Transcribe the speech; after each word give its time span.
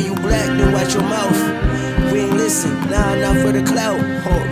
you 0.00 0.14
black, 0.14 0.46
then 0.46 0.72
watch 0.72 0.94
your 0.94 1.02
mouth. 1.02 2.12
We 2.12 2.20
ain't 2.20 2.34
listen, 2.34 2.72
nah, 2.90 3.14
not 3.14 3.36
for 3.38 3.52
the 3.52 3.62
clout. 3.62 4.00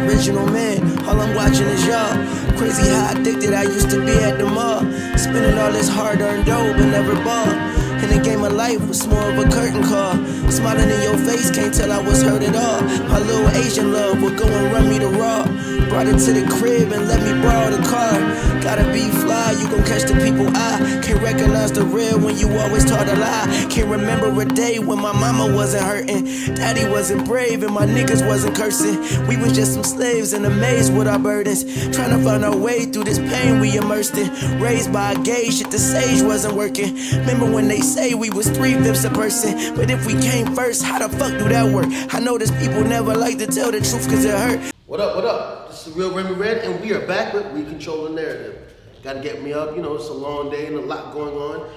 Original 0.07 0.47
man, 0.47 0.81
all 1.07 1.21
I'm 1.21 1.35
watching 1.35 1.67
is 1.67 1.87
y'all. 1.87 2.15
Crazy 2.57 2.89
how 2.89 3.13
addicted 3.13 3.55
I 3.55 3.65
used 3.65 3.91
to 3.91 4.05
be 4.05 4.13
at 4.13 4.39
the 4.39 4.47
mall. 4.47 4.81
Spending 5.17 5.59
all 5.59 5.73
this 5.73 5.89
hard 5.89 6.21
earned 6.21 6.47
dough, 6.47 6.73
but 6.77 6.87
never 6.87 7.15
bought. 7.25 7.76
In 8.03 8.09
the 8.11 8.21
game 8.23 8.45
of 8.45 8.53
life 8.53 8.87
was 8.89 9.07
more 9.07 9.31
of 9.31 9.39
a 9.39 9.49
curtain 9.51 9.83
call. 9.83 10.15
Smiling 10.51 10.91
in 10.91 11.03
your 11.03 11.19
face, 11.19 11.51
can't 11.51 11.73
tell 11.75 11.91
I 11.93 11.99
was 11.99 12.23
hurt 12.23 12.43
at 12.43 12.55
all. 12.55 12.83
My 13.09 13.19
little 13.19 13.49
Asian 13.51 13.93
love 13.93 14.23
would 14.23 14.37
go 14.37 14.47
and 14.47 14.73
run 14.73 14.89
me 14.89 14.99
to 14.99 15.09
raw. 15.09 15.45
Brought 15.89 16.09
it 16.09 16.19
to 16.27 16.33
the 16.33 16.47
crib 16.59 16.93
and 16.93 17.09
let 17.09 17.23
me 17.23 17.33
borrow 17.43 17.71
the 17.71 17.83
car. 17.89 18.47
Gotta 18.67 18.83
be 18.93 19.09
fly, 19.23 19.53
you 19.53 19.69
gon' 19.69 19.85
catch 19.85 20.03
the 20.03 20.15
people 20.15 20.49
eye. 20.49 21.01
can't 21.01 21.23
recognize 21.23 21.71
the 21.71 21.85
real 21.85 22.19
when 22.19 22.37
you 22.37 22.49
always 22.59 22.85
taught 22.85 23.09
a 23.09 23.15
lie. 23.15 23.47
Can't 23.71 23.89
remember 23.89 24.29
a 24.41 24.45
day 24.45 24.81
when 24.81 25.01
my 25.01 25.13
mama 25.13 25.55
wasn't 25.55 25.85
hurting, 25.85 26.25
daddy 26.57 26.89
wasn't 26.89 27.25
brave, 27.25 27.63
and 27.63 27.73
my 27.73 27.87
niggas 27.87 28.27
wasn't 28.27 28.57
cursing. 28.57 28.99
We 29.29 29.37
was 29.37 29.53
just 29.53 29.75
some 29.75 29.85
slaves 29.85 30.33
in 30.33 30.45
a 30.45 30.51
maze 30.51 30.91
with 30.91 31.07
our 31.07 31.19
burdens, 31.19 31.63
trying 31.95 32.11
to 32.11 32.19
find 32.25 32.45
our 32.45 32.57
way 32.57 32.87
through 32.87 33.05
this 33.05 33.21
pain 33.21 33.61
we 33.61 33.77
immersed 33.77 34.17
in. 34.17 34.29
Raised 34.61 34.93
by 34.93 35.13
a 35.13 35.23
gay 35.23 35.49
shit, 35.51 35.71
the 35.71 35.79
sage 35.79 36.23
wasn't 36.23 36.55
working. 36.57 36.97
Remember 37.21 37.49
when 37.49 37.69
they 37.69 37.81
say 37.87 38.15
we 38.15 38.31
was 38.31 38.51
three 38.51 38.75
fifths 38.75 39.05
a 39.05 39.11
person, 39.11 39.75
but 39.77 39.91
if 39.91 40.05
we 40.07 40.15
came 40.21 40.55
first, 40.55 40.83
how 40.83 40.99
the 40.99 41.09
fuck 41.17 41.31
do 41.39 41.49
that 41.49 41.73
work? 41.73 41.87
I 42.13 42.19
know 42.19 42.37
this 42.37 42.51
people 42.63 42.85
never 42.85 43.15
like 43.15 43.39
to 43.39 43.47
tell 43.47 43.71
the 43.71 43.79
truth 43.79 44.09
cause 44.09 44.25
it 44.25 44.37
hurt. 44.37 44.73
What 44.87 45.01
up, 45.01 45.15
what 45.15 45.25
up? 45.25 45.69
This 45.69 45.87
is 45.87 45.95
the 45.95 46.01
real 46.01 46.15
Remy 46.15 46.35
Red, 46.35 46.65
and 46.65 46.81
we 46.81 46.93
are 46.93 47.07
back 47.07 47.33
with 47.33 47.47
We 47.53 47.65
Control 47.65 48.05
the 48.05 48.11
Narrative. 48.11 48.73
Gotta 49.05 49.21
get 49.21 49.43
me 49.43 49.53
up, 49.53 49.77
you 49.77 49.83
know, 49.83 49.95
it's 49.95 50.09
a 50.09 50.13
long 50.13 50.51
day 50.51 50.67
and 50.67 50.77
a 50.77 50.81
lot 50.81 51.13
going 51.13 51.35
on. 51.35 51.71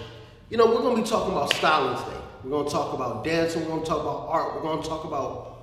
You 0.49 0.57
know, 0.57 0.65
we're 0.65 0.81
gonna 0.81 1.01
be 1.01 1.07
talking 1.07 1.31
about 1.31 1.53
styling 1.53 2.03
today. 2.03 2.17
We're 2.43 2.51
gonna 2.51 2.69
talk 2.69 2.93
about 2.95 3.23
dancing, 3.23 3.63
we're 3.63 3.75
gonna 3.75 3.85
talk 3.85 4.01
about 4.01 4.27
art, 4.29 4.55
we're 4.55 4.63
gonna 4.63 4.81
talk 4.81 5.05
about 5.05 5.57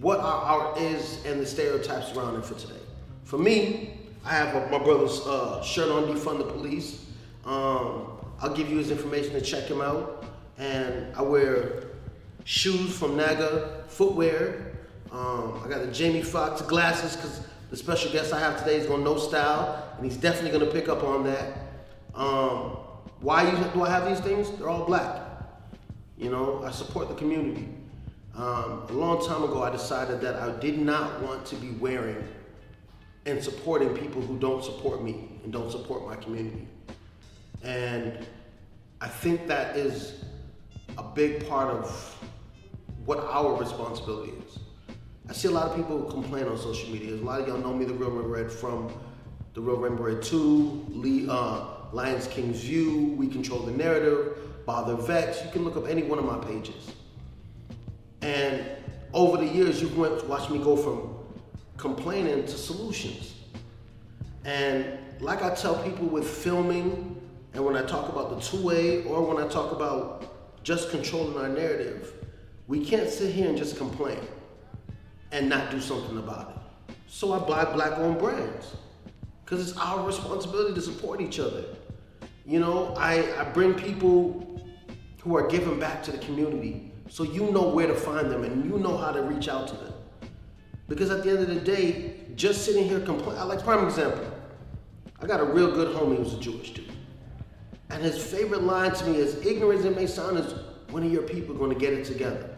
what 0.00 0.20
our 0.20 0.24
art 0.24 0.78
is 0.78 1.24
and 1.24 1.40
the 1.40 1.46
stereotypes 1.46 2.14
around 2.14 2.36
it 2.36 2.44
for 2.44 2.54
today. 2.54 2.80
For 3.24 3.38
me, 3.38 3.94
I 4.24 4.34
have 4.34 4.70
my 4.70 4.78
brother's 4.78 5.20
uh, 5.26 5.62
shirt 5.62 5.88
on, 5.88 6.04
Defund 6.04 6.38
the 6.38 6.44
Police. 6.44 7.06
Um, 7.46 8.19
I'll 8.40 8.54
give 8.54 8.70
you 8.70 8.78
his 8.78 8.90
information 8.90 9.32
to 9.34 9.40
check 9.40 9.64
him 9.64 9.80
out. 9.80 10.24
And 10.58 11.14
I 11.16 11.22
wear 11.22 11.84
shoes 12.44 12.96
from 12.96 13.16
Naga 13.16 13.84
Footwear. 13.88 14.76
Um, 15.12 15.60
I 15.64 15.68
got 15.68 15.84
the 15.84 15.92
Jamie 15.92 16.22
Foxx 16.22 16.62
glasses 16.62 17.16
because 17.16 17.46
the 17.70 17.76
special 17.76 18.10
guest 18.12 18.32
I 18.32 18.40
have 18.40 18.58
today 18.58 18.76
is 18.76 18.86
going 18.86 19.00
to 19.00 19.04
know 19.04 19.18
style, 19.18 19.92
and 19.96 20.04
he's 20.04 20.16
definitely 20.16 20.50
going 20.50 20.66
to 20.66 20.72
pick 20.72 20.88
up 20.88 21.02
on 21.04 21.24
that. 21.24 21.58
Um, 22.14 22.78
why 23.20 23.50
do 23.72 23.82
I 23.82 23.90
have 23.90 24.08
these 24.08 24.20
things? 24.20 24.50
They're 24.52 24.68
all 24.68 24.84
black. 24.84 25.22
You 26.16 26.30
know, 26.30 26.62
I 26.64 26.70
support 26.70 27.08
the 27.08 27.14
community. 27.14 27.68
Um, 28.34 28.86
a 28.88 28.92
long 28.92 29.26
time 29.26 29.42
ago, 29.42 29.62
I 29.62 29.70
decided 29.70 30.20
that 30.22 30.36
I 30.36 30.58
did 30.60 30.78
not 30.78 31.22
want 31.22 31.44
to 31.46 31.56
be 31.56 31.70
wearing 31.72 32.26
and 33.26 33.42
supporting 33.42 33.96
people 33.96 34.22
who 34.22 34.38
don't 34.38 34.64
support 34.64 35.02
me 35.02 35.28
and 35.44 35.52
don't 35.52 35.70
support 35.70 36.06
my 36.06 36.16
community. 36.16 36.66
And 37.62 38.26
I 39.00 39.08
think 39.08 39.46
that 39.46 39.76
is 39.76 40.24
a 40.98 41.02
big 41.02 41.48
part 41.48 41.68
of 41.68 42.16
what 43.04 43.18
our 43.18 43.58
responsibility 43.58 44.32
is. 44.46 44.58
I 45.28 45.32
see 45.32 45.48
a 45.48 45.52
lot 45.52 45.68
of 45.68 45.76
people 45.76 46.02
complain 46.04 46.46
on 46.46 46.58
social 46.58 46.90
media. 46.90 47.14
A 47.14 47.16
lot 47.16 47.40
of 47.40 47.48
y'all 47.48 47.58
know 47.58 47.72
me, 47.72 47.84
the 47.84 47.94
Real 47.94 48.10
Red, 48.10 48.50
from 48.50 48.92
the 49.54 49.60
Real 49.60 49.78
Red 49.78 50.22
2, 50.22 50.86
Lee, 50.90 51.26
uh, 51.28 51.66
Lions 51.92 52.26
King's 52.26 52.60
View, 52.60 53.14
We 53.16 53.28
Control 53.28 53.60
the 53.60 53.72
Narrative, 53.72 54.36
Bother 54.66 54.96
Vex. 54.96 55.44
You 55.44 55.50
can 55.50 55.64
look 55.64 55.76
up 55.76 55.88
any 55.88 56.02
one 56.02 56.18
of 56.18 56.24
my 56.24 56.38
pages. 56.44 56.92
And 58.22 58.64
over 59.12 59.36
the 59.36 59.46
years, 59.46 59.80
you've 59.80 59.96
watched 59.96 60.50
me 60.50 60.58
go 60.58 60.76
from 60.76 61.16
complaining 61.76 62.44
to 62.44 62.58
solutions. 62.58 63.34
And 64.44 64.98
like 65.20 65.42
I 65.42 65.54
tell 65.54 65.82
people 65.82 66.06
with 66.06 66.28
filming, 66.28 67.19
and 67.54 67.64
when 67.64 67.76
I 67.76 67.82
talk 67.82 68.08
about 68.08 68.30
the 68.30 68.40
two 68.40 68.62
way, 68.62 69.04
or 69.04 69.22
when 69.22 69.42
I 69.42 69.48
talk 69.48 69.72
about 69.72 70.62
just 70.62 70.90
controlling 70.90 71.36
our 71.36 71.48
narrative, 71.48 72.12
we 72.68 72.84
can't 72.84 73.08
sit 73.08 73.34
here 73.34 73.48
and 73.48 73.58
just 73.58 73.76
complain 73.76 74.20
and 75.32 75.48
not 75.48 75.70
do 75.70 75.80
something 75.80 76.18
about 76.18 76.50
it. 76.50 76.94
So 77.08 77.32
I 77.32 77.38
buy 77.38 77.64
black 77.72 77.98
owned 77.98 78.18
brands 78.18 78.76
because 79.44 79.68
it's 79.68 79.78
our 79.78 80.06
responsibility 80.06 80.74
to 80.74 80.80
support 80.80 81.20
each 81.20 81.40
other. 81.40 81.64
You 82.46 82.60
know, 82.60 82.94
I, 82.96 83.40
I 83.40 83.44
bring 83.44 83.74
people 83.74 84.64
who 85.20 85.36
are 85.36 85.46
giving 85.48 85.78
back 85.80 86.02
to 86.04 86.12
the 86.12 86.18
community 86.18 86.92
so 87.08 87.24
you 87.24 87.50
know 87.50 87.68
where 87.68 87.88
to 87.88 87.94
find 87.94 88.30
them 88.30 88.44
and 88.44 88.64
you 88.64 88.78
know 88.78 88.96
how 88.96 89.10
to 89.10 89.22
reach 89.22 89.48
out 89.48 89.66
to 89.68 89.74
them. 89.74 89.92
Because 90.88 91.10
at 91.10 91.24
the 91.24 91.30
end 91.30 91.40
of 91.40 91.48
the 91.48 91.60
day, 91.60 92.14
just 92.36 92.64
sitting 92.64 92.84
here 92.84 93.00
complaining, 93.00 93.40
I 93.40 93.44
like 93.44 93.62
prime 93.64 93.84
example, 93.84 94.24
I 95.20 95.26
got 95.26 95.40
a 95.40 95.44
real 95.44 95.72
good 95.72 95.94
homie 95.94 96.16
who's 96.16 96.34
a 96.34 96.40
Jewish 96.40 96.72
dude. 96.72 96.89
And 97.90 98.02
his 98.02 98.22
favorite 98.22 98.62
line 98.62 98.92
to 98.92 99.04
me 99.06 99.16
is, 99.16 99.44
ignorant 99.44 99.80
as 99.80 99.84
it 99.84 99.96
may 99.96 100.06
sound, 100.06 100.38
is 100.38 100.54
when 100.90 101.02
are 101.02 101.08
your 101.08 101.22
people 101.22 101.54
going 101.54 101.72
to 101.72 101.78
get 101.78 101.92
it 101.92 102.04
together? 102.04 102.48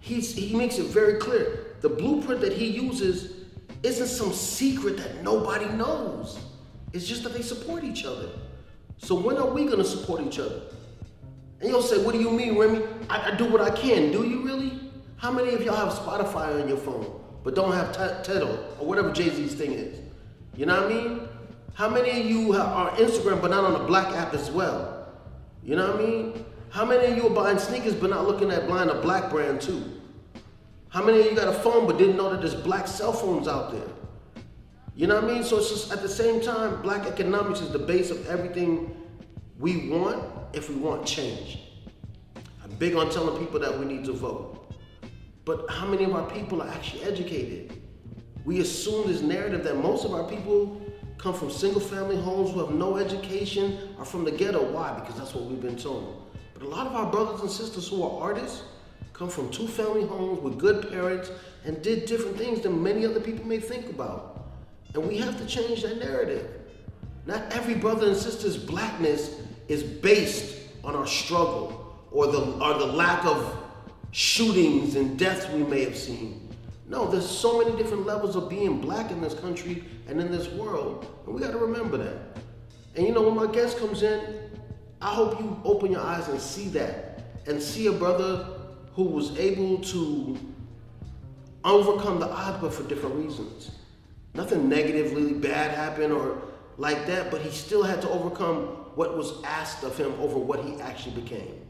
He's, 0.00 0.34
he 0.34 0.54
makes 0.54 0.78
it 0.78 0.86
very 0.86 1.18
clear. 1.18 1.76
The 1.80 1.88
blueprint 1.88 2.40
that 2.42 2.52
he 2.52 2.66
uses 2.66 3.44
isn't 3.82 4.08
some 4.08 4.32
secret 4.32 4.98
that 4.98 5.22
nobody 5.22 5.66
knows. 5.66 6.38
It's 6.92 7.06
just 7.06 7.22
that 7.24 7.32
they 7.32 7.42
support 7.42 7.84
each 7.84 8.04
other. 8.04 8.28
So 8.98 9.14
when 9.14 9.36
are 9.38 9.48
we 9.48 9.64
going 9.64 9.78
to 9.78 9.84
support 9.84 10.22
each 10.22 10.38
other? 10.38 10.62
And 11.60 11.68
you'll 11.70 11.82
say, 11.82 12.02
what 12.02 12.12
do 12.12 12.20
you 12.20 12.30
mean, 12.30 12.58
Remy? 12.58 12.84
I, 13.08 13.32
I, 13.32 13.34
do 13.36 13.46
what 13.46 13.60
I 13.60 13.70
can. 13.70 14.12
Do 14.12 14.28
you 14.28 14.42
really? 14.42 14.78
How 15.16 15.30
many 15.30 15.54
of 15.54 15.62
y'all 15.62 15.76
have 15.76 15.94
Spotify 15.94 16.60
on 16.62 16.68
your 16.68 16.76
phone, 16.76 17.20
but 17.42 17.54
don't 17.54 17.72
have 17.72 17.92
Tidal 18.22 18.58
or 18.78 18.86
whatever 18.86 19.10
Jay-Z's 19.12 19.54
thing 19.54 19.72
is? 19.72 19.98
You 20.56 20.66
know 20.66 20.82
what 20.82 20.92
I 20.92 20.94
mean? 20.94 21.28
How 21.74 21.88
many 21.88 22.20
of 22.20 22.26
you 22.26 22.52
are 22.52 22.88
on 22.88 22.96
Instagram 22.98 23.42
but 23.42 23.50
not 23.50 23.64
on 23.64 23.72
the 23.72 23.80
black 23.80 24.14
app 24.14 24.32
as 24.32 24.48
well? 24.48 25.08
You 25.64 25.74
know 25.74 25.90
what 25.90 26.00
I 26.00 26.06
mean? 26.06 26.44
How 26.70 26.84
many 26.84 27.06
of 27.06 27.16
you 27.16 27.26
are 27.26 27.34
buying 27.34 27.58
sneakers 27.58 27.94
but 27.94 28.10
not 28.10 28.28
looking 28.28 28.52
at 28.52 28.68
buying 28.68 28.90
a 28.90 28.94
black 28.94 29.28
brand 29.28 29.60
too? 29.60 30.00
How 30.88 31.04
many 31.04 31.18
of 31.18 31.26
you 31.26 31.34
got 31.34 31.48
a 31.48 31.52
phone 31.52 31.88
but 31.88 31.98
didn't 31.98 32.16
know 32.16 32.30
that 32.30 32.40
there's 32.40 32.54
black 32.54 32.86
cell 32.86 33.12
phones 33.12 33.48
out 33.48 33.72
there? 33.72 33.88
You 34.94 35.08
know 35.08 35.16
what 35.16 35.24
I 35.24 35.34
mean? 35.34 35.42
So 35.42 35.58
it's 35.58 35.68
just 35.68 35.92
at 35.92 36.00
the 36.00 36.08
same 36.08 36.40
time, 36.40 36.80
black 36.80 37.08
economics 37.08 37.60
is 37.60 37.70
the 37.70 37.80
base 37.80 38.12
of 38.12 38.24
everything 38.28 38.94
we 39.58 39.88
want 39.88 40.22
if 40.52 40.68
we 40.68 40.76
want 40.76 41.04
change. 41.04 41.58
I'm 42.62 42.70
big 42.76 42.94
on 42.94 43.10
telling 43.10 43.44
people 43.44 43.58
that 43.58 43.76
we 43.76 43.84
need 43.84 44.04
to 44.04 44.12
vote. 44.12 44.72
But 45.44 45.68
how 45.68 45.86
many 45.86 46.04
of 46.04 46.14
our 46.14 46.30
people 46.30 46.62
are 46.62 46.68
actually 46.68 47.02
educated? 47.02 47.82
We 48.44 48.60
assume 48.60 49.08
this 49.08 49.22
narrative 49.22 49.64
that 49.64 49.76
most 49.76 50.04
of 50.04 50.14
our 50.14 50.28
people 50.28 50.80
come 51.18 51.34
from 51.34 51.50
single 51.50 51.80
family 51.80 52.16
homes 52.16 52.52
who 52.52 52.60
have 52.60 52.74
no 52.74 52.96
education 52.96 53.94
are 53.98 54.04
from 54.04 54.24
the 54.24 54.30
ghetto. 54.30 54.70
Why? 54.70 54.92
Because 54.98 55.16
that's 55.16 55.34
what 55.34 55.44
we've 55.44 55.60
been 55.60 55.76
told. 55.76 56.30
But 56.54 56.62
a 56.62 56.68
lot 56.68 56.86
of 56.86 56.94
our 56.94 57.10
brothers 57.10 57.40
and 57.40 57.50
sisters 57.50 57.88
who 57.88 58.02
are 58.02 58.22
artists 58.22 58.62
come 59.12 59.28
from 59.28 59.50
two 59.50 59.66
family 59.66 60.04
homes 60.04 60.40
with 60.40 60.58
good 60.58 60.90
parents 60.90 61.30
and 61.64 61.80
did 61.82 62.06
different 62.06 62.36
things 62.36 62.60
than 62.60 62.82
many 62.82 63.06
other 63.06 63.20
people 63.20 63.46
may 63.46 63.58
think 63.58 63.88
about. 63.88 64.48
And 64.94 65.06
we 65.06 65.16
have 65.18 65.38
to 65.38 65.46
change 65.46 65.82
that 65.82 65.98
narrative. 65.98 66.48
Not 67.26 67.52
every 67.52 67.74
brother 67.74 68.08
and 68.08 68.16
sister's 68.16 68.56
blackness 68.56 69.40
is 69.68 69.82
based 69.82 70.58
on 70.82 70.94
our 70.94 71.06
struggle 71.06 71.96
or 72.10 72.26
the, 72.26 72.38
or 72.38 72.78
the 72.78 72.86
lack 72.86 73.24
of 73.24 73.56
shootings 74.12 74.94
and 74.94 75.18
deaths 75.18 75.48
we 75.50 75.64
may 75.64 75.84
have 75.84 75.96
seen. 75.96 76.43
No, 76.86 77.06
there's 77.06 77.28
so 77.28 77.58
many 77.58 77.76
different 77.76 78.04
levels 78.04 78.36
of 78.36 78.48
being 78.48 78.80
black 78.80 79.10
in 79.10 79.20
this 79.20 79.34
country 79.34 79.84
and 80.06 80.20
in 80.20 80.30
this 80.30 80.48
world, 80.48 81.06
and 81.24 81.34
we 81.34 81.40
got 81.40 81.52
to 81.52 81.58
remember 81.58 81.96
that. 81.96 82.42
And 82.94 83.06
you 83.06 83.12
know, 83.12 83.22
when 83.22 83.34
my 83.34 83.52
guest 83.52 83.78
comes 83.78 84.02
in, 84.02 84.20
I 85.00 85.14
hope 85.14 85.40
you 85.40 85.60
open 85.64 85.92
your 85.92 86.02
eyes 86.02 86.28
and 86.28 86.40
see 86.40 86.68
that, 86.70 87.22
and 87.46 87.62
see 87.62 87.86
a 87.86 87.92
brother 87.92 88.46
who 88.94 89.04
was 89.04 89.36
able 89.38 89.78
to 89.78 90.38
overcome 91.64 92.20
the 92.20 92.28
odds, 92.28 92.58
but 92.60 92.72
for 92.72 92.82
different 92.84 93.16
reasons. 93.16 93.70
Nothing 94.34 94.68
negatively 94.68 95.32
bad 95.32 95.70
happened 95.70 96.12
or 96.12 96.42
like 96.76 97.06
that, 97.06 97.30
but 97.30 97.40
he 97.40 97.50
still 97.50 97.82
had 97.82 98.02
to 98.02 98.10
overcome 98.10 98.84
what 98.94 99.16
was 99.16 99.42
asked 99.44 99.84
of 99.84 99.96
him 99.96 100.12
over 100.20 100.38
what 100.38 100.64
he 100.64 100.80
actually 100.80 101.20
became. 101.20 101.60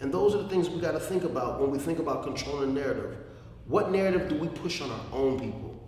And 0.00 0.12
those 0.12 0.34
are 0.34 0.42
the 0.42 0.48
things 0.48 0.68
we 0.68 0.80
got 0.80 0.92
to 0.92 1.00
think 1.00 1.24
about 1.24 1.60
when 1.60 1.70
we 1.70 1.78
think 1.78 1.98
about 1.98 2.24
controlling 2.24 2.74
narrative. 2.74 3.16
What 3.70 3.92
narrative 3.92 4.28
do 4.28 4.34
we 4.34 4.48
push 4.48 4.80
on 4.80 4.90
our 4.90 5.00
own 5.12 5.38
people? 5.38 5.80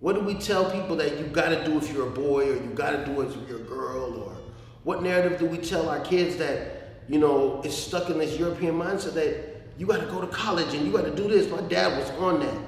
What 0.00 0.16
do 0.16 0.22
we 0.22 0.34
tell 0.34 0.68
people 0.68 0.96
that 0.96 1.20
you 1.20 1.26
got 1.26 1.50
to 1.50 1.64
do 1.64 1.78
if 1.78 1.92
you're 1.92 2.08
a 2.08 2.10
boy 2.10 2.50
or 2.50 2.54
you 2.54 2.72
got 2.74 2.90
to 2.90 3.06
do 3.06 3.20
if 3.20 3.36
you're 3.48 3.60
a 3.60 3.62
girl? 3.62 4.24
Or 4.24 4.36
what 4.82 5.04
narrative 5.04 5.38
do 5.38 5.46
we 5.46 5.58
tell 5.58 5.88
our 5.88 6.00
kids 6.00 6.34
that, 6.38 7.04
you 7.08 7.20
know, 7.20 7.62
is 7.62 7.76
stuck 7.76 8.10
in 8.10 8.18
this 8.18 8.36
European 8.36 8.74
mindset 8.74 9.14
that 9.14 9.62
you 9.78 9.86
got 9.86 10.00
to 10.00 10.06
go 10.06 10.20
to 10.20 10.26
college 10.26 10.74
and 10.74 10.84
you 10.84 10.90
got 10.90 11.04
to 11.04 11.14
do 11.14 11.28
this? 11.28 11.48
My 11.48 11.60
dad 11.60 11.96
was 11.96 12.10
on 12.18 12.40
that. 12.40 12.58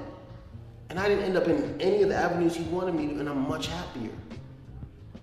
And 0.89 1.01
I 1.01 1.09
didn't 1.09 1.25
end 1.25 1.35
up 1.35 1.49
in 1.49 1.75
any 1.81 2.03
of 2.03 2.07
the 2.07 2.15
avenues 2.15 2.55
he 2.55 2.63
wanted 2.63 2.95
me 2.95 3.07
to, 3.07 3.19
and 3.19 3.27
I'm 3.27 3.49
much 3.49 3.67
happier. 3.67 4.13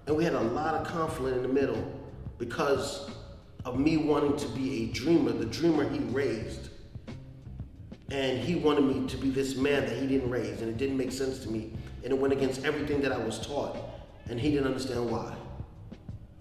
And 0.07 0.15
we 0.15 0.25
had 0.25 0.35
a 0.35 0.43
lot 0.43 0.75
of 0.75 0.87
conflict 0.87 1.39
in 1.39 1.43
the 1.43 1.49
middle 1.49 1.83
because 2.37 3.09
of 3.65 3.81
me 3.81 3.97
wanting 3.97 4.37
to 4.37 4.49
be 4.49 4.91
a 4.91 4.93
dreamer, 4.93 5.33
the 5.33 5.47
dreamer 5.47 5.89
he 5.89 6.01
raised. 6.01 6.69
And 8.13 8.39
he 8.39 8.57
wanted 8.57 8.85
me 8.85 9.09
to 9.09 9.17
be 9.17 9.31
this 9.31 9.57
man 9.57 9.87
that 9.87 9.97
he 9.97 10.07
didn't 10.07 10.29
raise, 10.29 10.61
and 10.61 10.69
it 10.69 10.77
didn't 10.77 10.99
make 10.99 11.11
sense 11.11 11.39
to 11.39 11.49
me, 11.49 11.73
and 12.05 12.13
it 12.13 12.19
went 12.19 12.31
against 12.35 12.63
everything 12.63 13.01
that 13.01 13.11
I 13.11 13.17
was 13.17 13.45
taught, 13.45 13.79
and 14.29 14.39
he 14.39 14.51
didn't 14.51 14.67
understand 14.67 15.11
why. 15.11 15.35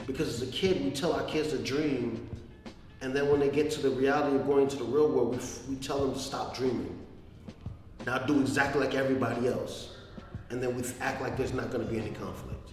Because 0.05 0.41
as 0.41 0.49
a 0.49 0.51
kid, 0.51 0.83
we 0.83 0.91
tell 0.91 1.13
our 1.13 1.23
kids 1.23 1.51
to 1.51 1.57
dream, 1.57 2.29
and 2.99 3.15
then 3.15 3.29
when 3.29 3.39
they 3.39 3.49
get 3.49 3.71
to 3.71 3.81
the 3.81 3.89
reality 3.89 4.35
of 4.35 4.45
going 4.45 4.67
to 4.67 4.75
the 4.75 4.83
real 4.83 5.07
world, 5.07 5.31
we, 5.31 5.73
we 5.73 5.81
tell 5.81 5.99
them 6.05 6.13
to 6.13 6.19
stop 6.19 6.57
dreaming. 6.57 6.99
Now 8.05 8.17
do 8.17 8.41
exactly 8.41 8.81
like 8.81 8.93
everybody 8.93 9.47
else, 9.47 9.95
and 10.49 10.61
then 10.61 10.75
we 10.75 10.83
act 10.99 11.21
like 11.21 11.37
there's 11.37 11.53
not 11.53 11.71
going 11.71 11.85
to 11.85 11.89
be 11.89 11.97
any 11.97 12.11
conflict. 12.11 12.69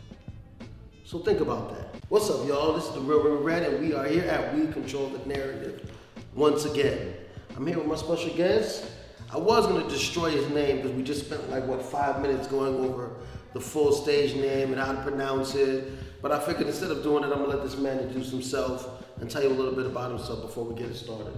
So 1.05 1.21
think 1.21 1.39
about 1.39 1.71
that. 1.71 2.03
What's 2.09 2.29
up, 2.31 2.49
y'all? 2.49 2.73
This 2.73 2.87
is 2.87 2.95
the 2.95 3.01
Real 3.01 3.23
River 3.23 3.37
Red, 3.37 3.63
and 3.63 3.81
we 3.81 3.95
are 3.95 4.07
here 4.07 4.25
at 4.25 4.53
We 4.57 4.67
Control 4.73 5.09
the 5.09 5.25
Narrative 5.25 5.89
once 6.35 6.65
again. 6.65 7.15
I'm 7.59 7.67
here 7.67 7.77
with 7.79 7.89
my 7.89 7.97
special 7.97 8.33
guest. 8.37 8.85
I 9.33 9.37
was 9.37 9.67
to 9.67 9.89
destroy 9.89 10.31
his 10.31 10.49
name 10.51 10.77
because 10.77 10.93
we 10.93 11.03
just 11.03 11.27
spent 11.27 11.51
like 11.51 11.67
what 11.67 11.83
five 11.83 12.23
minutes 12.23 12.47
going 12.47 12.77
over 12.89 13.17
the 13.53 13.59
full 13.61 13.91
stage 13.91 14.37
name 14.37 14.71
and 14.71 14.81
how 14.81 14.93
to 14.93 15.03
pronounce 15.03 15.57
it. 15.57 16.23
But 16.23 16.31
I 16.31 16.39
figured 16.39 16.69
instead 16.69 16.93
of 16.93 17.03
doing 17.03 17.25
it, 17.25 17.33
I'm 17.33 17.41
gonna 17.41 17.49
let 17.49 17.65
this 17.65 17.77
man 17.77 17.99
introduce 17.99 18.31
himself 18.31 19.05
and 19.21 19.29
tell 19.29 19.43
you 19.43 19.49
a 19.49 19.59
little 19.59 19.75
bit 19.75 19.87
about 19.87 20.13
himself 20.13 20.43
before 20.43 20.67
we 20.67 20.77
get 20.81 20.89
it 20.89 20.95
started. 20.95 21.37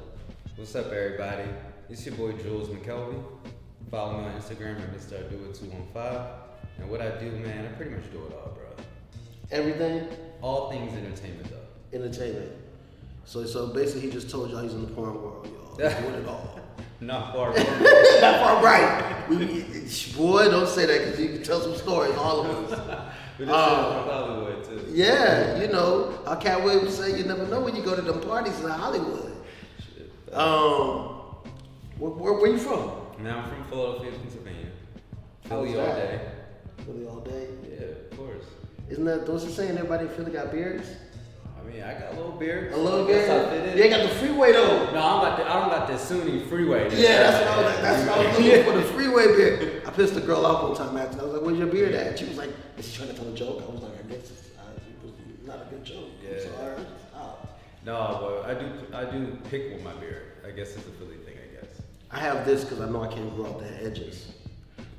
What's 0.57 0.75
up, 0.75 0.93
everybody? 0.93 1.49
It's 1.89 2.05
your 2.05 2.17
boy 2.17 2.33
Jules 2.33 2.69
McKelvey. 2.69 3.25
Follow 3.91 4.19
me 4.19 4.27
on 4.27 4.35
Instagram 4.35 4.79
at 4.79 4.93
Mr. 4.93 5.27
Do 5.31 5.37
It 5.37 5.55
215. 5.55 6.21
And 6.81 6.91
what 6.91 7.01
I 7.01 7.19
do, 7.19 7.31
man, 7.31 7.65
I 7.65 7.69
pretty 7.79 7.93
much 7.93 8.13
do 8.13 8.19
it 8.27 8.35
all, 8.35 8.53
bro. 8.53 8.85
Everything 9.51 10.07
All 10.43 10.71
things 10.71 10.93
entertainment, 10.93 11.49
though. 11.49 11.97
entertainment. 11.99 12.53
So, 13.25 13.45
so 13.47 13.69
basically, 13.69 14.03
he 14.03 14.11
just 14.11 14.31
told 14.31 14.51
y'all 14.51 14.63
he's 14.63 14.75
in 14.75 14.83
the 14.83 14.89
porn 14.93 15.15
world, 15.15 15.49
y'all. 15.53 15.77
Doing 16.03 16.15
it 16.15 16.27
all. 16.29 16.59
Not 17.01 17.33
far 17.35 17.53
from 17.55 17.63
Not 17.83 18.41
far 18.41 18.63
right. 18.63 19.29
We, 19.29 19.37
we- 19.37 19.65
boy, 20.17 20.51
don't 20.51 20.69
say 20.69 20.87
that 20.87 20.99
because 21.05 21.21
you 21.21 21.29
can 21.31 21.43
tell 21.43 21.61
some 21.61 21.75
stories, 21.77 22.15
all 22.17 22.41
of 22.45 22.73
us. 22.73 22.79
Oh. 23.43 23.43
is 23.43 23.47
from 23.49 23.49
Hollywood, 23.49 24.65
too. 24.65 24.93
Yeah, 24.93 25.61
you 25.61 25.69
know, 25.69 26.19
I 26.27 26.37
can't 26.37 26.63
wait 26.65 26.81
to 26.81 26.91
say 26.91 27.17
you 27.17 27.25
never 27.25 27.47
know 27.47 27.61
when 27.61 27.75
you 27.75 27.83
go 27.83 27.97
to 27.97 28.03
them 28.03 28.21
parties 28.21 28.61
in 28.61 28.69
Hollywood. 28.69 29.35
Shit. 29.79 30.35
Um, 30.35 31.17
where, 31.99 32.11
where, 32.11 32.33
where 32.35 32.51
you 32.51 32.59
from? 32.59 32.93
now 33.21 33.39
I'm 33.41 33.49
from 33.51 33.65
Philadelphia, 33.65 34.13
Pennsylvania. 34.13 34.67
Philly 35.45 35.79
all 35.79 35.87
day. 35.87 36.21
Philly 36.85 37.07
all 37.07 37.21
day. 37.21 37.47
Yeah, 37.71 37.87
of 37.87 38.17
course. 38.17 38.45
Isn't 38.91 39.05
that, 39.05 39.29
what's 39.29 39.45
it 39.45 39.53
saying? 39.53 39.77
Everybody 39.79 40.05
in 40.07 40.11
Philly 40.11 40.33
got 40.33 40.51
beards? 40.53 40.87
I 41.71 41.73
mean, 41.73 41.83
I 41.85 41.93
got 41.95 42.13
a 42.13 42.17
little 42.17 42.33
beard. 42.33 42.73
A 42.73 42.77
little 42.77 43.07
beard? 43.07 43.77
You 43.77 43.85
ain't 43.85 43.93
got 43.93 44.03
the 44.09 44.15
freeway 44.17 44.53
though. 44.53 44.91
No, 44.93 44.99
I 44.99 45.13
don't 45.13 45.23
got 45.23 45.37
the, 45.39 45.51
I 45.51 45.61
don't 45.61 45.71
got 45.71 45.87
the 45.89 45.97
Sunni 45.99 46.41
freeway. 46.47 46.85
Yeah, 46.97 47.31
that's 47.31 47.45
what 47.45 47.59
I 47.59 47.63
was. 47.63 47.81
That's 47.81 48.09
what 48.09 48.19
I 48.19 48.29
was 48.29 48.39
looking 48.39 48.65
for, 48.65 48.73
the 48.73 48.83
freeway 48.95 49.27
beard. 49.37 49.83
I 49.87 49.91
pissed 49.91 50.15
the 50.15 50.21
girl 50.21 50.45
off 50.47 50.63
one 50.69 50.77
time 50.77 50.97
after. 50.97 51.21
I 51.21 51.25
was 51.25 51.33
like, 51.35 51.43
where's 51.43 51.59
your 51.59 51.69
beard 51.69 51.95
at? 51.95 52.19
She 52.19 52.25
was 52.25 52.39
like, 52.39 52.51
is 52.77 52.89
she 52.89 52.97
trying 52.97 53.11
to 53.11 53.15
tell 53.15 53.29
a 53.29 53.35
joke? 53.37 53.63
I 53.67 53.71
was 53.73 53.83
like, 53.83 53.93
I 53.93 54.09
guess 54.09 54.19
it's, 54.31 54.49
uh, 54.59 54.63
it 54.77 55.05
was 55.05 55.47
not 55.47 55.63
a 55.67 55.71
good 55.71 55.85
joke. 55.85 56.09
So 56.23 56.29
I'm 56.29 56.35
Yeah. 56.35 56.57
sorry. 56.57 56.87
No, 57.83 58.43
but 58.45 58.51
I 58.51 58.61
do 58.61 58.67
I 58.93 59.05
do 59.11 59.39
pick 59.49 59.73
with 59.73 59.83
my 59.83 59.93
beard. 59.95 60.23
I 60.47 60.51
guess 60.51 60.71
it's 60.77 60.87
a 60.87 60.91
Philly 60.93 61.17
thing, 61.25 61.35
I 61.37 61.61
guess. 61.61 61.81
I 62.11 62.19
have 62.19 62.45
this 62.45 62.65
because 62.65 62.81
I 62.81 62.91
know 62.91 63.03
I 63.03 63.09
can't 63.09 63.35
grow 63.37 63.47
out 63.47 63.61
the 63.61 63.83
edges. 63.85 64.33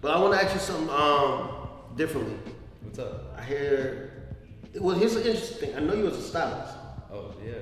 But 0.02 0.16
I 0.18 0.20
want 0.20 0.34
to 0.34 0.44
ask 0.44 0.54
you 0.56 0.60
something 0.60 0.90
um, 0.90 1.68
differently. 1.96 2.38
What's 2.84 2.98
up? 2.98 3.36
I 3.38 3.44
hear. 3.44 4.11
Well, 4.80 4.98
here's 4.98 5.16
an 5.16 5.24
interesting 5.24 5.58
thing. 5.70 5.76
I 5.76 5.80
know 5.82 5.94
you 5.94 6.08
as 6.08 6.18
a 6.18 6.22
stylist, 6.22 6.76
Oh 7.12 7.34
yeah, 7.46 7.54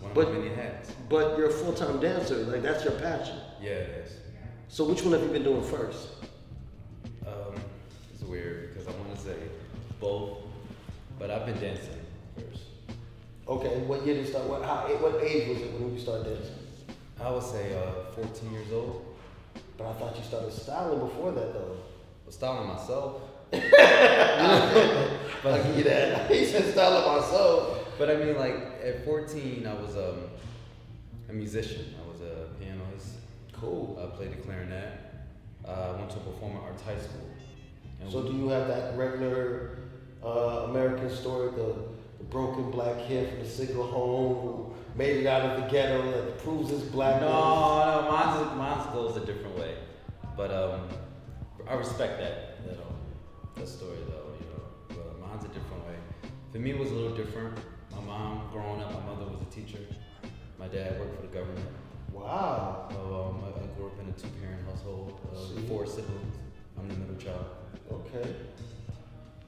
one 0.00 0.10
of 0.10 0.14
But- 0.14 0.32
many 0.32 0.48
hats. 0.54 0.90
but 1.10 1.36
you're 1.36 1.48
a 1.48 1.52
full-time 1.52 2.00
dancer. 2.00 2.36
Like 2.36 2.62
that's 2.62 2.84
your 2.84 2.94
passion. 2.94 3.36
Yeah, 3.60 3.70
it 3.72 4.06
is. 4.06 4.12
So 4.68 4.84
which 4.84 5.02
one 5.02 5.12
have 5.12 5.22
you 5.22 5.28
been 5.28 5.44
doing 5.44 5.62
first? 5.62 6.08
Um, 7.26 7.54
it's 8.12 8.22
weird 8.22 8.72
because 8.74 8.88
I 8.88 8.92
want 8.98 9.14
to 9.14 9.20
say 9.20 9.36
both, 10.00 10.38
but 11.18 11.30
I've 11.30 11.44
been 11.46 11.58
dancing 11.60 12.00
first. 12.36 12.62
Okay. 13.46 13.78
What 13.86 14.04
year 14.06 14.14
did 14.14 14.26
you 14.26 14.30
start? 14.32 14.46
What, 14.48 14.62
how, 14.62 14.86
what 15.00 15.22
age 15.22 15.48
was 15.48 15.58
it 15.62 15.72
when 15.72 15.92
you 15.94 16.00
started 16.00 16.34
dancing? 16.34 16.54
I 17.20 17.30
would 17.30 17.42
say 17.42 17.74
uh, 17.76 18.10
14 18.12 18.52
years 18.52 18.72
old. 18.72 19.04
But 19.76 19.88
I 19.88 19.92
thought 19.94 20.16
you 20.16 20.22
started 20.24 20.52
styling 20.52 20.98
before 21.00 21.32
that, 21.32 21.52
though. 21.52 21.76
was 22.26 22.34
styling 22.34 22.68
myself. 22.68 23.22
I'll 25.44 25.62
give 25.64 25.76
you 25.78 25.84
that. 25.84 26.30
he 26.30 26.44
said 26.46 26.72
styling 26.72 27.20
myself. 27.20 27.78
But 27.98 28.10
I 28.10 28.16
mean, 28.16 28.36
like 28.36 28.54
at 28.84 29.04
14, 29.04 29.66
I 29.66 29.74
was 29.74 29.96
um, 29.96 30.22
a 31.28 31.32
musician. 31.32 31.94
I 32.02 32.10
was 32.10 32.20
a 32.20 32.46
pianist. 32.60 33.08
Cool. 33.52 33.98
I 34.02 34.14
played 34.16 34.32
the 34.32 34.36
clarinet. 34.42 34.92
Uh, 35.66 35.92
I 35.94 35.96
went 35.98 36.10
to 36.10 36.16
a 36.16 36.20
performing 36.20 36.58
arts 36.58 36.82
high 36.82 36.98
school. 36.98 37.28
And 38.00 38.10
So 38.10 38.22
do 38.22 38.32
you 38.32 38.48
have 38.48 38.68
that 38.68 38.96
regular 38.96 39.78
uh, 40.24 40.66
American 40.68 41.10
story, 41.10 41.50
the, 41.50 41.74
the 42.18 42.24
broken 42.24 42.70
black 42.70 42.96
kid 43.08 43.28
from 43.30 43.40
the 43.40 43.48
single 43.48 43.84
home 43.86 44.36
who 44.36 44.74
made 44.96 45.16
it 45.16 45.26
out 45.26 45.42
of 45.42 45.60
the 45.62 45.68
ghetto 45.68 46.10
that 46.10 46.38
proves 46.38 46.70
his 46.70 46.84
No, 46.84 46.90
blackness? 46.92 47.28
no, 47.30 48.08
mine's, 48.10 48.56
mine's 48.56 48.86
goes 48.92 49.16
a 49.16 49.26
different 49.26 49.58
way. 49.58 49.74
But 50.36 50.52
um, 50.52 50.88
I 51.68 51.74
respect 51.74 52.20
that, 52.20 52.64
that, 52.66 52.77
that 53.58 53.68
story 53.68 53.98
though, 54.08 54.32
you 54.38 54.46
know. 54.50 54.62
But 54.88 55.20
mine's 55.20 55.44
a 55.44 55.48
different 55.48 55.86
way. 55.86 55.96
For 56.52 56.58
me, 56.58 56.70
it 56.70 56.78
was 56.78 56.90
a 56.90 56.94
little 56.94 57.16
different. 57.16 57.58
My 57.92 58.00
mom, 58.00 58.48
growing 58.52 58.80
up, 58.80 58.92
my 58.92 59.00
mother 59.12 59.30
was 59.30 59.40
a 59.42 59.50
teacher. 59.50 59.78
My 60.58 60.68
dad 60.68 60.98
worked 60.98 61.16
for 61.16 61.22
the 61.22 61.28
government. 61.32 61.66
Wow. 62.12 62.88
So, 62.90 62.96
um, 62.96 63.44
I, 63.44 63.62
I 63.62 63.66
grew 63.76 63.86
up 63.86 63.98
in 64.00 64.08
a 64.08 64.12
two-parent 64.12 64.64
household, 64.66 65.20
uh, 65.32 65.60
four 65.68 65.86
siblings. 65.86 66.36
I'm 66.78 66.88
the 66.88 66.94
middle 66.94 67.16
child. 67.16 67.44
Okay. 67.92 68.34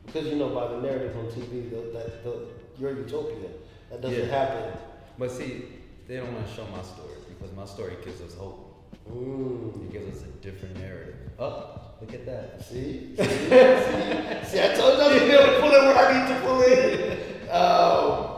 Because 0.07 0.27
you 0.27 0.37
know, 0.37 0.49
by 0.51 0.69
the 0.69 0.81
narrative 0.81 1.17
on 1.17 1.27
TV, 1.27 1.71
the, 1.71 1.99
that 1.99 2.25
the, 2.25 2.47
you're 2.79 2.93
utopia. 2.97 3.49
That 3.91 4.01
doesn't 4.03 4.19
Yeah. 4.19 4.27
happen. 4.27 4.79
But 5.19 5.31
see, 5.31 5.65
they 6.09 6.17
don't 6.17 6.33
want 6.33 6.47
to 6.47 6.55
show 6.55 6.67
my 6.67 6.83
story 6.83 7.15
because 7.29 7.55
my 7.57 7.65
story 7.67 7.97
gives 8.05 8.21
us 8.21 8.35
hope. 8.35 8.67
Mm. 9.11 9.85
It 9.85 9.93
gives 9.93 10.17
us 10.17 10.25
a 10.25 10.29
different 10.43 10.79
narrative. 10.79 11.17
Oh, 11.39 11.81
look 12.01 12.15
at 12.15 12.27
that. 12.27 12.63
See? 12.65 13.15
See? 13.17 13.25
See? 13.25 14.51
See, 14.51 14.61
I 14.61 14.75
told 14.75 14.99
you 14.99 15.05
I 15.05 15.13
was 15.13 15.23
be 15.23 15.31
able 15.31 15.47
to 15.47 15.61
pull 15.61 15.75
in 15.75 15.87
what 15.87 15.97
I 15.97 16.13
need 16.19 16.35
to 16.35 16.41
pull 16.41 16.63
in. 16.63 17.51
Um, 17.51 18.31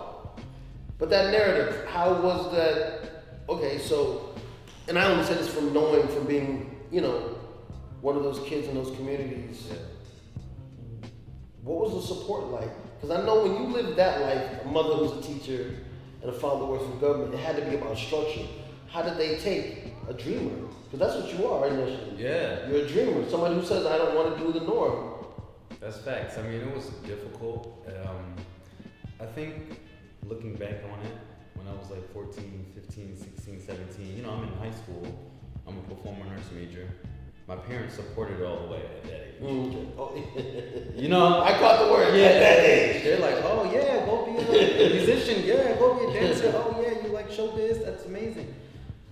but 0.98 1.10
that 1.10 1.30
narrative, 1.30 1.86
how 1.86 2.12
was 2.12 2.52
that? 2.52 3.24
Okay, 3.48 3.78
so, 3.78 4.34
and 4.88 4.98
I 4.98 5.10
only 5.10 5.24
say 5.24 5.34
this 5.34 5.48
from 5.48 5.72
knowing, 5.72 6.06
from 6.08 6.26
being, 6.26 6.80
you 6.90 7.00
know, 7.00 7.38
one 8.00 8.16
of 8.16 8.22
those 8.22 8.40
kids 8.48 8.68
in 8.68 8.74
those 8.74 8.94
communities. 8.96 9.68
Yeah. 9.70 11.08
What 11.62 11.80
was 11.80 11.92
the 11.94 12.14
support 12.14 12.48
like? 12.48 12.70
Because 13.00 13.16
I 13.16 13.24
know 13.24 13.42
when 13.44 13.54
you 13.54 13.68
live 13.68 13.96
that 13.96 14.20
life, 14.20 14.64
a 14.64 14.68
mother 14.68 14.94
who's 14.94 15.24
a 15.24 15.28
teacher 15.28 15.74
and 16.20 16.30
a 16.30 16.32
father 16.32 16.66
who 16.66 16.72
works 16.72 16.84
for 16.84 16.96
government, 16.96 17.34
it 17.34 17.40
had 17.40 17.56
to 17.56 17.62
be 17.62 17.76
about 17.76 17.96
structure. 17.96 18.46
How 18.88 19.02
did 19.02 19.16
they 19.16 19.36
take 19.38 19.94
a 20.08 20.12
dreamer? 20.12 20.68
Because 20.92 21.14
that's 21.14 21.24
what 21.24 21.38
you 21.38 21.46
are 21.46 21.68
initially. 21.68 22.22
Yeah. 22.22 22.68
You're 22.68 22.84
a 22.84 22.86
dreamer, 22.86 23.28
somebody 23.30 23.54
who 23.54 23.64
says, 23.64 23.86
I 23.86 23.96
don't 23.96 24.14
want 24.14 24.36
to 24.36 24.44
do 24.44 24.52
the 24.52 24.60
norm. 24.60 25.24
That's 25.80 25.96
facts. 25.96 26.36
I 26.36 26.42
mean, 26.42 26.60
it 26.60 26.74
was 26.74 26.90
difficult. 27.06 27.88
Um, 28.04 28.34
I 29.18 29.24
think 29.24 29.80
looking 30.28 30.54
back 30.54 30.82
on 30.92 31.00
it, 31.06 31.16
when 31.54 31.66
I 31.66 31.72
was 31.72 31.90
like 31.90 32.12
14, 32.12 32.66
15, 32.74 33.16
16, 33.16 33.60
17, 33.62 34.16
you 34.18 34.22
know, 34.22 34.32
I'm 34.32 34.42
in 34.42 34.54
high 34.58 34.76
school. 34.76 35.02
I'm 35.66 35.78
a 35.78 35.82
performer 35.94 36.26
arts 36.30 36.50
major. 36.54 36.86
My 37.48 37.56
parents 37.56 37.94
supported 37.94 38.40
it 38.40 38.44
all 38.44 38.66
the 38.66 38.72
way 38.72 38.82
at 38.82 39.02
that 39.04 39.12
age. 39.14 39.42
Mm. 39.42 39.86
Oh, 39.96 40.14
You 40.94 41.08
know, 41.08 41.42
I 41.42 41.58
caught 41.58 41.86
the 41.86 41.90
word 41.90 42.14
yeah, 42.14 42.26
at 42.26 42.40
that 42.40 42.64
age. 42.64 43.02
They're 43.02 43.18
like, 43.18 43.42
oh 43.44 43.70
yeah, 43.72 44.04
go 44.04 44.26
be 44.26 44.38
a 44.38 44.90
musician. 44.90 45.42
Yeah, 45.42 45.74
go 45.78 45.94
be 45.98 46.16
a 46.16 46.20
dancer. 46.20 46.52
Oh 46.54 46.78
yeah, 46.82 47.02
you 47.02 47.12
like 47.12 47.30
showbiz? 47.30 47.82
That's 47.82 48.04
amazing. 48.04 48.54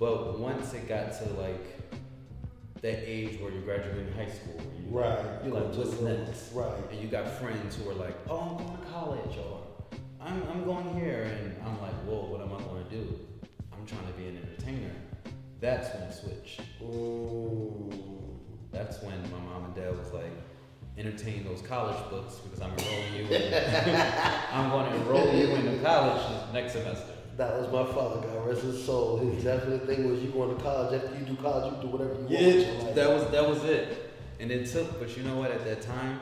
But 0.00 0.38
once 0.38 0.72
it 0.72 0.88
got 0.88 1.12
to 1.18 1.24
like 1.34 1.62
that 2.80 3.06
age 3.06 3.38
where 3.38 3.52
you're 3.52 3.60
graduating 3.60 4.10
high 4.14 4.30
school, 4.30 4.56
you, 4.74 4.98
Right. 4.98 5.44
You're 5.44 5.54
like, 5.54 5.74
what's 5.74 6.00
next? 6.00 6.52
Right. 6.54 6.72
And 6.90 7.00
you 7.00 7.06
got 7.06 7.28
friends 7.28 7.76
who 7.76 7.90
are 7.90 7.94
like, 7.94 8.16
oh, 8.28 8.40
I'm 8.40 8.66
going 8.66 8.78
to 8.78 8.86
college, 8.86 9.36
or 9.36 9.60
I'm, 10.18 10.42
I'm 10.50 10.64
going 10.64 10.94
here, 10.94 11.24
and 11.24 11.54
I'm 11.62 11.80
like, 11.82 11.92
whoa, 12.06 12.24
what 12.30 12.40
am 12.40 12.52
I 12.54 12.60
going 12.62 12.82
to 12.82 12.90
do? 12.90 13.18
I'm 13.72 13.84
trying 13.84 14.06
to 14.06 14.12
be 14.14 14.26
an 14.26 14.38
entertainer. 14.38 14.90
That's 15.60 15.94
when 15.94 16.04
it 16.04 16.14
switched. 16.14 16.62
Ooh. 16.82 17.92
That's 18.72 19.02
when 19.02 19.20
my 19.30 19.38
mom 19.38 19.66
and 19.66 19.74
dad 19.74 19.98
was 19.98 20.10
like, 20.12 20.32
entertain 20.96 21.44
those 21.44 21.60
college 21.60 21.98
books 22.08 22.36
because 22.36 22.62
I'm 22.62 22.72
enrolling 22.72 23.14
you. 23.14 23.36
In, 23.36 23.54
I'm 24.52 24.70
going 24.70 24.90
to 24.90 24.96
enroll 24.96 25.34
you 25.34 25.54
into 25.56 25.82
college 25.82 26.22
next 26.54 26.72
semester. 26.72 27.09
That 27.40 27.58
was 27.58 27.72
my 27.72 27.90
father, 27.94 28.20
God 28.20 28.46
rest 28.46 28.60
his 28.60 28.84
soul. 28.84 29.16
His 29.16 29.42
definite 29.42 29.86
thing 29.86 30.10
was 30.10 30.20
you 30.22 30.28
going 30.28 30.54
to 30.54 30.62
college. 30.62 31.02
After 31.02 31.16
you 31.18 31.24
do 31.24 31.36
college, 31.36 31.72
you 31.74 31.80
do 31.80 31.88
whatever 31.88 32.12
you 32.12 32.20
want. 32.20 32.30
with 32.30 32.66
your 32.66 32.74
life. 32.84 32.94
that 32.94 33.08
was 33.08 33.30
that 33.30 33.48
was 33.48 33.64
it. 33.64 34.12
And 34.40 34.50
it 34.50 34.66
took, 34.70 35.00
but 35.00 35.16
you 35.16 35.22
know 35.22 35.36
what? 35.38 35.50
At 35.50 35.64
that 35.64 35.80
time, 35.80 36.20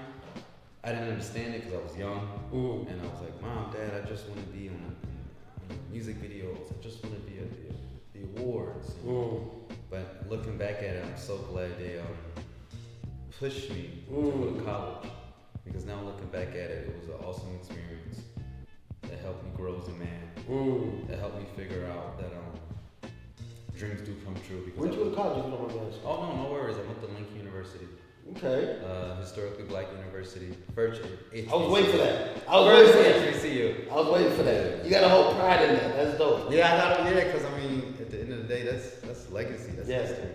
I 0.85 0.93
didn't 0.93 1.09
understand 1.09 1.57
it 1.57 1.65
because 1.65 1.81
I 1.81 1.83
was 1.83 1.97
young, 1.97 2.21
Mm. 2.53 2.89
and 2.89 3.01
I 3.03 3.05
was 3.07 3.21
like, 3.21 3.43
"Mom, 3.43 3.73
Dad, 3.73 4.01
I 4.01 4.07
just 4.09 4.29
want 4.29 4.41
to 4.47 4.47
be 4.57 4.69
on, 4.69 4.95
music 5.91 6.23
videos. 6.23 6.71
I 6.73 6.81
just 6.81 7.03
want 7.03 7.17
to 7.17 7.21
be 7.29 7.39
at 7.41 7.51
the, 7.51 8.21
the 8.21 8.41
awards." 8.41 8.91
Mm. 9.05 9.41
But 9.91 10.25
looking 10.31 10.57
back 10.57 10.77
at 10.77 10.95
it, 10.99 11.05
I'm 11.05 11.19
so 11.19 11.39
glad 11.51 11.77
they 11.81 11.99
um, 11.99 12.07
pushed 13.41 13.71
me 13.71 14.05
to 14.07 14.15
go 14.15 14.21
Mm. 14.23 14.59
to 14.59 14.65
college 14.65 15.11
because 15.65 15.85
now 15.85 16.01
looking 16.03 16.29
back 16.29 16.51
at 16.51 16.71
it, 16.77 16.87
it 16.91 16.97
was 17.01 17.09
an 17.09 17.15
awesome 17.27 17.57
experience 17.57 18.21
that 19.11 19.19
helped 19.21 19.45
me 19.45 19.51
grow 19.57 19.79
as 19.81 19.89
a 19.89 19.93
man. 19.93 20.23
Mm. 20.49 21.09
That 21.09 21.19
helped 21.19 21.39
me 21.39 21.47
figure 21.57 21.87
out 21.87 22.19
that 22.19 22.33
um, 22.33 23.11
dreams 23.77 24.01
do 24.03 24.15
come 24.25 24.35
true. 24.47 24.63
Because 24.65 24.79
Where'd 24.79 24.95
you 24.95 25.05
go 25.05 25.11
to 25.11 25.17
college 25.17 25.45
you 25.45 25.51
don't? 25.51 25.95
Oh 26.05 26.27
no, 26.35 26.43
no 26.45 26.51
worries. 26.53 26.77
I 26.77 26.81
went 26.83 27.01
to 27.01 27.07
Lincoln 27.07 27.37
University, 27.37 27.87
Okay. 28.37 28.79
uh, 28.85 29.17
historically 29.21 29.65
black 29.65 29.87
university. 29.97 30.55
First, 30.75 31.03
I 31.33 31.55
was 31.55 31.71
waiting 31.71 31.91
for 31.91 31.99
that. 31.99 32.37
I 32.49 32.57
was 32.61 32.67
waiting 32.73 32.93
for 32.93 32.99
that. 33.03 33.35
HBCU. 33.35 33.91
I 33.91 33.95
was 33.95 34.09
waiting 34.09 34.33
for 34.37 34.43
that. 34.43 34.85
You 34.85 34.91
got 34.91 35.05
a 35.05 35.09
whole 35.09 35.35
pride 35.35 35.63
in 35.69 35.75
that. 35.77 35.97
That's 35.97 36.19
dope. 36.19 36.51
Yeah, 36.53 36.75
I 36.75 36.77
got 36.97 37.15
yeah, 37.15 37.25
because 37.25 37.45
I 37.45 37.59
mean, 37.59 37.97
at 38.01 38.11
the 38.11 38.21
end 38.21 38.33
of 38.33 38.43
the 38.43 38.49
day, 38.49 38.63
that's 38.65 38.97
that's 39.01 39.31
legacy. 39.31 39.73
That's 39.73 39.89
Yeah. 39.89 40.03
history. 40.07 40.31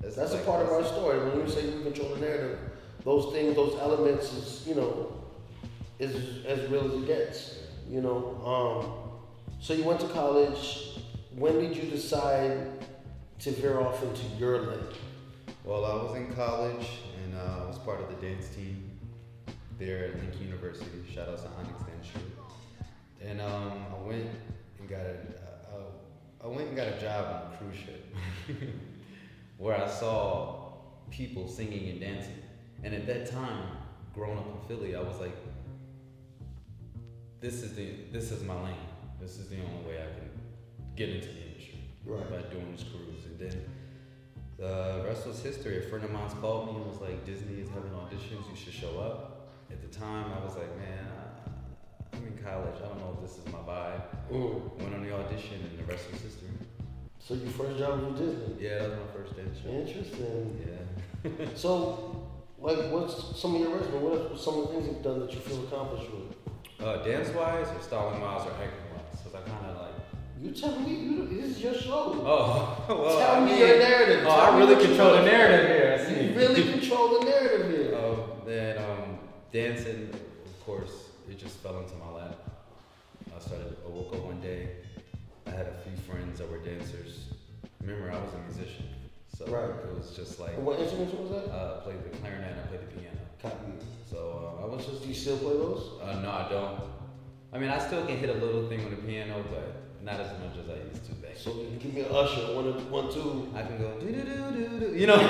That's 0.00 0.16
a 0.16 0.34
like- 0.36 0.46
part 0.46 0.64
of 0.64 0.72
our 0.72 0.84
story. 0.84 1.18
When 1.18 1.40
you 1.40 1.48
say 1.52 1.68
we 1.70 1.82
control 1.82 2.14
the 2.14 2.20
narrative, 2.20 2.58
those 3.04 3.32
things, 3.32 3.54
those 3.54 3.78
elements 3.80 4.32
is, 4.32 4.66
you 4.66 4.74
know, 4.74 5.12
is 5.98 6.44
as 6.46 6.68
real 6.70 6.86
as 6.86 6.94
it 7.02 7.06
gets. 7.06 7.56
You 7.90 8.00
know. 8.00 8.40
Um, 8.46 9.10
so 9.60 9.74
you 9.74 9.82
went 9.82 10.00
to 10.00 10.08
college. 10.08 11.00
When 11.34 11.58
did 11.58 11.76
you 11.76 11.90
decide 11.90 12.68
to 13.40 13.50
veer 13.50 13.80
off 13.80 14.02
into 14.02 14.24
your 14.38 14.60
lane? 14.60 14.78
Well, 15.64 15.84
I 15.84 15.94
was 15.94 16.16
in 16.16 16.32
college 16.34 16.86
and 17.22 17.34
uh, 17.36 17.64
I 17.64 17.66
was 17.66 17.78
part 17.78 18.00
of 18.00 18.08
the 18.08 18.26
dance 18.26 18.48
team 18.48 18.98
there 19.78 20.06
at 20.06 20.16
Lincoln 20.16 20.42
University. 20.42 20.86
Shout 21.12 21.28
out 21.28 21.38
to 21.38 21.48
Onyx 21.58 21.82
Dance 21.82 22.06
Troupe. 22.12 22.40
And 23.22 23.40
um, 23.40 23.84
I 23.92 24.06
went 24.06 24.28
and 24.78 24.88
got 24.88 25.00
a, 25.00 25.16
uh, 25.74 26.44
I 26.44 26.46
went 26.46 26.68
and 26.68 26.76
got 26.76 26.88
a 26.88 27.00
job 27.00 27.26
on 27.26 27.52
a 27.52 27.56
cruise 27.56 27.76
ship 27.76 28.14
where 29.58 29.76
I 29.76 29.88
saw 29.88 30.72
people 31.10 31.48
singing 31.48 31.90
and 31.90 32.00
dancing. 32.00 32.42
And 32.84 32.94
at 32.94 33.06
that 33.06 33.30
time, 33.30 33.66
growing 34.14 34.38
up 34.38 34.46
in 34.46 34.68
Philly, 34.68 34.96
I 34.96 35.00
was 35.00 35.18
like, 35.20 35.36
this 37.40 37.62
is 37.62 37.74
the 37.74 37.90
this 38.12 38.30
is 38.30 38.42
my 38.44 38.54
lane. 38.54 38.74
This 39.20 39.38
is 39.38 39.48
the 39.48 39.56
only 39.56 39.88
way 39.88 39.98
I 39.98 40.18
can 40.18 40.30
get 40.96 41.08
into 41.10 41.28
the 41.28 41.42
industry 41.48 41.80
Right. 42.04 42.30
by 42.30 42.42
doing 42.50 42.72
this 42.72 42.84
cruise. 42.84 43.24
And 43.26 43.38
then 43.38 43.64
the 44.56 45.02
rest 45.06 45.26
was 45.26 45.40
history. 45.42 45.78
A 45.78 45.88
friend 45.88 46.04
of 46.04 46.10
mine 46.10 46.28
called 46.40 46.66
me 46.68 46.76
and 46.76 46.86
was 46.86 47.00
like, 47.00 47.24
Disney 47.24 47.60
is 47.60 47.68
having 47.68 47.90
auditions. 47.92 48.48
You 48.50 48.56
should 48.56 48.72
show 48.74 48.98
up. 49.00 49.52
At 49.70 49.80
the 49.80 49.88
time, 49.88 50.32
I 50.32 50.44
was 50.44 50.56
like, 50.56 50.74
man, 50.78 51.06
I, 51.16 52.16
I'm 52.16 52.26
in 52.26 52.36
college. 52.42 52.74
I 52.82 52.88
don't 52.88 52.98
know 52.98 53.16
if 53.22 53.28
this 53.28 53.38
is 53.38 53.46
my 53.52 53.58
vibe. 53.60 54.02
Mm. 54.32 54.78
Went 54.80 54.94
on 54.94 55.02
the 55.04 55.14
audition, 55.14 55.60
and 55.62 55.78
the 55.78 55.84
rest 55.84 56.10
was 56.10 56.20
history. 56.22 56.48
So 57.20 57.34
your 57.34 57.50
first 57.52 57.78
job 57.78 58.00
was 58.02 58.12
with 58.12 58.18
Disney. 58.18 58.64
Yeah, 58.66 58.78
that 58.78 58.90
was 58.90 58.98
my 58.98 59.12
first 59.14 59.36
dance 59.36 59.58
show. 59.62 59.68
Interesting. 59.70 60.58
Yeah. 60.66 61.46
So, 61.54 62.26
like, 62.58 62.90
what's 62.90 63.38
some 63.38 63.54
of 63.54 63.60
your 63.60 63.76
resume? 63.76 64.00
What 64.00 64.32
are 64.32 64.36
some 64.36 64.58
of 64.58 64.68
the 64.68 64.74
things 64.74 64.86
you've 64.88 65.02
done 65.02 65.20
that 65.20 65.32
you 65.32 65.38
feel 65.38 65.64
accomplished 65.64 66.10
with? 66.10 66.29
Uh, 66.82 66.96
dance 67.04 67.28
wise, 67.30 67.66
or 67.68 67.80
styling 67.82 68.20
wise, 68.20 68.46
or 68.46 68.52
acting 68.52 68.88
wise? 68.94 69.20
Because 69.22 69.34
I 69.34 69.48
kind 69.48 69.66
of 69.66 69.82
like. 69.82 69.94
You 70.40 70.50
tell 70.52 70.78
me. 70.80 70.94
You, 70.94 71.26
this 71.28 71.56
is 71.56 71.62
your 71.62 71.74
show. 71.74 72.22
Oh, 72.24 72.84
well. 72.88 73.18
tell 73.18 73.34
I 73.36 73.40
me 73.44 73.50
mean, 73.52 73.58
your 73.58 73.78
narrative. 73.78 74.24
Oh, 74.26 74.28
Tell 74.30 74.40
I 74.40 74.58
really 74.58 74.84
control 74.86 75.12
the 75.16 75.22
narrative 75.22 75.66
here. 75.68 75.98
I 76.00 76.04
see. 76.14 76.26
You 76.28 76.34
really 76.38 76.72
control 76.72 77.20
the 77.20 77.26
narrative 77.26 77.70
here. 77.70 77.94
Oh, 77.96 78.36
then 78.46 78.78
um, 78.78 79.18
dancing, 79.52 80.08
of 80.46 80.64
course, 80.64 81.08
it 81.28 81.38
just 81.38 81.56
fell 81.58 81.78
into 81.80 81.94
my 81.96 82.10
lap. 82.10 82.36
I 83.36 83.38
started, 83.40 83.76
I 83.86 83.88
woke 83.90 84.14
up 84.14 84.24
one 84.24 84.40
day, 84.40 84.76
I 85.46 85.50
had 85.50 85.66
a 85.66 85.74
few 85.84 85.96
friends 86.08 86.38
that 86.38 86.50
were 86.50 86.58
dancers. 86.58 87.26
Remember, 87.82 88.10
I 88.10 88.18
was 88.18 88.30
a 88.34 88.38
musician, 88.52 88.86
so 89.36 89.46
Right. 89.46 89.70
it 89.70 89.96
was 89.98 90.14
just 90.16 90.40
like, 90.40 90.56
what 90.58 90.78
instruments 90.80 91.14
was 91.14 91.30
that? 91.30 91.50
uh, 91.50 91.78
I 91.80 91.84
played 91.84 92.02
the 92.04 92.16
clarinet, 92.18 92.56
I 92.64 92.66
played 92.68 92.80
the 92.82 93.00
piano. 93.00 93.16
Copy. 93.42 93.72
So 94.08 94.56
uh, 94.60 94.64
I 94.64 94.66
was 94.66 94.84
just, 94.86 95.02
Do 95.02 95.08
you 95.08 95.14
still 95.14 95.38
play 95.38 95.54
those? 95.54 96.00
uh, 96.02 96.20
no, 96.20 96.30
I 96.30 96.48
don't. 96.50 96.80
I 97.52 97.58
mean, 97.58 97.70
I 97.70 97.78
still 97.78 98.04
can 98.06 98.16
hit 98.18 98.28
a 98.30 98.34
little 98.34 98.68
thing 98.68 98.84
on 98.84 98.90
the 98.90 98.96
piano, 98.96 99.42
but 99.50 100.02
not 100.04 100.20
as 100.20 100.30
much 100.40 100.56
as 100.62 100.68
I 100.68 100.76
used 100.88 101.04
to 101.06 101.12
back. 101.14 101.36
So 101.36 101.50
you 101.54 101.66
can 101.68 101.78
give 101.78 101.94
me 101.94 102.00
an 102.02 102.12
usher, 102.14 102.54
one, 102.54 102.90
one, 102.90 103.10
two. 103.12 103.48
I 103.56 103.62
can 103.62 103.78
go 103.78 103.98
do 103.98 104.06
do 104.06 104.22
do 104.22 104.50
do 104.52 104.80
do, 104.80 104.94
you 104.96 105.06
know, 105.06 105.16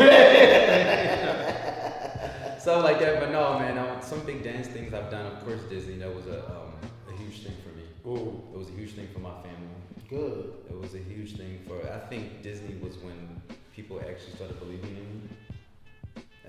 stuff 2.58 2.82
like 2.84 2.98
that. 3.00 3.20
But 3.20 3.30
no, 3.30 3.58
man, 3.58 3.78
um, 3.78 4.02
some 4.02 4.20
big 4.20 4.42
dance 4.42 4.66
things 4.68 4.92
I've 4.92 5.10
done. 5.10 5.26
Of 5.26 5.44
course, 5.44 5.60
Disney. 5.70 5.96
That 5.98 6.14
was 6.14 6.26
a 6.26 6.44
um, 6.50 6.72
a 7.08 7.12
huge 7.16 7.42
thing 7.44 7.54
for 7.64 7.70
me. 7.76 7.84
Ooh, 8.06 8.42
It 8.52 8.58
was 8.58 8.68
a 8.68 8.72
huge 8.72 8.92
thing 8.92 9.08
for 9.12 9.20
my 9.20 9.32
family. 9.42 9.68
good. 10.08 10.52
It 10.68 10.76
was 10.78 10.94
a 10.94 10.98
huge 10.98 11.36
thing 11.36 11.60
for. 11.66 11.76
I 11.92 11.98
think 12.08 12.42
Disney 12.42 12.74
was 12.82 12.96
when 12.98 13.40
people 13.74 14.00
actually 14.00 14.34
started 14.34 14.58
believing 14.60 14.96
in 14.96 15.06
me 15.14 15.28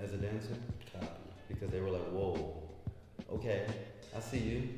as 0.02 0.12
a 0.12 0.16
dancer. 0.18 0.56
Because 1.52 1.70
they 1.70 1.80
were 1.80 1.90
like, 1.90 2.08
"Whoa, 2.10 2.62
okay, 3.30 3.66
I 4.16 4.20
see 4.20 4.38
you." 4.38 4.68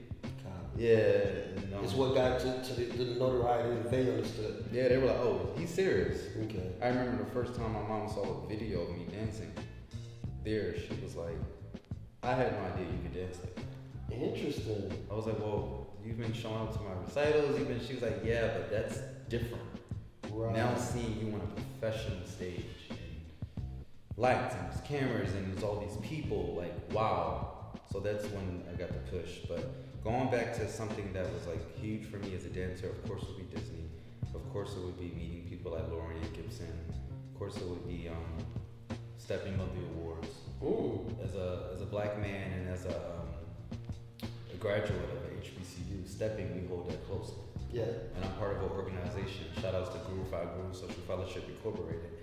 Yeah, 0.77 1.55
no. 1.71 1.85
It's 1.85 1.93
what 1.93 2.17
got 2.17 2.41
to, 2.41 2.63
to 2.65 2.75
the, 2.75 2.85
the 3.05 3.05
notoriety 3.15 3.77
that 3.77 3.91
they 3.93 4.11
understood. 4.11 4.65
Yeah, 4.73 4.89
they 4.89 4.99
were 4.99 5.07
like, 5.07 5.19
"Oh, 5.19 5.55
he's 5.57 5.71
serious." 5.71 6.27
Okay. 6.45 6.73
I 6.83 6.89
remember 6.89 7.23
the 7.23 7.31
first 7.31 7.55
time 7.55 7.75
my 7.75 7.83
mom 7.83 8.09
saw 8.09 8.45
a 8.45 8.49
video 8.49 8.83
of 8.83 8.91
me 8.91 9.07
dancing. 9.11 9.53
There, 10.45 10.75
she 10.79 10.95
was 11.03 11.15
like, 11.15 11.39
I 12.23 12.35
had 12.35 12.53
no 12.53 12.59
idea 12.75 12.87
you 12.87 12.99
could 13.03 13.15
dance 13.15 13.39
like 13.39 13.55
that. 13.55 13.65
Interesting. 14.15 15.07
I 15.11 15.15
was 15.15 15.27
like, 15.27 15.39
well, 15.39 15.87
you've 16.05 16.19
been 16.19 16.33
showing 16.33 16.57
up 16.57 16.73
to 16.75 16.81
my 16.81 16.93
recitals. 17.05 17.59
You've 17.59 17.69
been, 17.69 17.85
she 17.85 17.95
was 17.95 18.03
like, 18.03 18.21
yeah, 18.25 18.49
but 18.49 18.71
that's 18.71 18.99
different. 19.29 19.63
Right. 20.31 20.55
Now 20.55 20.75
seeing 20.77 21.19
you 21.19 21.33
on 21.35 21.41
a 21.41 21.61
professional 21.61 22.27
stage 22.27 22.65
and 22.84 22.84
lights 24.17 24.55
and 24.55 24.71
there's 24.71 24.81
cameras 24.83 25.35
and 25.35 25.53
there's 25.53 25.65
all 25.65 25.81
these 25.81 25.97
people, 26.09 26.55
like, 26.57 26.75
wow. 26.93 27.51
So 27.93 28.01
that's 28.01 28.25
when 28.27 28.63
I 28.73 28.77
got 28.77 28.89
the 28.89 29.19
push. 29.19 29.39
But 29.49 30.03
going 30.03 30.31
back 30.31 30.55
to 30.57 30.71
something 30.71 31.13
that 31.13 31.33
was 31.33 31.47
like 31.47 31.79
huge 31.79 32.07
for 32.07 32.19
me 32.19 32.35
as 32.35 32.45
a 32.45 32.51
dancer, 32.51 32.89
of 32.89 33.05
course, 33.07 33.23
it 33.23 33.29
would 33.29 33.51
be 33.51 33.57
Disney. 33.57 33.85
Of 34.35 34.53
course, 34.53 34.75
it 34.75 34.85
would 34.85 34.99
be 34.99 35.13
meeting 35.17 35.47
people 35.49 35.73
like 35.73 35.89
Lauren 35.91 36.17
Gibson. 36.35 36.67
Of 37.33 37.39
course, 37.39 37.57
it 37.57 37.67
would 37.67 37.87
be 37.87 38.09
um, 38.09 38.97
stepping 39.17 39.55
up 39.61 39.69
the 39.75 39.81
awards 39.97 40.29
Ooh. 40.63 41.07
as 41.23 41.35
a 41.35 41.71
as 41.73 41.81
a 41.81 41.87
black 41.87 42.21
man 42.21 42.53
and 42.53 42.69
as 42.69 42.85
a, 42.85 42.97
um, 42.97 44.29
a 44.53 44.57
graduate 44.57 45.01
of 45.01 45.43
HBCU, 45.43 46.07
stepping 46.07 46.61
we 46.61 46.67
hold 46.69 46.91
that 46.91 47.07
close. 47.07 47.33
Yeah. 47.73 47.83
And 47.83 48.25
I'm 48.25 48.33
part 48.35 48.57
of 48.57 48.63
an 48.63 48.71
organization. 48.71 49.47
Shout 49.61 49.75
outs 49.75 49.91
to 49.91 49.99
Groove 50.07 50.29
Phi 50.29 50.45
Groove 50.45 50.75
Social 50.75 51.03
Fellowship 51.07 51.49
Incorporated. 51.49 52.14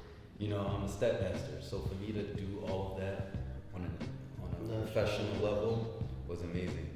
You 0.41 0.48
know, 0.48 0.57
I'm 0.75 0.86
a 0.86 0.89
step 0.89 1.21
master, 1.21 1.62
so 1.62 1.77
for 1.81 1.93
me 2.03 2.12
to 2.13 2.24
do 2.33 2.63
all 2.67 2.93
of 2.93 3.00
that 3.01 3.27
on 3.75 3.81
a 3.81 4.43
on 4.43 4.50
a 4.71 4.74
Nice. 4.79 4.91
professional 4.91 5.36
level 5.43 6.03
was 6.27 6.41
amazing. 6.41 6.89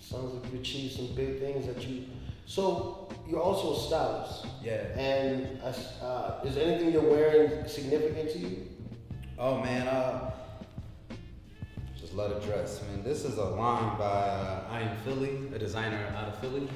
Sounds 0.00 0.34
like 0.34 0.52
you 0.52 0.60
achieved 0.60 0.92
some 0.94 1.14
big 1.14 1.38
things 1.40 1.66
that 1.66 1.82
you. 1.88 2.04
So 2.44 3.08
you're 3.26 3.40
also 3.40 3.72
a 3.74 3.78
stylist, 3.86 4.46
Yeah. 4.62 4.98
and 4.98 5.58
s- 5.62 5.98
uh, 6.02 6.42
is 6.44 6.58
anything 6.58 6.92
you're 6.92 7.10
wearing 7.10 7.66
significant 7.66 8.28
to 8.32 8.38
you? 8.38 8.68
Oh 9.38 9.62
man, 9.62 9.88
uh, 9.88 10.30
just 11.98 12.12
love 12.14 12.34
the 12.38 12.46
dress, 12.46 12.82
man. 12.82 13.02
This 13.02 13.24
is 13.24 13.38
a 13.38 13.44
line 13.46 13.96
by 13.96 14.04
uh, 14.04 14.64
I 14.70 14.80
Am 14.82 14.96
Philly, 14.98 15.48
a 15.54 15.58
designer 15.58 16.04
out 16.18 16.28
of 16.28 16.38
Philly. 16.38 16.68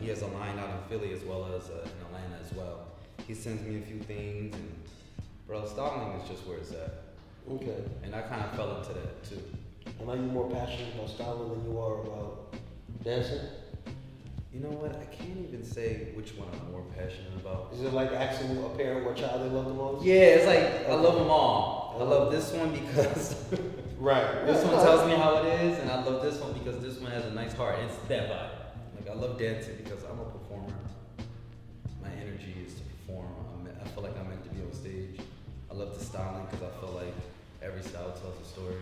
He 0.00 0.08
has 0.08 0.22
a 0.22 0.26
line 0.28 0.58
out 0.58 0.70
in 0.70 0.88
Philly 0.88 1.12
as 1.12 1.22
well 1.22 1.44
as 1.54 1.68
uh, 1.68 1.82
in 1.84 2.06
Atlanta 2.06 2.38
as 2.42 2.50
well. 2.54 2.86
He 3.28 3.34
sends 3.34 3.62
me 3.62 3.76
a 3.76 3.82
few 3.82 3.98
things, 4.00 4.54
and 4.56 4.72
bro, 5.50 5.66
styling 5.66 6.12
is 6.20 6.28
just 6.28 6.46
where 6.46 6.58
it's 6.58 6.70
at. 6.70 7.02
Okay. 7.50 7.82
And 8.04 8.14
I 8.14 8.22
kind 8.22 8.40
of 8.40 8.54
fell 8.54 8.76
into 8.78 8.92
that 8.92 9.24
too. 9.24 9.42
And 9.98 10.08
are 10.08 10.14
you 10.14 10.22
more 10.22 10.48
passionate 10.48 10.94
about 10.94 11.10
styling 11.10 11.48
than 11.50 11.64
you 11.72 11.76
are 11.80 12.02
about 12.02 12.54
dancing? 13.02 13.40
You 14.54 14.60
know 14.60 14.70
what? 14.70 14.94
I 14.94 15.04
can't 15.06 15.38
even 15.48 15.64
say 15.64 16.12
which 16.14 16.36
one 16.36 16.48
I'm 16.52 16.70
more 16.70 16.84
passionate 16.96 17.34
about. 17.34 17.70
Is 17.74 17.80
it 17.82 17.92
like 17.92 18.12
asking 18.12 18.58
a 18.64 18.68
parent 18.70 19.04
what 19.04 19.16
child 19.16 19.42
they 19.42 19.48
love 19.48 19.66
the 19.66 19.74
most? 19.74 20.04
Yeah, 20.04 20.38
it's 20.38 20.46
like 20.46 20.88
I 20.88 20.94
love 20.94 21.16
them 21.16 21.30
all. 21.30 21.96
I 21.98 22.04
love 22.04 22.30
this 22.30 22.52
one 22.52 22.70
because 22.72 23.34
Right. 23.98 24.46
this 24.46 24.64
one 24.64 24.74
tells 24.74 25.06
me 25.08 25.16
how 25.16 25.42
it 25.42 25.62
is, 25.62 25.78
and 25.80 25.90
I 25.90 26.04
love 26.04 26.22
this 26.22 26.40
one 26.40 26.52
because 26.52 26.80
this 26.80 26.98
one 26.98 27.10
has 27.10 27.24
a 27.24 27.32
nice 27.32 27.52
heart. 27.54 27.76
It's 27.84 27.96
that 28.08 28.30
vibe. 28.30 29.00
Like 29.00 29.10
I 29.10 29.18
love 29.18 29.36
dancing 29.38 29.76
because 29.82 30.04
I'm 30.04 30.20
a 30.20 30.24
performer. 30.24 30.72
I 35.70 35.74
love 35.74 35.96
the 35.96 36.04
styling 36.04 36.46
because 36.50 36.66
I 36.66 36.80
feel 36.80 36.94
like 36.94 37.14
every 37.62 37.82
style 37.82 38.10
tells 38.10 38.40
a 38.42 38.48
story. 38.48 38.74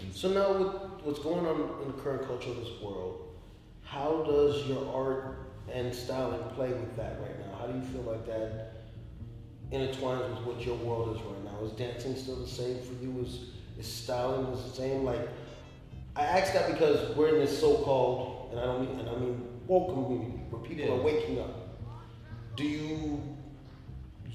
And 0.00 0.14
So 0.14 0.28
now, 0.28 0.52
with 0.52 0.72
what's 1.04 1.18
going 1.20 1.44
on 1.46 1.82
in 1.82 1.88
the 1.88 2.02
current 2.02 2.26
culture 2.26 2.50
of 2.50 2.56
this 2.56 2.80
world, 2.82 3.34
how 3.82 4.22
does 4.26 4.66
your 4.66 4.86
art 4.94 5.50
and 5.72 5.94
styling 5.94 6.42
play 6.54 6.68
with 6.68 6.96
that 6.96 7.18
right 7.20 7.38
now? 7.40 7.56
How 7.58 7.66
do 7.66 7.78
you 7.78 7.84
feel 7.86 8.02
like 8.02 8.26
that 8.26 8.72
intertwines 9.72 10.28
with 10.36 10.46
what 10.46 10.66
your 10.66 10.76
world 10.76 11.16
is 11.16 11.22
right 11.22 11.44
now? 11.44 11.64
Is 11.64 11.72
dancing 11.72 12.14
still 12.16 12.36
the 12.36 12.46
same 12.46 12.78
for 12.82 12.92
you? 13.02 13.24
Is 13.24 13.50
is 13.78 13.86
styling 13.90 14.46
is 14.52 14.70
the 14.70 14.76
same? 14.76 15.04
Like, 15.04 15.28
I 16.16 16.22
ask 16.24 16.52
that 16.52 16.70
because 16.72 17.16
we're 17.16 17.28
in 17.28 17.40
this 17.40 17.58
so-called, 17.58 18.50
and 18.50 18.60
I 18.60 18.64
don't 18.64 18.80
mean, 18.80 19.00
and 19.00 19.08
I 19.08 19.16
mean 19.16 19.42
woke 19.66 19.92
community 19.94 20.38
where 20.50 20.60
people 20.62 20.84
Yeah. 20.84 20.92
are 20.92 21.02
waking 21.02 21.38
up. 21.40 21.54
Do 22.56 22.64
you 22.64 23.37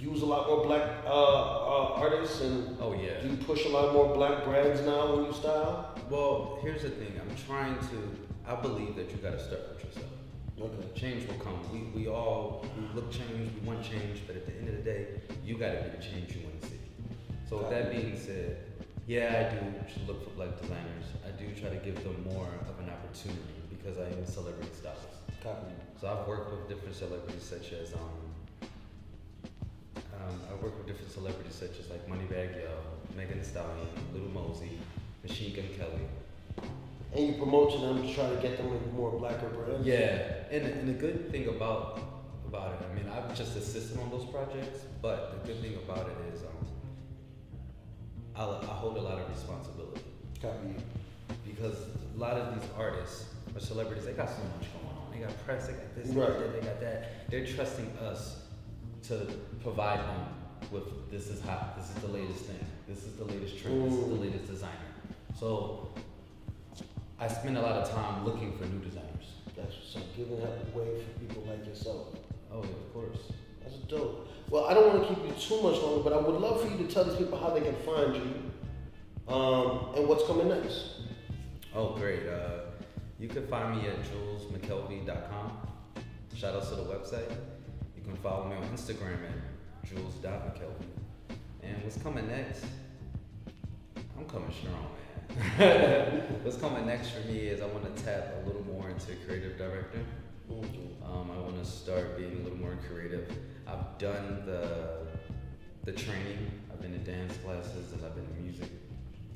use 0.10 0.22
a 0.22 0.26
lot? 0.26 0.34
lot 0.34 0.48
more 0.48 0.66
black 0.66 0.90
uh, 1.06 1.10
uh, 1.10 1.94
artists, 2.06 2.42
and 2.42 2.78
Oh 2.82 2.94
yeah. 2.94 3.22
do 3.22 3.30
you 3.30 3.38
push 3.38 3.66
a 3.66 3.70
lot 3.70 3.94
more 3.94 4.14
black 4.14 4.44
brands 4.44 4.82
now 4.82 5.16
when 5.16 5.26
you 5.26 5.34
style? 5.34 5.98
Well, 6.10 6.60
here's 6.62 6.82
the 6.82 6.90
thing. 6.90 7.14
I'm 7.22 7.36
trying 7.48 7.78
to. 7.90 7.98
I 8.46 8.56
believe 8.56 8.96
that 8.96 9.10
you 9.12 9.18
got 9.18 9.32
to 9.32 9.44
start 9.44 9.62
with 9.70 9.86
yourself. 9.86 10.12
Okay. 10.60 11.00
Change 11.00 11.28
will 11.28 11.40
come. 11.46 11.60
We, 11.72 11.80
we 11.98 12.08
all 12.10 12.66
we 12.78 12.84
look 12.96 13.12
change, 13.12 13.52
we 13.56 13.68
want 13.68 13.84
change, 13.84 14.22
but 14.28 14.36
at 14.36 14.46
the 14.46 14.54
end 14.54 14.70
of 14.70 14.76
the 14.78 14.84
day, 14.84 15.08
you 15.46 15.58
got 15.58 15.72
to 15.72 15.82
be 15.84 15.90
the 15.98 16.04
change 16.04 16.36
you 16.36 16.44
want 16.44 16.62
to 16.62 16.68
see. 16.68 16.82
So 17.50 17.58
with 17.58 17.70
that 17.70 17.92
being 17.92 18.18
said, 18.18 18.58
yeah, 19.08 19.50
I 19.52 19.56
do 19.56 19.60
look 20.08 20.24
for 20.24 20.32
black 20.32 20.60
designers. 20.62 21.06
I 21.28 21.32
do 21.40 21.48
try 21.60 21.70
to 21.70 21.78
give 21.78 22.04
them 22.04 22.24
more 22.34 22.50
of 22.70 22.76
an 22.84 22.90
opportunity 22.90 23.62
because 23.70 23.98
I 23.98 24.08
am 24.08 24.24
a 24.24 24.28
celebrity 24.28 24.72
stylist. 24.74 25.08
Copy. 25.44 25.74
So 26.00 26.08
I've 26.08 26.28
worked 26.28 26.52
with 26.52 26.68
different 26.70 26.96
celebrities 26.96 27.44
such 27.44 27.74
as 27.74 27.94
um, 27.94 28.23
um 30.22 30.40
I 30.50 30.54
worked 30.64 30.78
with 30.78 30.88
different 30.88 31.12
celebrities 31.12 31.56
such 31.56 31.80
as 31.80 31.90
like 31.90 32.08
Moneybagg 32.08 32.56
Yo, 32.56 32.70
Megan 33.16 33.40
Thee 33.40 33.46
Stallion, 33.46 33.88
Lil 34.14 34.30
Mosey, 34.30 34.80
Machine 35.28 35.56
Gun 35.56 35.66
Kelly. 35.78 36.06
And 37.16 37.28
you 37.28 37.34
promote 37.34 37.72
to 37.74 37.78
them 37.80 38.02
to 38.08 38.14
try 38.14 38.28
to 38.30 38.36
get 38.38 38.58
them 38.58 38.68
in 38.74 38.96
more 38.96 39.12
blacker 39.12 39.48
brands. 39.50 39.86
Yeah, 39.86 40.46
and 40.52 40.66
and 40.66 40.90
the 40.90 40.94
good 40.94 41.30
thing 41.32 41.48
about 41.48 42.00
about 42.48 42.74
it, 42.74 42.86
I 42.90 42.94
mean, 42.96 43.08
I've 43.12 43.36
just 43.36 43.56
assisted 43.56 44.00
on 44.00 44.10
those 44.12 44.26
projects, 44.26 44.80
but 45.02 45.42
the 45.44 45.48
good 45.54 45.62
thing 45.62 45.76
about 45.76 46.08
it 46.08 46.34
is 46.36 46.42
um, 46.44 46.68
I, 48.36 48.44
I 48.44 48.74
hold 48.76 48.98
a 48.98 49.02
lot 49.02 49.20
of 49.20 49.30
responsibility 49.30 50.02
Copy. 50.42 50.76
because 51.46 51.76
a 52.16 52.18
lot 52.20 52.34
of 52.38 52.54
these 52.60 52.70
artists 52.78 53.26
or 53.56 53.60
celebrities, 53.60 54.06
they 54.06 54.14
got 54.14 54.30
so 54.30 54.38
much 54.58 54.68
going 54.74 54.86
on. 54.98 55.12
They 55.12 55.20
got 55.26 55.46
press, 55.46 55.68
they 55.68 55.74
got 55.74 55.96
this, 55.96 56.10
they 56.10 56.20
Right. 56.20 56.30
got 56.30 56.40
that, 56.40 56.54
they 56.62 56.68
got 56.68 56.80
that. 56.82 57.30
They're 57.30 57.46
trusting 57.46 57.88
us 58.02 58.43
to 59.04 59.28
provide 59.62 60.00
them 60.00 60.28
with 60.72 61.12
this 61.12 61.28
is 61.28 61.42
hot, 61.42 61.78
this 61.78 61.90
is 61.90 62.02
the 62.02 62.08
latest 62.08 62.46
thing, 62.46 62.66
this 62.88 63.04
is 63.04 63.14
the 63.14 63.26
latest 63.26 63.58
trend, 63.60 63.86
this 63.86 64.00
is 64.00 64.08
the 64.08 64.16
latest 64.16 64.48
designer. 64.48 64.94
So 65.40 65.90
I 67.20 67.28
spend 67.28 67.58
a 67.58 67.62
lot 67.62 67.74
of 67.74 67.92
time 67.92 68.26
looking 68.26 68.58
for 68.58 68.66
new 68.66 68.80
designers. 68.80 69.10
That's 69.56 69.96
up. 69.96 70.04
Giving 70.18 70.40
that 70.40 70.76
way 70.76 71.02
for 71.02 71.20
people 71.20 71.44
like 71.48 71.66
yourself. 71.66 72.08
Oh, 72.52 72.62
yeah, 72.62 72.70
of 72.70 72.94
course. 72.94 73.18
That's 73.62 73.76
dope. 73.88 74.28
Well, 74.50 74.66
I 74.66 74.74
don't 74.74 74.88
want 74.88 75.08
to 75.08 75.14
keep 75.14 75.26
you 75.26 75.34
too 75.34 75.62
much 75.62 75.82
longer, 75.82 76.04
but 76.04 76.14
I 76.14 76.18
would 76.18 76.40
love 76.40 76.62
for 76.62 76.68
you 76.70 76.86
to 76.86 76.92
tell 76.92 77.04
these 77.04 77.16
people 77.16 77.38
how 77.38 77.50
they 77.52 77.62
can 77.62 77.76
find 77.76 78.16
you 78.16 79.34
um, 79.34 79.96
and 79.96 80.08
what's 80.08 80.26
coming 80.26 80.50
next. 80.50 81.02
Oh, 81.76 81.96
great. 81.96 82.28
Uh, 82.28 82.72
you 83.20 83.28
can 83.28 83.48
find 83.48 83.78
me 83.78 83.88
at 83.88 83.96
julesmckelvey.com. 84.04 85.58
Shout 86.36 86.56
out 86.56 86.68
to 86.70 86.76
the 86.76 86.84
website. 86.84 87.32
You 88.06 88.12
can 88.12 88.22
follow 88.22 88.50
me 88.50 88.56
on 88.56 88.64
Instagram 88.64 89.18
at 89.24 89.90
jules.mckelvey. 89.90 91.38
And 91.62 91.82
what's 91.84 91.98
coming 91.98 92.28
next? 92.28 92.66
I'm 94.18 94.26
coming 94.26 94.52
strong, 94.52 94.90
man. 95.58 96.22
what's 96.44 96.58
coming 96.58 96.86
next 96.86 97.12
for 97.12 97.26
me 97.28 97.48
is 97.48 97.62
I 97.62 97.68
want 97.68 97.96
to 97.96 98.04
tap 98.04 98.34
a 98.44 98.48
little 98.48 98.64
more 98.64 98.90
into 98.90 99.16
creative 99.26 99.58
director. 99.58 100.00
Um, 100.50 101.32
I 101.32 101.40
want 101.40 101.64
to 101.64 101.70
start 101.70 102.18
being 102.18 102.34
a 102.34 102.44
little 102.44 102.58
more 102.58 102.78
creative. 102.90 103.30
I've 103.66 103.98
done 103.98 104.44
the 104.46 105.08
the 105.86 105.92
training. 105.92 106.52
I've 106.72 106.82
been 106.82 106.94
in 106.94 107.04
dance 107.04 107.38
classes 107.38 107.94
and 107.94 108.06
I've 108.06 108.16
been 108.16 108.26
in 108.38 108.44
music 108.44 108.70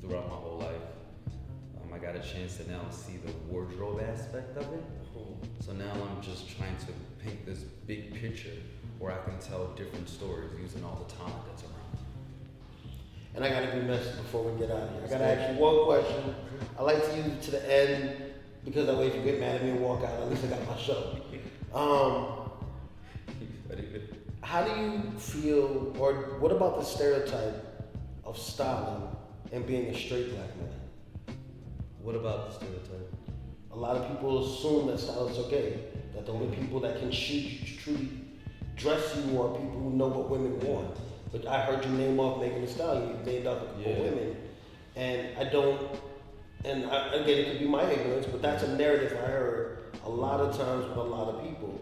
throughout 0.00 0.28
my 0.28 0.36
whole 0.36 0.58
life. 0.58 0.88
Um, 1.80 1.92
I 1.92 1.98
got 1.98 2.16
a 2.16 2.20
chance 2.20 2.56
to 2.58 2.70
now 2.70 2.80
see 2.90 3.18
the 3.24 3.32
wardrobe 3.50 4.02
aspect 4.02 4.56
of 4.56 4.64
it. 4.72 4.84
So 5.60 5.72
now 5.72 5.92
I'm 5.92 6.22
just 6.22 6.48
trying 6.56 6.76
to 6.76 6.92
paint 7.24 7.44
this 7.46 7.60
big 7.86 8.14
picture 8.14 8.56
where 8.98 9.12
I 9.12 9.18
can 9.28 9.38
tell 9.38 9.68
different 9.68 10.08
stories 10.08 10.50
using 10.60 10.84
all 10.84 11.04
the 11.06 11.14
talent 11.14 11.36
that's 11.46 11.62
around. 11.62 11.74
And 13.34 13.44
I 13.44 13.50
gotta 13.50 13.76
be 13.76 13.86
messy 13.86 14.10
before 14.16 14.42
we 14.42 14.58
get 14.58 14.70
out 14.70 14.82
of 14.82 14.90
here. 14.90 15.02
I 15.04 15.08
gotta 15.08 15.24
ask 15.24 15.54
you 15.54 15.60
one 15.60 15.84
question. 15.84 16.34
I 16.78 16.82
like 16.82 17.04
to 17.04 17.16
use 17.16 17.26
it 17.26 17.42
to 17.42 17.50
the 17.52 17.72
end 17.72 18.16
because 18.64 18.86
that 18.86 18.96
way 18.96 19.08
if 19.08 19.14
you 19.14 19.22
get 19.22 19.40
mad 19.40 19.56
at 19.56 19.64
me 19.64 19.70
and 19.70 19.80
walk 19.80 20.02
out, 20.02 20.20
at 20.20 20.28
least 20.28 20.44
I 20.44 20.48
got 20.48 20.66
my 20.66 20.76
show. 20.76 21.16
Um, 21.74 22.38
how 24.42 24.62
do 24.62 24.80
you 24.80 25.02
feel, 25.18 25.94
or 25.98 26.38
what 26.40 26.50
about 26.50 26.78
the 26.78 26.84
stereotype 26.84 27.64
of 28.24 28.38
styling 28.38 29.02
and 29.52 29.66
being 29.66 29.86
a 29.86 29.94
straight 29.94 30.30
black 30.30 30.56
man? 30.56 30.68
what 32.08 32.16
about 32.16 32.48
the 32.48 32.54
stereotype? 32.56 33.12
A 33.70 33.76
lot 33.76 33.94
of 33.94 34.08
people 34.08 34.42
assume 34.42 34.86
that 34.86 34.98
style 34.98 35.28
is 35.28 35.36
okay. 35.40 35.78
That 36.18 36.26
the 36.26 36.32
only 36.32 36.56
people 36.56 36.80
that 36.80 36.98
can 36.98 37.12
shoot, 37.12 37.60
truly 37.78 38.08
dress 38.74 39.16
you 39.16 39.40
are 39.40 39.50
people 39.54 39.78
who 39.78 39.90
know 39.90 40.08
what 40.08 40.28
women 40.28 40.58
want. 40.60 40.96
But 41.30 41.46
I 41.46 41.60
heard 41.60 41.84
you 41.84 41.92
name 41.92 42.18
off 42.18 42.40
Megan 42.40 42.60
Thee 42.60 42.66
Stallion. 42.66 43.20
You 43.20 43.32
named 43.32 43.46
off 43.46 43.62
a 43.62 43.66
couple 43.66 43.82
Yeah. 43.82 44.00
women, 44.00 44.36
and 44.96 45.38
I 45.38 45.44
don't. 45.44 45.80
And 46.64 46.86
I, 46.86 47.14
again, 47.14 47.38
it 47.38 47.50
could 47.50 47.58
be 47.60 47.68
my 47.68 47.88
ignorance, 47.88 48.26
but 48.26 48.42
that's 48.42 48.64
a 48.64 48.76
narrative 48.76 49.16
I 49.22 49.26
heard 49.28 49.78
a 50.04 50.08
lot 50.10 50.40
of 50.40 50.56
times 50.56 50.88
with 50.88 50.96
a 50.96 51.02
lot 51.02 51.32
of 51.32 51.40
people. 51.44 51.80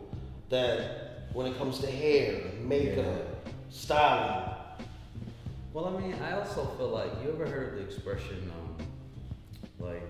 That 0.51 1.29
when 1.33 1.47
it 1.47 1.57
comes 1.57 1.79
to 1.79 1.87
hair, 1.87 2.43
makeup, 2.61 3.49
styling, 3.71 4.53
Well, 5.73 5.87
I 5.97 6.01
mean, 6.01 6.15
I 6.23 6.33
also 6.33 6.67
feel 6.77 6.89
like 6.89 7.11
you 7.23 7.31
ever 7.33 7.47
heard 7.47 7.79
the 7.79 7.83
expression, 7.83 8.51
um, 8.59 8.87
like 9.79 10.03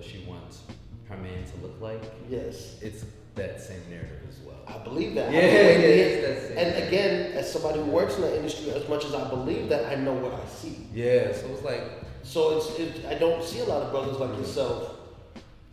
what 0.00 0.08
she 0.08 0.24
wants 0.26 0.62
her 1.08 1.16
man 1.16 1.44
to 1.44 1.56
look 1.66 1.80
like. 1.80 2.02
yes, 2.28 2.78
It's 2.80 3.04
that 3.34 3.60
same 3.60 3.80
narrative 3.90 4.20
as 4.28 4.38
well. 4.40 4.56
I 4.66 4.78
believe 4.82 5.14
that. 5.14 5.32
Yeah, 5.32 5.40
believe 5.40 5.52
yeah, 5.52 5.86
it. 5.86 5.98
it's 6.08 6.26
that 6.26 6.48
same 6.48 6.58
And 6.58 6.88
again, 6.88 7.32
as 7.32 7.52
somebody 7.52 7.78
who 7.80 7.86
works 7.90 8.16
in 8.16 8.22
the 8.22 8.36
industry, 8.36 8.70
as 8.70 8.88
much 8.88 9.04
as 9.04 9.14
I 9.14 9.28
believe 9.28 9.68
that, 9.68 9.86
I 9.92 9.96
know 9.96 10.14
what 10.14 10.32
I 10.34 10.44
see. 10.46 10.86
Yeah, 10.94 11.32
so 11.32 11.46
it's 11.52 11.62
like, 11.62 11.82
So 12.22 12.56
it's 12.56 12.78
it, 12.78 13.04
I 13.06 13.14
don't 13.14 13.42
see 13.44 13.60
a 13.60 13.64
lot 13.64 13.82
of 13.82 13.90
brothers 13.90 14.18
like 14.18 14.36
yourself 14.38 14.96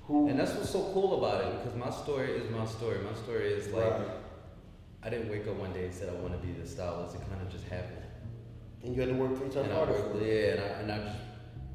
who 0.05 0.29
and 0.29 0.39
that's 0.39 0.53
what's 0.53 0.69
so 0.69 0.89
cool 0.93 1.17
about 1.19 1.43
it 1.45 1.51
because 1.63 1.75
my 1.77 1.89
story 1.89 2.31
is 2.31 2.49
my 2.51 2.65
story. 2.65 2.97
My 2.99 3.13
story 3.23 3.47
is 3.53 3.67
like, 3.73 3.91
Right. 3.91 4.07
I 5.03 5.09
didn't 5.09 5.29
wake 5.29 5.47
up 5.47 5.55
one 5.55 5.71
day 5.73 5.85
and 5.85 5.93
said 5.93 6.09
I 6.09 6.13
want 6.13 6.33
to 6.39 6.45
be 6.47 6.53
the 6.53 6.67
stylist. 6.67 7.15
It 7.15 7.21
kind 7.29 7.41
of 7.41 7.49
just 7.51 7.65
happened. 7.65 8.03
and 8.83 8.95
you 8.95 9.01
had 9.01 9.09
to 9.09 9.15
work 9.15 9.37
three 9.37 9.49
times 9.49 9.71
harder. 9.71 9.91
worked, 9.93 10.11
for 10.17 10.21
it. 10.23 10.27
yeah, 10.27 10.53
and 10.53 10.61
I, 10.61 10.67
and 10.81 10.91
I 10.91 10.97
just 11.05 11.19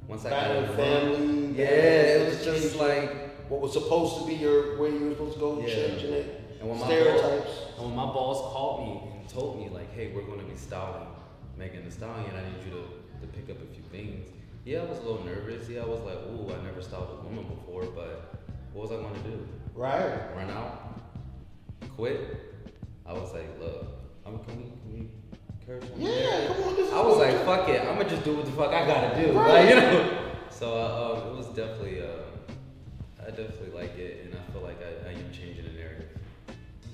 once 0.08 0.24
I 0.24 0.30
got 0.30 0.48
the 0.54 0.62
run- 0.66 0.76
family. 0.76 1.58
yeah, 1.58 1.64
it 1.64 2.28
was 2.28 2.44
just 2.44 2.76
like 2.76 3.48
what 3.48 3.60
was 3.60 3.72
supposed 3.72 4.18
to 4.20 4.26
be 4.26 4.34
your 4.34 4.76
where 4.78 4.90
you 4.90 5.06
were 5.06 5.10
supposed 5.12 5.34
to 5.34 5.40
go, 5.40 5.60
Yeah. 5.60 5.74
changing 5.74 6.12
it. 6.12 6.40
And 6.60 6.70
when 6.70 6.78
Stereotypes. 6.78 7.22
Boss, 7.44 7.68
and 7.78 7.86
when 7.86 7.96
my 7.96 8.06
boss 8.06 8.52
called 8.52 8.86
me 8.86 9.18
and 9.20 9.28
told 9.28 9.58
me 9.58 9.68
like, 9.68 9.92
"Hey, 9.94 10.12
we're 10.14 10.22
going 10.22 10.38
to 10.38 10.44
be 10.46 10.56
styling 10.56 11.08
Megan 11.58 11.84
Thee 11.84 11.90
Stallion. 11.90 12.30
I 12.36 12.42
need 12.48 12.64
you 12.64 12.70
to, 12.70 12.82
to 13.20 13.26
pick 13.32 13.50
up 13.50 13.60
a 13.62 13.66
few 13.74 13.82
things." 13.90 14.28
Yeah, 14.64 14.82
I 14.82 14.84
was 14.84 14.98
a 14.98 15.02
little 15.02 15.24
nervous. 15.24 15.68
Yeah, 15.68 15.82
I 15.82 15.86
was 15.86 16.00
like, 16.02 16.18
"Ooh, 16.30 16.52
I 16.52 16.62
never 16.64 16.80
styled 16.80 17.18
a 17.20 17.24
woman 17.26 17.44
before," 17.48 17.84
but 17.86 18.44
what 18.72 18.88
was 18.88 18.92
I 18.92 19.02
going 19.02 19.14
to 19.14 19.28
do? 19.30 19.48
Right. 19.74 20.34
Run 20.36 20.50
out? 20.50 21.00
Quit? 21.96 22.20
I 23.04 23.12
was 23.12 23.32
like, 23.32 23.48
"Look, 23.60 23.86
I'm 24.24 24.38
can 24.44 24.56
we, 24.56 24.62
can 24.70 24.92
we 24.94 25.08
curse 25.66 25.84
on 25.94 26.00
Yeah, 26.00 26.10
here?" 26.10 26.48
come 26.48 26.62
on. 26.64 26.94
I 26.94 27.00
was 27.06 27.18
like, 27.18 27.44
"Fuck 27.44 27.68
it, 27.68 27.80
I'm 27.82 27.96
gonna 27.96 28.08
just 28.08 28.24
do 28.24 28.36
what 28.36 28.46
the 28.46 28.52
fuck 28.52 28.72
I 28.72 28.86
gotta 28.86 29.20
do." 29.22 29.32
Right. 29.32 29.48
Like, 29.48 29.68
you 29.68 29.74
know. 29.76 30.18
So 30.50 30.74
uh, 30.78 31.22
um, 31.26 31.32
it 31.32 31.36
was 31.38 31.46
definitely, 31.48 32.02
uh, 32.02 32.06
I 33.20 33.30
definitely 33.30 33.72
like 33.74 33.98
it, 33.98 34.26
and 34.26 34.34
I 34.36 34.52
feel 34.52 34.60
like 34.62 34.78
I, 34.80 35.08
I 35.08 35.12
am 35.12 35.32
changing 35.32 35.64
the 35.64 35.72
narrative, 35.72 36.06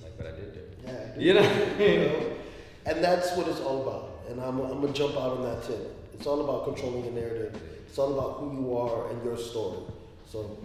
like 0.03 0.17
what 0.17 0.27
I 0.27 0.31
did 0.31 0.55
there. 0.55 0.65
Yeah. 0.87 1.21
You 1.21 1.35
know? 1.35 1.85
you 1.85 1.99
know? 2.09 2.33
And 2.87 3.05
that's 3.05 3.37
what 3.37 3.47
it's 3.49 3.61
all 3.61 3.83
about. 3.83 4.21
And 4.31 4.41
I'm, 4.41 4.59
I'm 4.61 4.81
gonna 4.81 4.95
jump 4.95 5.17
out 5.17 5.37
on 5.37 5.43
that 5.43 5.65
tip. 5.65 5.95
It's 6.15 6.27
all 6.27 6.41
about 6.45 6.65
controlling 6.65 7.05
your 7.05 7.13
narrative. 7.13 7.61
It's 7.87 7.99
all 7.99 8.17
about 8.17 8.39
who 8.39 8.53
you 8.59 8.77
are 8.79 9.11
and 9.11 9.23
your 9.23 9.37
story. 9.37 9.81
So 10.27 10.57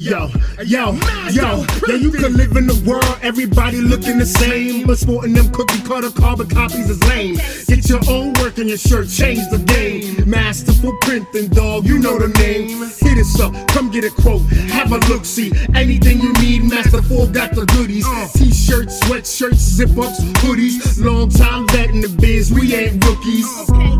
Yo, 0.00 0.30
yo, 0.64 0.94
yo, 1.28 1.62
yeah, 1.86 1.94
you 1.94 2.10
could 2.10 2.32
live 2.32 2.56
in 2.56 2.66
the 2.66 2.82
world, 2.88 3.18
everybody 3.20 3.82
looking 3.82 4.18
the 4.18 4.24
same. 4.24 4.86
But 4.86 4.96
sporting 4.96 5.34
them 5.34 5.50
cookie 5.52 5.82
cutter 5.82 6.10
carbon 6.10 6.48
copies 6.48 6.88
is 6.88 7.04
lame. 7.04 7.36
Get 7.68 7.86
your 7.86 8.00
own 8.08 8.32
work 8.40 8.56
in 8.56 8.66
your 8.66 8.78
shirt, 8.78 9.10
change 9.10 9.44
the 9.50 9.58
game. 9.58 10.24
Masterful 10.26 10.96
printing, 11.02 11.48
dog, 11.48 11.84
you 11.84 11.98
know 11.98 12.18
the 12.18 12.28
name. 12.40 12.80
Hit 12.96 13.18
us 13.18 13.38
up, 13.40 13.52
come 13.68 13.90
get 13.90 14.04
a 14.04 14.10
quote, 14.22 14.40
have 14.72 14.90
a 14.90 14.96
look, 15.12 15.26
see. 15.26 15.52
Anything 15.74 16.18
you 16.22 16.32
need, 16.40 16.64
Masterful 16.64 17.26
got 17.26 17.52
the 17.52 17.66
goodies. 17.66 18.06
Uh. 18.08 18.26
T 18.32 18.50
shirts, 18.54 19.00
sweatshirts, 19.00 19.60
zip 19.60 19.90
ups, 19.98 20.18
hoodies. 20.40 21.04
Long 21.04 21.28
time 21.28 21.68
vet 21.76 21.90
in 21.90 22.00
the 22.00 22.08
biz, 22.08 22.50
we 22.50 22.74
ain't 22.74 23.04
rookies. 23.04 23.44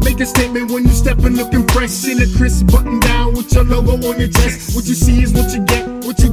Make 0.02 0.20
a 0.20 0.26
statement 0.26 0.70
when 0.70 0.84
you 0.84 0.92
steppin' 0.96 1.36
looking 1.36 1.68
fresh 1.68 2.08
in 2.08 2.22
a 2.22 2.38
crisp 2.38 2.72
button 2.72 3.00
down 3.00 3.34
with 3.34 3.52
your 3.52 3.64
logo 3.64 4.00
on 4.08 4.18
your 4.18 4.30
chest. 4.30 4.74
What 4.74 4.86
you 4.86 4.94
see 4.94 5.22
is 5.22 5.34
what 5.34 5.52
you 5.52 5.60
get 5.66 5.79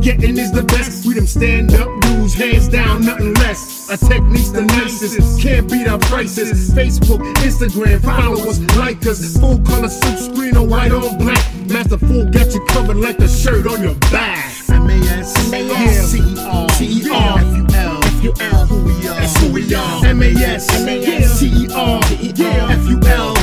getting 0.07 0.37
is 0.37 0.53
the 0.53 0.63
best. 0.63 1.05
We 1.05 1.15
them 1.15 1.27
stand 1.27 1.73
up 1.75 1.89
dudes, 2.01 2.33
hands 2.33 2.69
down, 2.69 3.05
nothing 3.05 3.33
less. 3.33 3.89
Our 3.89 3.97
techniques 3.97 4.51
the 4.51 4.61
nicest, 4.61 5.41
can't 5.41 5.69
beat 5.69 5.87
our 5.87 5.99
prices. 5.99 6.71
Facebook, 6.71 7.19
Instagram, 7.43 8.01
followers, 8.01 8.59
like 8.77 9.05
us. 9.05 9.37
Full 9.37 9.59
color 9.63 9.89
suit, 9.89 10.19
screen 10.19 10.55
on 10.55 10.69
white 10.69 10.93
on 10.93 11.17
black. 11.17 11.43
Masterful 11.67 12.23
got 12.31 12.53
you 12.53 12.63
covered 12.67 12.97
like 12.97 13.19
a 13.19 13.27
shirt 13.27 13.67
on 13.67 13.83
your 13.83 13.95
back. 14.11 14.53
M-A-S, 14.69 15.53
M-A-S, 15.53 16.11
C-E-R, 16.11 16.69
C-E-R, 16.69 17.39
F-U-L, 17.39 17.99
F-U-L, 18.03 19.15
that's 19.19 19.37
who 19.41 19.51
we 19.51 19.75
are. 19.75 20.05
M-A-S, 20.05 20.81
M-A-S, 20.81 21.39
C-E-R, 21.39 21.99
F-U-L, 22.03 22.71
F-U-L, 22.71 23.33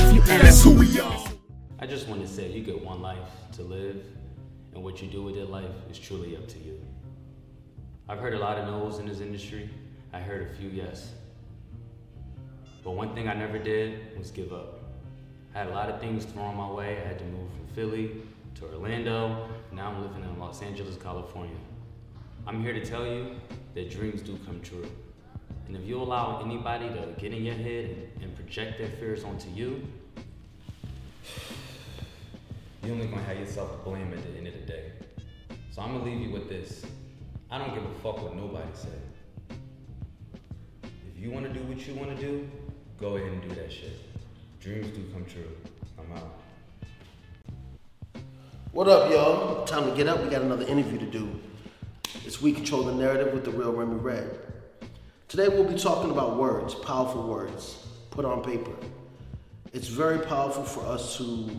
that's 0.41 0.63
who 0.63 0.73
we 0.73 0.99
are. 0.99 1.25
I 1.79 1.87
just 1.87 2.09
want 2.09 2.23
to 2.23 2.29
say 2.29 2.51
you 2.51 2.63
get 2.63 2.83
one 2.83 3.03
life 3.03 3.19
to 3.57 3.63
live 3.63 4.03
and 4.75 4.83
what 4.83 5.01
you 5.01 5.09
do 5.09 5.23
with 5.23 5.37
your 5.37 5.47
life 5.47 5.71
is 5.91 5.99
truly 5.99 6.37
up 6.37 6.47
to 6.49 6.59
you. 6.59 6.81
I've 8.09 8.19
heard 8.19 8.35
a 8.35 8.39
lot 8.39 8.59
of 8.59 8.67
no's 8.67 8.99
in 8.99 9.07
this 9.07 9.21
industry. 9.21 9.71
I 10.13 10.21
heard 10.21 10.51
a 10.51 10.55
few 10.55 10.69
yes. 10.69 11.13
But 12.83 12.93
one 12.93 13.15
thing 13.15 13.29
I 13.29 13.35
never 13.35 13.59
did 13.59 14.19
was 14.19 14.31
give 14.31 14.53
up. 14.53 14.81
I 15.55 15.59
had 15.59 15.69
a 15.69 15.71
lot 15.71 15.89
of 15.89 16.01
things 16.01 16.25
thrown 16.25 16.57
my 16.57 16.71
way. 16.71 17.01
I 17.03 17.07
had 17.07 17.19
to 17.19 17.25
move 17.25 17.49
from 17.51 17.67
Philly 17.75 18.11
to 18.57 18.67
Orlando. 18.67 19.49
Now 19.73 19.89
I'm 19.89 20.03
living 20.03 20.23
in 20.23 20.39
Los 20.39 20.61
Angeles, 20.63 20.97
California. 21.03 21.57
I'm 22.47 22.63
here 22.63 22.75
to 22.75 22.85
tell 22.85 23.07
you 23.07 23.37
that 23.75 23.91
dreams 23.91 24.21
do 24.21 24.39
come 24.45 24.61
true. 24.61 24.87
And 25.67 25.77
if 25.77 25.85
you 25.85 26.01
allow 26.01 26.43
anybody 26.45 26.89
to 26.89 27.15
get 27.19 27.33
in 27.33 27.43
your 27.43 27.55
head 27.55 28.11
and, 28.17 28.25
and 28.25 28.37
project 28.37 28.79
their 28.79 28.91
fears 28.91 29.25
onto 29.25 29.49
you, 29.51 29.83
you're 32.85 32.95
only 32.95 33.07
gonna 33.07 33.23
have 33.23 33.39
yourself 33.39 33.71
to 33.73 33.79
blame 33.79 34.13
at 34.13 34.23
the 34.23 34.37
end 34.37 34.47
of 34.47 34.55
the 34.55 34.61
day. 34.61 34.93
So 35.71 35.81
I'm 35.81 35.93
gonna 35.93 36.05
leave 36.05 36.21
you 36.21 36.31
with 36.31 36.51
this. 36.51 36.85
I 37.51 37.57
don't 37.57 37.73
give 37.73 37.83
a 37.83 37.95
fuck 38.03 38.23
what 38.23 38.37
nobody 38.37 38.69
said. 38.75 39.01
If 40.83 41.19
you 41.19 41.31
wanna 41.31 41.49
do 41.49 41.61
what 41.61 41.87
you 41.87 41.95
wanna 41.95 42.15
do, 42.15 42.47
go 43.01 43.17
ahead 43.17 43.33
and 43.33 43.43
do 43.43 43.55
that 43.55 43.73
shit. 43.73 43.99
Dreams 44.61 44.89
do 44.89 45.03
come 45.15 45.25
true. 45.25 45.49
I'm 45.99 46.13
out. 46.17 46.41
What 48.73 48.89
up, 48.89 49.11
y'all? 49.11 49.65
Time 49.65 49.89
to 49.89 49.97
get 49.97 50.07
up. 50.07 50.23
We 50.23 50.29
got 50.29 50.43
another 50.43 50.67
interview 50.67 50.99
to 50.99 51.07
do. 51.07 51.41
It's 52.27 52.43
We 52.43 52.53
Control 52.53 52.83
the 52.83 52.93
Narrative 52.93 53.33
with 53.33 53.45
the 53.45 53.51
real 53.51 53.73
Remy 53.73 53.97
Red. 53.97 54.39
Today 55.29 55.49
we'll 55.49 55.65
be 55.65 55.79
talking 55.79 56.11
about 56.11 56.37
words, 56.37 56.75
powerful 56.75 57.27
words, 57.27 57.87
put 58.11 58.27
on 58.27 58.43
paper. 58.43 58.73
It's 59.73 59.89
very 59.89 60.19
powerful 60.19 60.65
for 60.65 60.85
us 60.87 61.17
to 61.17 61.51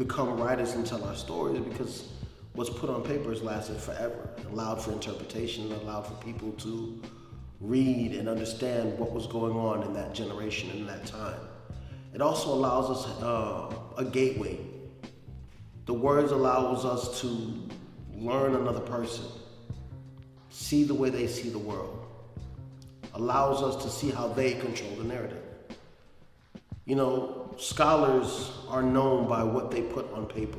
become 0.00 0.40
writers 0.40 0.72
and 0.72 0.86
tell 0.86 1.04
our 1.04 1.14
stories 1.14 1.60
because 1.60 2.08
what's 2.54 2.70
put 2.70 2.88
on 2.88 3.02
paper 3.02 3.28
has 3.28 3.42
lasted 3.42 3.76
forever, 3.76 4.30
allowed 4.50 4.82
for 4.82 4.92
interpretation, 4.92 5.70
allowed 5.72 6.06
for 6.06 6.14
people 6.24 6.52
to 6.52 6.98
read 7.60 8.14
and 8.14 8.26
understand 8.26 8.98
what 8.98 9.12
was 9.12 9.26
going 9.26 9.52
on 9.52 9.82
in 9.82 9.92
that 9.92 10.14
generation 10.14 10.70
and 10.70 10.88
that 10.88 11.04
time. 11.04 11.38
It 12.14 12.22
also 12.22 12.48
allows 12.48 12.88
us 12.88 13.22
uh, 13.22 13.74
a 13.98 14.04
gateway. 14.06 14.58
The 15.84 15.92
words 15.92 16.32
allows 16.32 16.86
us 16.86 17.20
to 17.20 17.68
learn 18.14 18.54
another 18.54 18.80
person, 18.80 19.26
see 20.48 20.82
the 20.82 20.94
way 20.94 21.10
they 21.10 21.26
see 21.26 21.50
the 21.50 21.58
world, 21.58 22.06
allows 23.12 23.62
us 23.62 23.84
to 23.84 23.90
see 23.90 24.10
how 24.10 24.28
they 24.28 24.54
control 24.54 24.94
the 24.96 25.04
narrative. 25.04 25.44
You 26.90 26.96
know, 26.96 27.54
scholars 27.56 28.50
are 28.68 28.82
known 28.82 29.28
by 29.28 29.44
what 29.44 29.70
they 29.70 29.80
put 29.80 30.12
on 30.12 30.26
paper, 30.26 30.58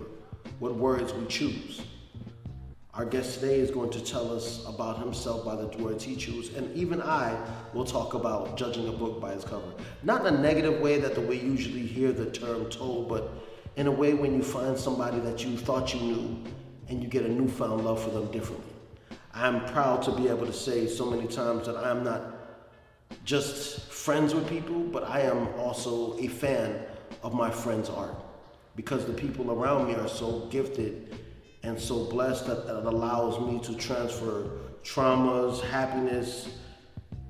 what 0.60 0.76
words 0.76 1.12
we 1.12 1.26
choose. 1.26 1.82
Our 2.94 3.04
guest 3.04 3.41
today 3.41 3.60
is 3.60 3.70
going 3.70 3.89
to 3.89 4.00
tell 4.00 4.34
us 4.34 4.65
about 4.65 5.00
himself 5.00 5.44
by 5.44 5.58
the 5.58 5.67
words 5.84 6.06
he 6.06 6.15
chooses, 6.15 6.56
and 6.56 6.74
even 6.74 7.02
I 7.02 7.38
will 7.74 7.84
talk 7.84 8.13
about 8.13 8.56
judging 8.56 8.88
a 8.88 8.94
book 8.94 9.20
by 9.20 9.34
its 9.34 9.44
cover. 9.44 9.74
Not 10.04 10.26
in 10.26 10.36
a 10.36 10.38
negative 10.38 10.80
way 10.80 11.02
that 11.02 11.15
the 11.15 11.20
way 11.20 11.36
you 11.36 11.52
usually 11.52 11.86
hear 11.86 12.13
the 12.13 12.32
term 12.32 12.70
told, 12.70 13.10
but 13.10 13.34
in 13.76 13.88
a 13.88 13.91
way 13.91 14.13
when 14.13 14.34
you 14.34 14.41
find 14.41 14.80
somebody 14.80 15.20
that 15.20 15.44
you 15.44 15.58
thought 15.58 15.94
you 15.94 16.00
knew 16.00 16.44
and 16.88 17.04
you 17.04 17.10
get 17.10 17.26
a 17.26 17.30
newfound 17.30 17.84
love 17.84 18.02
for 18.02 18.10
them 18.10 18.32
differently. 18.32 18.72
I'm 19.34 19.65
proud 19.65 20.02
to 20.04 20.13
be 20.13 20.30
able 20.30 20.46
to 20.46 20.54
say 20.54 20.88
so 20.88 21.12
many 21.12 21.28
times 21.28 21.65
that 21.65 21.76
I'm 21.76 22.06
not 22.06 22.22
just 23.26 23.90
friends 24.02 24.34
with 24.34 24.50
people, 24.50 24.80
but 24.80 25.08
I 25.08 25.22
am 25.22 25.48
also 25.60 26.18
a 26.18 26.26
fan 26.26 26.76
of 27.22 27.36
my 27.36 27.52
friends' 27.52 27.88
art 27.88 28.16
because 28.76 29.06
the 29.06 29.14
people 29.14 29.52
around 29.52 29.88
me 29.88 29.94
are 29.94 30.08
so 30.08 30.48
gifted 30.50 31.16
and 31.62 31.80
so 31.80 32.06
blessed 32.06 32.48
that, 32.48 32.66
it 32.66 32.86
allows 32.86 33.40
me 33.40 33.60
to 33.60 33.76
transfer 33.76 34.50
traumas, 34.84 35.62
happiness, 35.62 36.50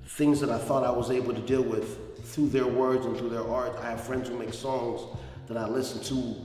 things 0.06 0.40
that 0.40 0.50
I 0.50 0.58
thought 0.58 0.86
I 0.86 0.92
was 0.92 1.12
able 1.12 1.34
to 1.34 1.42
deal 1.42 1.62
with 1.62 2.26
through 2.26 2.48
their 2.48 2.68
words 2.68 3.06
and 3.06 3.18
through 3.18 3.32
their 3.32 3.48
art. 3.50 3.76
I 3.82 3.90
have 3.90 4.02
friends 4.02 4.30
who 4.30 4.40
make 4.40 4.54
songs 4.54 5.02
that 5.48 5.58
I 5.58 5.68
listen 5.68 6.02
to 6.04 6.36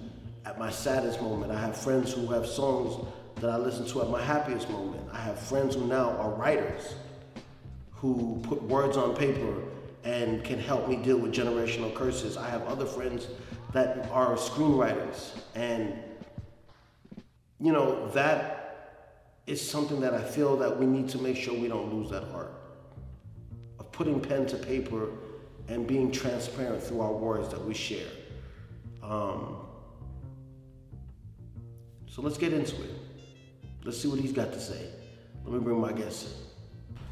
at 0.45 0.59
my 0.59 0.71
saddest 0.71 1.23
moment. 1.23 1.53
I 1.53 1.61
have 1.61 1.77
friends 1.77 2.12
who 2.12 2.27
have 2.33 2.47
songs 2.47 3.07
that 3.37 3.51
I 3.51 3.59
listen 3.59 3.87
to 3.87 4.03
at 4.03 4.11
my 4.11 4.23
happiest 4.23 4.69
moment. 4.71 5.09
I 5.12 5.21
have 5.21 5.39
friends 5.39 5.77
who 5.77 5.87
now 5.87 6.11
are 6.17 6.31
writers 6.31 6.97
who 7.93 8.41
put 8.43 8.61
words 8.65 8.97
on 8.97 9.15
paper 9.15 9.62
and 10.07 10.45
can 10.45 10.59
help 10.59 10.88
me 10.88 10.95
deal 10.95 11.19
with 11.19 11.33
generational 11.35 11.92
curses. 11.92 12.37
I 12.37 12.49
have 12.49 12.62
other 12.69 12.87
friends 12.87 13.27
that 13.73 14.09
are 14.12 14.37
screenwriters 14.37 15.37
and 15.57 15.92
you 17.59 17.73
know 17.73 18.09
that 18.11 19.03
is 19.49 19.61
something 19.61 20.01
that 20.01 20.14
I 20.14 20.23
feel 20.23 20.57
that 20.59 20.79
we 20.79 20.87
need 20.87 21.09
to 21.09 21.19
make 21.19 21.37
sure 21.37 21.55
we 21.55 21.66
don't 21.66 21.92
lose 21.92 22.09
that 22.11 22.23
art 22.33 22.55
of 23.81 23.90
putting 23.90 24.21
pen 24.21 24.47
to 24.47 24.57
paper 24.57 25.09
and 25.69 25.87
being 25.88 26.12
transparent 26.12 26.83
through 26.83 27.01
our 27.01 27.12
words 27.12 27.49
that 27.49 27.64
we 27.64 27.75
share. 27.75 28.07
Um, 29.03 29.57
so 32.07 32.23
let's 32.23 32.38
get 32.38 32.53
into 32.53 32.77
it. 32.77 32.90
Let's 33.85 34.01
see 34.01 34.09
what 34.09 34.21
he's 34.21 34.33
got 34.33 34.53
to 34.53 34.61
say. 34.61 34.88
Let 35.45 35.53
me 35.55 35.59
bring 35.59 35.81
my 35.81 35.92
guest 35.92 36.27
in. 36.27 36.45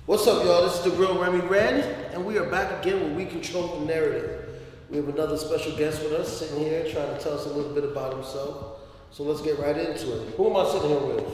What's 0.06 0.26
up, 0.26 0.44
y'all? 0.44 0.64
This 0.64 0.74
is 0.84 0.84
the 0.84 0.90
real 0.90 1.18
Remy 1.18 1.46
Red, 1.46 2.12
and 2.12 2.26
we 2.26 2.36
are 2.36 2.44
back 2.50 2.84
again 2.84 3.00
where 3.00 3.14
we 3.14 3.24
control 3.24 3.78
the 3.78 3.86
narrative. 3.86 4.60
We 4.90 4.98
have 4.98 5.08
another 5.08 5.38
special 5.38 5.74
guest 5.78 6.02
with 6.02 6.12
us 6.12 6.40
sitting 6.40 6.58
here 6.58 6.82
trying 6.92 7.16
to 7.16 7.18
tell 7.18 7.32
us 7.32 7.46
a 7.46 7.48
little 7.48 7.72
bit 7.72 7.84
about 7.84 8.12
himself. 8.12 8.80
So 9.10 9.22
let's 9.22 9.40
get 9.40 9.58
right 9.58 9.74
into 9.74 10.20
it. 10.20 10.34
Who 10.34 10.50
am 10.50 10.56
I 10.56 10.70
sitting 10.70 10.90
here 10.90 11.00
with? 11.00 11.24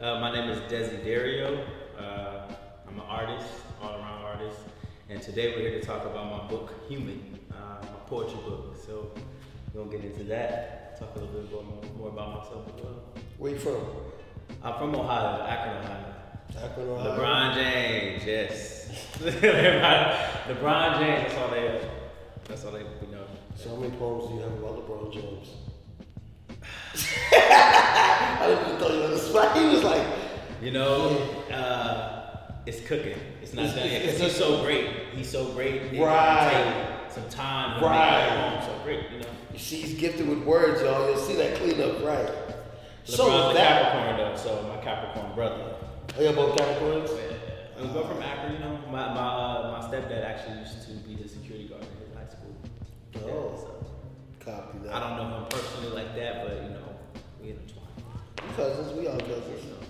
Uh, 0.00 0.18
my 0.18 0.32
name 0.32 0.50
is 0.50 0.58
Desiderio. 0.62 1.64
Uh, 1.96 2.52
I'm 2.88 2.94
an 2.94 3.06
artist, 3.06 3.48
all 3.80 3.94
around 3.94 4.24
artist. 4.24 4.58
And 5.08 5.22
today 5.22 5.52
we're 5.54 5.70
here 5.70 5.80
to 5.80 5.86
talk 5.86 6.04
about 6.04 6.28
my 6.28 6.48
book, 6.48 6.74
Human, 6.88 7.38
uh, 7.52 7.80
my 7.80 8.00
poetry 8.06 8.40
book. 8.44 8.76
So 8.84 9.12
we're 9.72 9.84
going 9.84 9.90
to 9.92 9.98
get 9.98 10.12
into 10.12 10.24
that, 10.24 10.98
talk 10.98 11.14
a 11.14 11.20
little 11.20 11.42
bit 11.42 11.52
more, 11.52 11.80
more 11.96 12.08
about 12.08 12.38
myself 12.42 12.66
as 12.76 12.82
well. 12.82 13.04
Where 13.38 13.52
you 13.52 13.58
from? 13.58 13.76
I'm 14.64 14.76
from 14.80 14.96
Ohio, 14.96 15.46
Akron, 15.46 15.76
Ohio. 15.84 16.12
Akron, 16.64 16.88
Ohio. 16.88 17.18
LeBron 17.18 17.54
James, 17.54 17.85
yes. 18.26 18.88
LeBron 19.18 20.98
James, 20.98 21.22
that's 21.32 21.36
all 21.38 21.48
they, 21.50 21.80
that's 22.48 22.64
all 22.64 22.72
they 22.72 22.80
you 22.80 23.12
know. 23.12 23.24
So 23.56 23.70
how 23.70 23.76
many 23.76 23.96
poems 23.96 24.28
do 24.28 24.34
you 24.34 24.40
have 24.40 24.52
about 24.52 24.86
LeBron 24.86 25.12
James? 25.12 25.48
I 27.32 28.46
didn't 28.46 28.66
even 28.66 28.78
throw 28.78 28.94
you 28.96 29.02
on 29.04 29.10
the 29.10 29.18
spot. 29.18 29.56
He 29.56 29.64
was 29.66 29.82
like, 29.84 30.06
You 30.62 30.70
know, 30.72 31.18
uh, 31.52 32.52
it's 32.66 32.80
cooking. 32.86 33.18
It's 33.42 33.52
not 33.54 33.66
It's- 33.66 33.78
done 33.78 33.90
yet 33.90 34.02
because 34.02 34.20
he's 34.20 34.36
so 34.36 34.62
great. 34.64 34.86
He's 35.14 35.30
so 35.30 35.46
great. 35.52 35.98
Right. 35.98 36.92
Some 37.10 37.28
time. 37.30 37.82
Right. 37.82 38.28
Make 38.28 38.32
it 38.32 38.38
home. 38.38 38.62
So 38.78 38.84
great, 38.84 39.10
you 39.12 39.18
know. 39.20 39.26
you 39.52 39.58
see, 39.58 39.76
he's 39.80 39.94
gifted 39.98 40.28
with 40.28 40.42
words, 40.44 40.82
y'all. 40.82 41.08
You'll 41.08 41.18
see 41.18 41.36
that 41.36 41.56
cleanup, 41.56 42.02
right? 42.04 42.30
So 43.04 43.24
LeBron's 43.24 43.50
a 43.52 43.54
that, 43.54 43.92
Capricorn 43.92 44.16
though, 44.18 44.36
so 44.36 44.62
my 44.74 44.82
Capricorn 44.82 45.34
brother. 45.34 45.74
are 46.16 46.22
you 46.22 46.32
both 46.32 46.56
Capricorns? 46.58 47.08
Yeah. 47.16 47.35
We 47.80 47.88
go 47.88 48.06
from 48.06 48.22
Akron, 48.22 48.54
you 48.54 48.58
know. 48.58 48.78
My 48.90 49.12
my 49.14 49.26
uh, 49.26 49.78
my 49.78 49.88
stepdad 49.88 50.24
actually 50.24 50.60
used 50.60 50.86
to 50.86 50.92
be 51.06 51.14
the 51.14 51.28
security 51.28 51.68
guard 51.68 51.82
in 51.82 52.06
his 52.06 52.16
high 52.16 52.28
school. 52.28 52.56
Oh. 53.16 53.52
Yeah, 53.52 53.60
so 53.60 53.86
Copy 54.44 54.78
that. 54.84 54.94
I 54.94 55.00
don't 55.00 55.16
know 55.18 55.38
him 55.38 55.46
personally 55.50 55.94
like 55.94 56.14
that, 56.16 56.46
but 56.46 56.62
you 56.62 56.70
know, 56.70 56.88
we 57.42 57.50
intertwined. 57.50 57.88
We 58.42 58.56
cousins, 58.56 58.92
we 58.92 59.08
all 59.08 59.18
cousins. 59.18 59.64
You 59.64 59.70
know. 59.70 59.86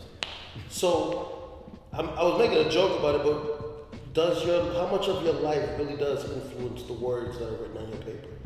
So, 0.69 1.79
I'm, 1.93 2.09
I 2.11 2.23
was 2.23 2.39
making 2.39 2.67
a 2.67 2.71
joke 2.71 2.99
about 2.99 3.17
it, 3.17 3.23
but 3.23 4.15
does 4.15 4.45
your 4.45 4.73
how 4.75 4.89
much 4.89 5.09
of 5.09 5.23
your 5.23 5.35
life 5.35 5.79
really 5.79 5.97
does 5.97 6.25
influence 6.31 6.83
the 6.85 6.95
words 6.95 7.39
that 7.39 7.49
are 7.49 7.57
written 7.57 7.77
on 7.77 7.89
your 7.89 7.99
paper? 7.99 8.37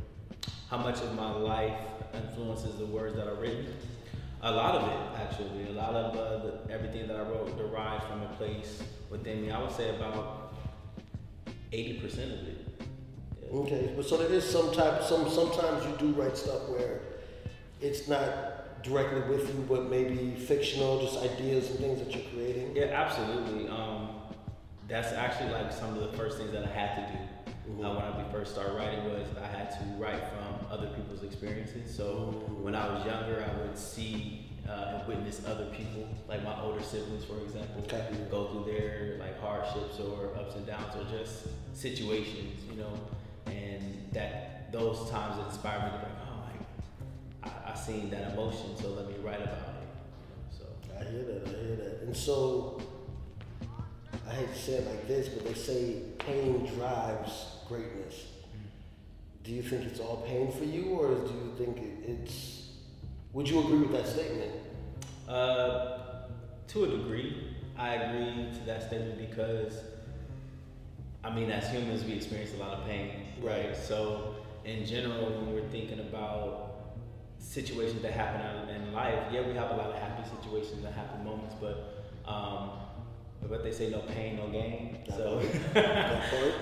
how 0.71 0.79
much 0.79 1.01
of 1.01 1.13
my 1.17 1.33
life 1.33 1.81
influences 2.15 2.77
the 2.79 2.87
words 2.87 3.17
that 3.17 3.27
are 3.27 3.35
written. 3.35 3.75
A 4.43 4.51
lot 4.51 4.75
of 4.75 4.89
it, 4.89 5.21
actually. 5.21 5.69
A 5.69 5.73
lot 5.73 5.95
of 5.95 6.17
uh, 6.17 6.45
the, 6.45 6.73
everything 6.73 7.07
that 7.09 7.17
I 7.17 7.23
wrote 7.23 7.57
derived 7.59 8.05
from 8.05 8.23
a 8.23 8.29
place 8.39 8.83
within 9.11 9.43
me. 9.43 9.51
I 9.51 9.61
would 9.61 9.73
say 9.73 9.95
about 9.95 10.55
eighty 11.73 12.01
percent 12.01 12.33
of 12.33 12.49
it. 12.49 12.59
Yeah. 13.43 13.59
Okay, 13.59 13.93
but 13.95 14.07
so 14.07 14.17
there 14.17 14.33
is 14.33 14.49
some 14.49 14.73
type. 14.73 15.03
Some 15.03 15.29
sometimes 15.29 15.85
you 15.85 15.95
do 15.99 16.19
write 16.19 16.39
stuff 16.39 16.69
where 16.71 17.01
it's 17.83 18.09
not 18.09 18.83
directly 18.83 19.21
with 19.29 19.47
you, 19.49 19.65
but 19.69 19.91
maybe 19.91 20.35
fictional, 20.37 21.03
just 21.03 21.19
ideas 21.19 21.69
and 21.71 21.79
things 21.79 21.99
that 21.99 22.15
you're 22.15 22.25
creating. 22.33 22.75
Yeah, 22.75 22.87
absolutely. 22.87 23.69
Um, 23.69 24.11
that's 24.89 25.13
actually 25.13 25.51
like 25.51 25.71
some 25.71 25.97
of 25.97 26.11
the 26.11 26.17
first 26.17 26.39
things 26.39 26.53
that 26.53 26.65
I 26.65 26.71
had 26.73 26.97
to 26.97 27.13
do 27.13 27.85
uh, 27.85 27.95
when 27.95 28.27
I 28.27 28.33
first 28.33 28.53
started 28.53 28.75
writing 28.75 29.05
was 29.05 29.29
I 29.41 29.47
had 29.47 29.71
to 29.73 29.85
write 29.99 30.23
from 30.29 30.60
other 30.71 30.87
people's 30.89 31.23
experiences. 31.23 31.95
So 31.95 32.45
when 32.63 32.75
I 32.75 32.87
was 32.93 33.05
younger, 33.05 33.45
I 33.45 33.61
would 33.61 33.77
see 33.77 34.47
uh, 34.69 34.99
and 34.99 35.09
witness 35.09 35.43
other 35.47 35.67
people, 35.67 36.07
like 36.29 36.45
my 36.45 36.61
older 36.63 36.81
siblings, 36.83 37.25
for 37.25 37.41
example, 37.41 37.83
Okay. 37.85 38.07
go 38.31 38.47
through 38.49 38.73
their 38.73 39.17
like 39.19 39.41
hardships 39.41 39.99
or 39.99 40.33
ups 40.39 40.55
and 40.55 40.67
downs 40.67 40.95
or 40.97 41.05
just 41.19 41.49
situations, 41.75 42.63
you 42.71 42.77
know, 42.77 42.93
and 43.47 44.09
that 44.13 44.71
those 44.73 45.11
times 45.11 45.45
inspired 45.47 45.83
me 45.85 45.91
to 45.91 45.97
be 45.99 46.05
like, 46.05 46.23
oh, 46.29 47.49
like 47.51 47.53
I, 47.67 47.73
I 47.73 47.75
seen 47.75 48.11
that 48.11 48.33
emotion, 48.33 48.77
so 48.81 48.91
let 48.91 49.09
me 49.09 49.15
write 49.25 49.43
about 49.43 49.75
it. 49.83 50.57
So 50.57 50.65
I 50.97 51.03
hear 51.11 51.25
that. 51.25 51.49
I 51.49 51.67
hear 51.67 51.77
that. 51.77 52.03
And 52.03 52.17
so, 52.17 52.81
I 54.29 54.33
hate 54.33 54.53
to 54.53 54.59
say 54.59 54.73
it 54.75 54.87
like 54.87 55.09
this, 55.09 55.29
but 55.31 55.45
they 55.47 55.55
say 55.55 56.03
pain 56.19 56.65
drives 56.77 57.47
greatness. 57.67 58.27
Do 59.43 59.53
you 59.53 59.63
think 59.63 59.85
it's 59.85 60.01
all 60.01 60.19
pain 60.27 60.53
for 60.53 60.65
you, 60.65 60.91
or 60.91 61.15
do 61.15 61.33
you 61.33 61.55
think 61.57 61.79
it's? 62.07 62.69
Would 63.33 63.49
you 63.49 63.61
agree 63.61 63.79
with 63.79 63.93
that 63.93 64.07
statement? 64.07 64.53
Uh, 65.29 65.99
to 66.69 66.85
a 66.85 66.89
degree, 66.89 67.55
I 67.77 67.95
agree 67.95 68.53
to 68.53 68.67
that 68.67 68.87
statement 68.87 69.19
because, 69.31 69.81
I 71.25 71.35
mean, 71.35 71.51
as 71.51 71.69
humans, 71.71 72.05
we 72.05 72.13
experience 72.13 72.53
a 72.55 72.59
lot 72.59 72.79
of 72.79 72.85
pain, 72.85 73.23
right? 73.41 73.75
So, 73.77 74.35
in 74.65 74.85
general, 74.85 75.31
when 75.31 75.55
we're 75.55 75.69
thinking 75.69 76.01
about 76.01 76.71
situations 77.39 78.03
that 78.03 78.13
happen 78.13 78.69
in 78.75 78.93
life, 78.93 79.19
yeah, 79.33 79.47
we 79.47 79.55
have 79.55 79.71
a 79.71 79.77
lot 79.77 79.87
of 79.87 79.97
happy 79.97 80.29
situations 80.29 80.85
and 80.85 80.95
happy 80.95 81.23
moments, 81.25 81.55
but 81.61 82.05
um, 82.27 82.71
but 83.49 83.63
they 83.63 83.73
say 83.73 83.91
no 83.91 84.01
pain, 84.01 84.37
no 84.37 84.49
gain. 84.49 84.99
So 85.09 85.41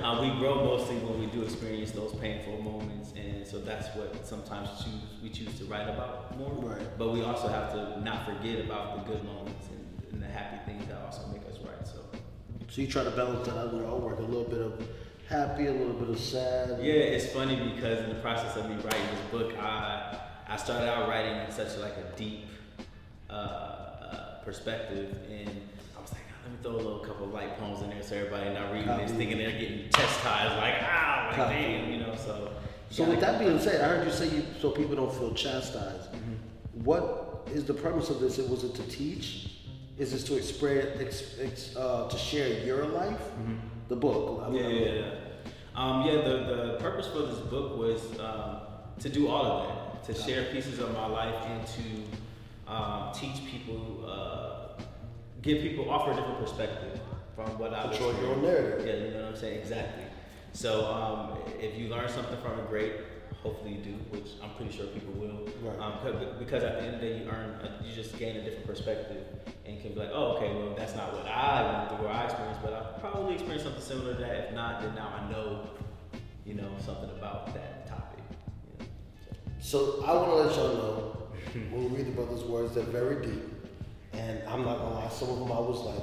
um, 0.02 0.20
we 0.20 0.38
grow 0.38 0.64
mostly 0.64 0.96
when 0.98 1.20
we 1.20 1.26
do 1.26 1.42
experience 1.42 1.90
those 1.90 2.14
painful 2.14 2.60
moments, 2.62 3.12
and 3.16 3.46
so 3.46 3.58
that's 3.58 3.94
what 3.96 4.26
sometimes 4.26 4.68
choose 4.82 5.02
we 5.22 5.30
choose 5.30 5.58
to 5.58 5.64
write 5.64 5.88
about 5.88 6.36
more. 6.38 6.52
Right. 6.52 6.98
But 6.98 7.12
we 7.12 7.22
also 7.22 7.48
have 7.48 7.72
to 7.72 8.00
not 8.02 8.24
forget 8.26 8.64
about 8.64 8.96
the 8.96 9.12
good 9.12 9.24
moments 9.24 9.68
and, 9.68 10.12
and 10.12 10.22
the 10.22 10.26
happy 10.26 10.58
things 10.70 10.86
that 10.88 11.02
also 11.04 11.26
make 11.28 11.42
us 11.50 11.58
right. 11.60 11.86
So. 11.86 12.00
So 12.70 12.82
you 12.82 12.86
try 12.86 13.04
to 13.04 13.10
balance 13.10 13.46
that 13.46 13.56
out 13.56 13.72
in 13.72 13.78
your 13.78 13.88
own 13.88 14.02
work, 14.02 14.18
a 14.18 14.22
little 14.22 14.44
bit 14.44 14.60
of 14.60 14.86
happy, 15.28 15.66
a 15.66 15.72
little 15.72 15.94
bit 15.94 16.10
of 16.10 16.18
sad. 16.18 16.78
Yeah, 16.80 16.94
it's 16.94 17.32
funny 17.32 17.56
because 17.74 18.04
in 18.04 18.10
the 18.10 18.16
process 18.16 18.56
of 18.56 18.68
me 18.68 18.76
writing 18.76 19.06
this 19.10 19.30
book, 19.30 19.58
I 19.58 20.18
I 20.46 20.56
started 20.56 20.88
out 20.88 21.08
writing 21.08 21.36
in 21.36 21.50
such 21.50 21.76
like 21.78 21.94
a 21.96 22.16
deep 22.16 22.46
uh, 23.28 23.32
uh, 23.32 24.44
perspective 24.44 25.14
and 25.30 25.50
let 26.48 26.56
me 26.56 26.62
throw 26.62 26.76
a 26.76 26.76
little 26.76 26.98
couple 27.00 27.26
of 27.26 27.32
light 27.32 27.58
poems 27.58 27.82
in 27.82 27.90
there 27.90 28.02
so 28.02 28.16
everybody 28.16 28.50
not 28.54 28.72
reading 28.72 28.96
this 28.96 29.12
thinking 29.12 29.38
they're 29.38 29.50
getting 29.50 29.88
chastised, 29.90 30.56
like, 30.56 30.74
ah, 30.82 31.26
like, 31.28 31.48
damn, 31.50 31.92
you 31.92 31.98
know, 31.98 32.14
so. 32.14 32.52
So 32.90 33.04
with 33.04 33.20
that 33.20 33.38
being 33.38 33.58
said, 33.60 33.82
I 33.82 33.96
heard 33.96 34.06
you 34.06 34.12
say 34.12 34.34
you, 34.34 34.44
so 34.60 34.70
people 34.70 34.96
don't 34.96 35.12
feel 35.12 35.34
chastised. 35.34 36.10
Mm-hmm. 36.10 36.84
What 36.84 37.46
is 37.52 37.64
the 37.64 37.74
purpose 37.74 38.08
of 38.08 38.20
this? 38.20 38.38
It 38.38 38.48
was 38.48 38.64
it 38.64 38.74
to 38.76 38.82
teach? 38.84 39.56
Is 39.98 40.12
this 40.12 40.24
to 40.24 40.36
express, 40.36 41.76
uh, 41.76 42.08
to 42.08 42.16
share 42.16 42.64
your 42.64 42.86
life? 42.86 43.18
Mm-hmm. 43.18 43.56
The 43.88 43.96
book. 43.96 44.44
I'm, 44.46 44.54
yeah, 44.54 44.68
yeah, 44.68 44.92
yeah. 44.92 45.10
Um, 45.74 46.06
yeah, 46.06 46.22
the, 46.22 46.38
the 46.38 46.76
purpose 46.80 47.08
for 47.08 47.20
this 47.20 47.38
book 47.40 47.76
was 47.76 48.00
um, 48.20 48.60
to 49.00 49.08
do 49.08 49.28
all 49.28 49.44
of 49.44 49.68
that, 49.68 50.04
to 50.04 50.22
share 50.22 50.44
pieces 50.44 50.78
of 50.78 50.92
my 50.94 51.06
life 51.06 51.34
and 51.46 51.66
to 51.66 52.72
um, 52.72 53.12
teach 53.12 53.44
people 53.46 54.04
uh, 54.06 54.47
give 55.42 55.62
people 55.62 55.90
offer 55.90 56.12
a 56.12 56.16
different 56.16 56.40
perspective 56.40 57.00
from 57.34 57.58
what 57.58 57.72
I. 57.72 57.88
Control 57.88 58.14
your 58.14 58.34
own 58.34 58.42
narrative. 58.42 58.86
Yeah, 58.86 59.04
you 59.04 59.10
know 59.12 59.22
what 59.24 59.34
I'm 59.34 59.36
saying 59.36 59.60
exactly. 59.60 60.04
So 60.52 60.86
um, 60.86 61.38
if 61.60 61.78
you 61.78 61.88
learn 61.88 62.08
something 62.08 62.40
from 62.40 62.58
it, 62.58 62.68
great. 62.68 62.92
Hopefully 63.42 63.74
you 63.74 63.82
do, 63.82 63.92
which 64.10 64.30
I'm 64.42 64.50
pretty 64.56 64.76
sure 64.76 64.86
people 64.86 65.12
will. 65.12 65.46
Right. 65.62 65.78
Um, 65.78 66.38
because 66.38 66.64
at 66.64 66.78
the 66.78 66.82
end 66.82 66.94
of 66.96 67.00
the 67.00 67.06
day, 67.06 67.18
you 67.18 67.30
earn, 67.30 67.50
a, 67.62 67.84
you 67.84 67.94
just 67.94 68.18
gain 68.18 68.36
a 68.36 68.42
different 68.42 68.66
perspective, 68.66 69.24
and 69.64 69.80
can 69.80 69.92
be 69.92 70.00
like, 70.00 70.10
oh, 70.12 70.36
okay, 70.36 70.52
well 70.52 70.74
that's 70.76 70.96
not 70.96 71.12
what 71.12 71.26
I 71.26 71.86
went 71.86 71.90
through 71.90 72.08
or 72.08 72.10
I 72.10 72.24
experienced, 72.24 72.62
but 72.62 72.72
I 72.72 72.98
probably 73.00 73.34
experienced 73.34 73.66
something 73.66 73.82
similar 73.82 74.14
to 74.14 74.20
that. 74.20 74.48
If 74.48 74.54
not, 74.54 74.82
then 74.82 74.94
now 74.96 75.14
I 75.14 75.30
know, 75.30 75.68
you 76.44 76.54
know, 76.54 76.70
something 76.84 77.10
about 77.10 77.54
that 77.54 77.86
topic. 77.86 78.18
You 78.80 78.86
know, 78.86 78.90
so. 79.60 80.00
so 80.00 80.04
I 80.04 80.14
want 80.14 80.30
to 80.30 80.34
let 80.34 80.56
y'all 80.56 80.74
know 80.74 81.28
when 81.70 81.90
we 81.90 81.98
read 81.98 82.06
the 82.06 82.12
brother's 82.12 82.42
words, 82.42 82.74
they're 82.74 82.84
very 82.84 83.24
deep. 83.24 83.57
And 84.12 84.42
I'm 84.48 84.64
not 84.64 84.78
gonna 84.78 84.94
lie, 84.94 85.08
some 85.08 85.30
of 85.30 85.38
them 85.38 85.52
I 85.52 85.60
was 85.60 85.80
like, 85.80 86.02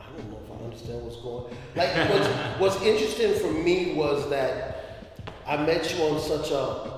I 0.00 0.16
don't 0.16 0.30
know 0.30 0.38
if 0.44 0.50
I 0.50 0.64
understand 0.64 1.02
what's 1.02 1.16
going. 1.16 1.54
Like 1.74 2.10
what's, 2.10 2.28
what's 2.60 2.82
interesting 2.82 3.34
for 3.34 3.52
me 3.52 3.94
was 3.94 4.28
that 4.30 5.08
I 5.46 5.56
met 5.56 5.96
you 5.96 6.04
on 6.04 6.20
such 6.20 6.50
a 6.50 6.56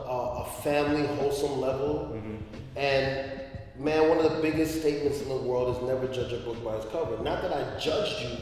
a, 0.08 0.42
a 0.42 0.44
family 0.62 1.06
wholesome 1.06 1.60
level, 1.60 2.12
mm-hmm. 2.14 2.36
and 2.76 3.40
man, 3.78 4.08
one 4.08 4.18
of 4.18 4.34
the 4.34 4.42
biggest 4.42 4.80
statements 4.80 5.20
in 5.20 5.28
the 5.28 5.36
world 5.36 5.76
is 5.76 5.82
never 5.82 6.06
judge 6.12 6.32
a 6.32 6.38
book 6.38 6.62
by 6.64 6.76
its 6.76 6.86
cover. 6.86 7.22
Not 7.22 7.42
that 7.42 7.52
I 7.52 7.78
judged 7.78 8.22
you, 8.22 8.36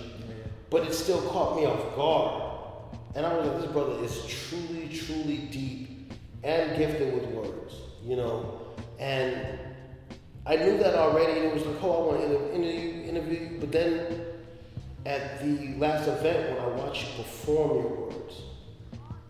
but 0.70 0.86
it 0.86 0.94
still 0.94 1.20
caught 1.28 1.56
me 1.56 1.66
off 1.66 1.94
guard. 1.94 2.42
And 3.14 3.24
I 3.24 3.34
was 3.34 3.46
like, 3.46 3.60
this 3.62 3.70
brother 3.72 4.04
is 4.04 4.26
truly, 4.26 4.88
truly 4.88 5.38
deep 5.50 6.12
and 6.44 6.76
gifted 6.76 7.14
with 7.14 7.24
words, 7.30 7.74
you 8.04 8.16
know. 8.16 8.60
And 8.98 9.58
I 10.46 10.56
knew 10.56 10.78
that 10.78 10.94
already, 10.94 11.40
and 11.40 11.48
it 11.48 11.54
was 11.54 11.66
like, 11.66 11.82
oh, 11.82 11.92
I 11.92 12.06
want 12.06 12.20
to 12.20 12.54
interview, 12.54 13.02
interview 13.02 13.40
you. 13.40 13.56
But 13.58 13.72
then 13.72 14.22
at 15.04 15.40
the 15.42 15.74
last 15.78 16.06
event, 16.06 16.50
when 16.50 16.60
I 16.60 16.68
watched 16.68 17.02
you 17.02 17.24
perform 17.24 17.70
your 17.78 17.88
words, 17.88 18.42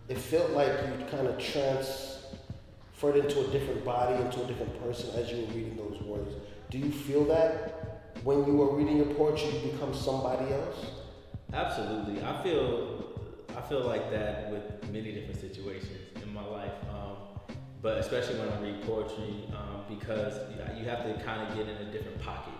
it 0.07 0.17
felt 0.17 0.51
like 0.51 0.69
you 0.69 1.05
kind 1.05 1.27
of 1.27 1.39
transferred 1.39 3.15
into 3.15 3.45
a 3.45 3.47
different 3.51 3.83
body, 3.83 4.21
into 4.21 4.43
a 4.43 4.47
different 4.47 4.81
person 4.83 5.09
as 5.15 5.31
you 5.31 5.41
were 5.41 5.53
reading 5.53 5.75
those 5.75 6.01
words. 6.03 6.35
Do 6.69 6.77
you 6.77 6.91
feel 6.91 7.25
that 7.25 8.13
when 8.23 8.45
you 8.45 8.61
are 8.61 8.75
reading 8.75 8.97
your 8.97 9.13
poetry, 9.15 9.49
you 9.49 9.71
become 9.71 9.93
somebody 9.93 10.53
else? 10.53 10.77
Absolutely. 11.51 12.21
I 12.23 12.43
feel 12.43 13.05
I 13.57 13.61
feel 13.61 13.81
like 13.81 14.11
that 14.11 14.51
with 14.51 14.91
many 14.91 15.11
different 15.13 15.39
situations 15.39 15.97
in 16.21 16.33
my 16.33 16.45
life. 16.45 16.73
Um, 16.89 17.16
but 17.81 17.97
especially 17.97 18.39
when 18.39 18.49
I 18.49 18.61
read 18.61 18.81
poetry, 18.83 19.43
um, 19.53 19.83
because 19.87 20.33
you 20.77 20.85
have 20.85 21.03
to 21.03 21.23
kind 21.23 21.47
of 21.47 21.55
get 21.55 21.67
in 21.67 21.87
a 21.87 21.91
different 21.91 22.21
pocket. 22.21 22.53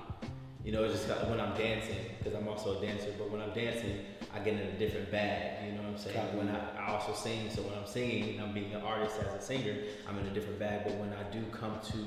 You 0.63 0.73
know, 0.73 0.83
it's 0.83 1.05
just 1.05 1.29
when 1.29 1.39
I'm 1.39 1.55
dancing, 1.55 1.95
because 2.17 2.33
I'm 2.33 2.47
also 2.47 2.77
a 2.77 2.85
dancer, 2.85 3.13
but 3.17 3.31
when 3.31 3.41
I'm 3.41 3.53
dancing, 3.53 4.01
I 4.33 4.39
get 4.39 4.55
in 4.55 4.67
a 4.67 4.77
different 4.77 5.09
bag. 5.09 5.65
You 5.65 5.71
know 5.71 5.83
what 5.83 5.91
I'm 5.91 5.97
saying? 5.97 6.17
Copy. 6.17 6.37
When 6.37 6.49
I, 6.49 6.59
I, 6.77 6.91
also 6.93 7.13
sing, 7.13 7.49
so 7.49 7.61
when 7.61 7.73
I'm 7.77 7.87
singing, 7.87 8.35
and 8.35 8.41
I'm 8.41 8.53
being 8.53 8.73
an 8.73 8.81
artist 8.81 9.15
as 9.19 9.33
a 9.33 9.41
singer, 9.41 9.75
I'm 10.07 10.19
in 10.19 10.27
a 10.27 10.31
different 10.31 10.59
bag. 10.59 10.81
But 10.83 10.95
when 10.95 11.13
I 11.13 11.23
do 11.31 11.41
come 11.51 11.79
to, 11.91 11.97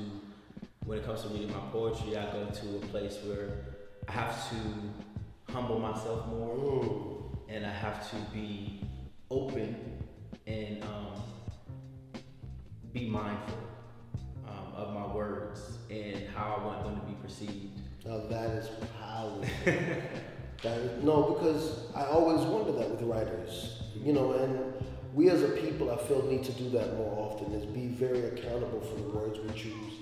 when 0.85 0.99
it 0.99 1.05
comes 1.07 1.23
to 1.23 1.29
reading 1.29 1.51
my 1.51 1.61
poetry, 1.73 2.19
I 2.19 2.31
go 2.33 2.45
to 2.45 2.77
a 2.77 2.81
place 2.89 3.17
where 3.25 3.65
I 4.07 4.13
have 4.13 4.51
to 4.51 5.53
humble 5.53 5.79
myself 5.79 6.27
more, 6.27 7.31
and 7.49 7.65
I 7.65 7.73
have 7.73 8.11
to 8.11 8.17
be 8.33 8.83
open 9.31 9.77
and 10.47 10.83
um, 10.85 11.23
be 12.93 13.09
mindful 13.09 13.59
um, 14.49 14.73
of 14.75 14.95
my 14.95 15.07
words 15.15 15.79
and 15.91 16.27
how 16.35 16.57
I 16.59 16.65
want 16.65 16.85
them 16.85 17.01
to 17.01 17.07
be 17.07 17.15
perceived. 17.23 17.79
Now 18.05 18.19
that 18.29 18.51
is 18.51 18.69
powerful. 19.01 19.45
that 20.63 20.79
is, 20.79 21.05
no, 21.05 21.35
because 21.35 21.93
I 21.95 22.05
always 22.05 22.45
wonder 22.47 22.73
that 22.73 22.91
with 22.91 23.03
writers, 23.03 23.83
you 23.97 24.13
know, 24.13 24.33
and 24.33 24.73
we 25.15 25.29
as 25.31 25.43
a 25.43 25.49
people, 25.49 25.91
I 25.91 25.97
feel, 25.97 26.23
need 26.27 26.45
to 26.45 26.53
do 26.53 26.71
that 26.71 26.97
more 26.97 27.13
often. 27.19 27.53
Is 27.53 27.67
be 27.67 27.89
very 27.89 28.27
accountable 28.27 28.81
for 28.81 28.97
the 28.97 29.09
words 29.09 29.39
we 29.39 29.59
choose, 29.59 29.93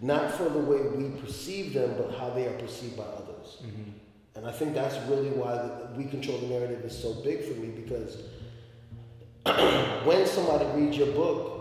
not 0.00 0.32
for 0.32 0.48
the 0.48 0.58
way 0.58 0.80
we 0.80 1.10
perceive 1.20 1.72
them, 1.72 1.94
but 1.96 2.18
how 2.18 2.30
they 2.30 2.46
are 2.46 2.58
perceived 2.58 2.96
by 2.96 3.04
others. 3.04 3.58
Mm-hmm. 3.62 3.90
And 4.34 4.46
I 4.46 4.52
think 4.52 4.74
that's 4.74 4.96
really 5.08 5.30
why 5.30 5.54
the, 5.54 5.88
we 5.96 6.04
control 6.04 6.38
the 6.38 6.46
narrative 6.46 6.84
is 6.84 6.96
so 6.96 7.14
big 7.24 7.42
for 7.42 7.54
me 7.54 7.68
because 7.68 8.18
when 10.04 10.26
somebody 10.26 10.64
reads 10.80 10.96
your 10.96 11.08
book, 11.08 11.57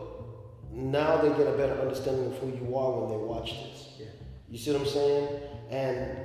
now 0.78 1.18
they 1.18 1.30
get 1.30 1.48
a 1.48 1.58
better 1.58 1.74
understanding 1.82 2.28
of 2.28 2.38
who 2.38 2.50
you 2.50 2.78
are 2.78 3.00
when 3.00 3.10
they 3.10 3.18
watch 3.18 3.50
this. 3.50 3.90
Yeah. 4.00 4.06
You 4.48 4.60
see 4.60 4.72
what 4.74 4.82
I'm 4.82 4.88
saying? 4.88 5.40
And 5.72 6.18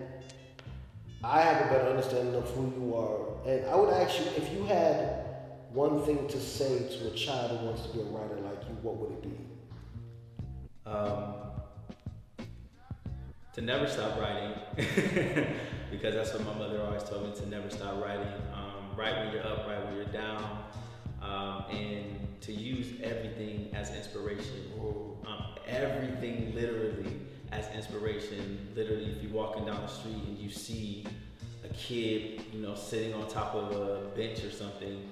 I 1.24 1.40
have 1.40 1.66
a 1.66 1.70
better 1.70 1.88
understanding 1.88 2.34
of 2.34 2.48
who 2.50 2.70
you 2.78 2.94
are. 2.94 3.50
And 3.50 3.64
I 3.66 3.74
would 3.76 3.88
ask 3.94 4.20
you 4.20 4.26
if 4.36 4.52
you 4.52 4.64
had 4.64 5.24
one 5.72 6.02
thing 6.02 6.28
to 6.28 6.38
say 6.38 6.86
to 6.98 7.08
a 7.08 7.10
child 7.12 7.58
who 7.58 7.66
wants 7.66 7.86
to 7.86 7.92
be 7.94 8.00
a 8.00 8.04
writer 8.04 8.36
like 8.40 8.62
you, 8.68 8.76
what 8.82 8.96
would 8.96 9.12
it 9.12 9.22
be? 9.22 9.38
Um, 10.84 11.34
to 13.54 13.60
never 13.62 13.86
stop 13.86 14.20
writing, 14.20 14.52
because 15.90 16.14
that's 16.14 16.34
what 16.34 16.44
my 16.44 16.54
mother 16.54 16.82
always 16.82 17.04
told 17.04 17.24
me 17.24 17.34
to 17.36 17.48
never 17.48 17.70
stop 17.70 18.02
writing. 18.02 18.26
Um, 18.52 18.96
write 18.96 19.16
when 19.16 19.32
you're 19.32 19.46
up, 19.46 19.66
write 19.66 19.82
when 19.86 19.96
you're 19.96 20.04
down 20.06 20.64
um, 21.32 21.64
and 21.70 22.40
to 22.42 22.52
use 22.52 22.88
everything 23.02 23.70
as 23.72 23.90
inspiration. 23.94 24.72
Um, 25.26 25.44
everything 25.66 26.54
literally 26.54 27.20
as 27.52 27.66
inspiration. 27.74 28.68
Literally, 28.76 29.12
if 29.16 29.22
you're 29.22 29.32
walking 29.32 29.64
down 29.64 29.80
the 29.80 29.86
street 29.86 30.22
and 30.26 30.38
you 30.38 30.50
see 30.50 31.06
a 31.64 31.68
kid, 31.68 32.42
you 32.52 32.60
know, 32.60 32.74
sitting 32.74 33.14
on 33.14 33.28
top 33.28 33.54
of 33.54 33.72
a 33.72 34.08
bench 34.16 34.44
or 34.44 34.50
something, 34.50 35.08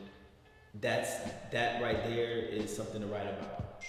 that's 0.80 1.14
that 1.52 1.82
right 1.82 2.02
there 2.04 2.38
is 2.38 2.74
something 2.74 3.00
to 3.00 3.06
write 3.06 3.26
about. 3.26 3.82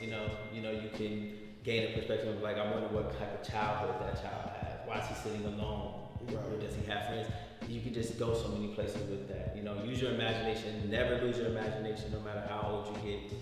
You 0.00 0.10
know, 0.10 0.30
you 0.52 0.60
know, 0.60 0.70
you 0.70 0.90
can 0.94 1.32
gain 1.64 1.92
a 1.92 1.96
perspective 1.96 2.36
of 2.36 2.42
like, 2.42 2.56
I 2.56 2.70
wonder 2.70 2.88
what 2.88 3.18
type 3.18 3.40
of 3.40 3.50
childhood 3.50 4.00
that 4.00 4.22
child 4.22 4.50
has. 4.60 4.86
Why 4.86 4.98
is 4.98 5.08
he 5.08 5.14
sitting 5.14 5.44
alone? 5.46 5.94
Right. 6.26 6.36
Or 6.36 6.60
does 6.60 6.74
he 6.74 6.84
have 6.90 7.06
friends? 7.06 7.28
You 7.68 7.80
can 7.82 7.92
just 7.92 8.18
go 8.18 8.34
so 8.34 8.48
many 8.48 8.68
places 8.68 9.02
with 9.08 9.28
that. 9.28 9.54
You 9.56 9.62
know, 9.62 9.82
use 9.84 10.00
your 10.00 10.12
imagination. 10.12 10.90
Never 10.90 11.20
lose 11.24 11.36
your 11.36 11.48
imagination, 11.48 12.12
no 12.12 12.20
matter 12.20 12.42
how 12.48 12.68
old 12.70 12.96
you 12.96 13.10
get. 13.10 13.32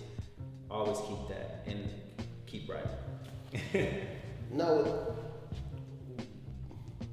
Always 0.70 0.98
keep 0.98 1.28
that 1.28 1.64
and 1.66 1.88
keep 2.46 2.68
writing. 2.68 3.98
now, 4.50 4.84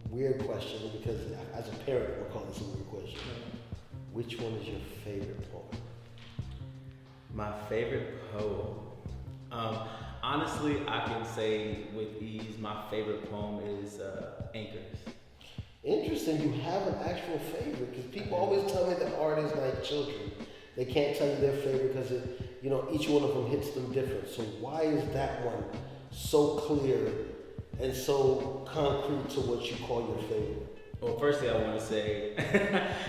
weird 0.09 0.43
question 0.45 0.89
because 0.97 1.21
as 1.53 1.69
a 1.69 1.75
parent, 1.85 2.19
we're 2.19 2.29
calling 2.29 2.49
this 2.49 2.61
a 2.61 2.63
weird 2.63 2.89
question. 2.89 3.19
Which 4.11 4.39
one 4.39 4.53
is 4.53 4.67
your 4.67 4.79
favorite 5.03 5.51
poem? 5.51 5.81
My 7.33 7.51
favorite 7.69 8.31
poem. 8.31 8.77
Um, 9.51 9.87
honestly, 10.23 10.81
I 10.87 11.05
can 11.05 11.25
say 11.25 11.85
with 11.95 12.21
ease, 12.21 12.57
my 12.59 12.83
favorite 12.89 13.29
poem 13.29 13.61
is 13.65 13.99
uh, 13.99 14.47
Anchors. 14.55 15.12
Interesting, 15.83 16.41
you 16.41 16.61
have 16.61 16.87
an 16.87 16.95
actual 17.05 17.37
favorite 17.39 17.91
because 17.91 18.05
people 18.05 18.37
always 18.37 18.71
tell 18.71 18.87
me 18.87 18.93
that 18.93 19.19
art 19.19 19.39
is 19.39 19.51
like 19.53 19.83
children. 19.83 20.31
They 20.77 20.85
can't 20.85 21.15
tell 21.17 21.27
you 21.27 21.35
their 21.35 21.57
favorite 21.57 21.93
because 21.93 22.11
you 22.61 22.69
know 22.69 22.87
each 22.89 23.09
one 23.09 23.21
of 23.23 23.33
them 23.33 23.47
hits 23.47 23.71
them 23.71 23.91
different. 23.91 24.29
So 24.29 24.43
why 24.61 24.83
is 24.83 25.03
that 25.13 25.45
one 25.45 25.61
so 26.09 26.55
clear 26.55 27.11
and 27.81 27.93
so 27.93 28.65
concrete 28.65 29.29
to 29.31 29.41
what 29.41 29.69
you 29.69 29.75
call 29.85 30.07
your 30.07 30.19
favorite? 30.29 30.77
Well, 31.01 31.19
firstly, 31.19 31.49
I 31.49 31.61
want 31.61 31.77
to 31.77 31.85
say, 31.85 32.33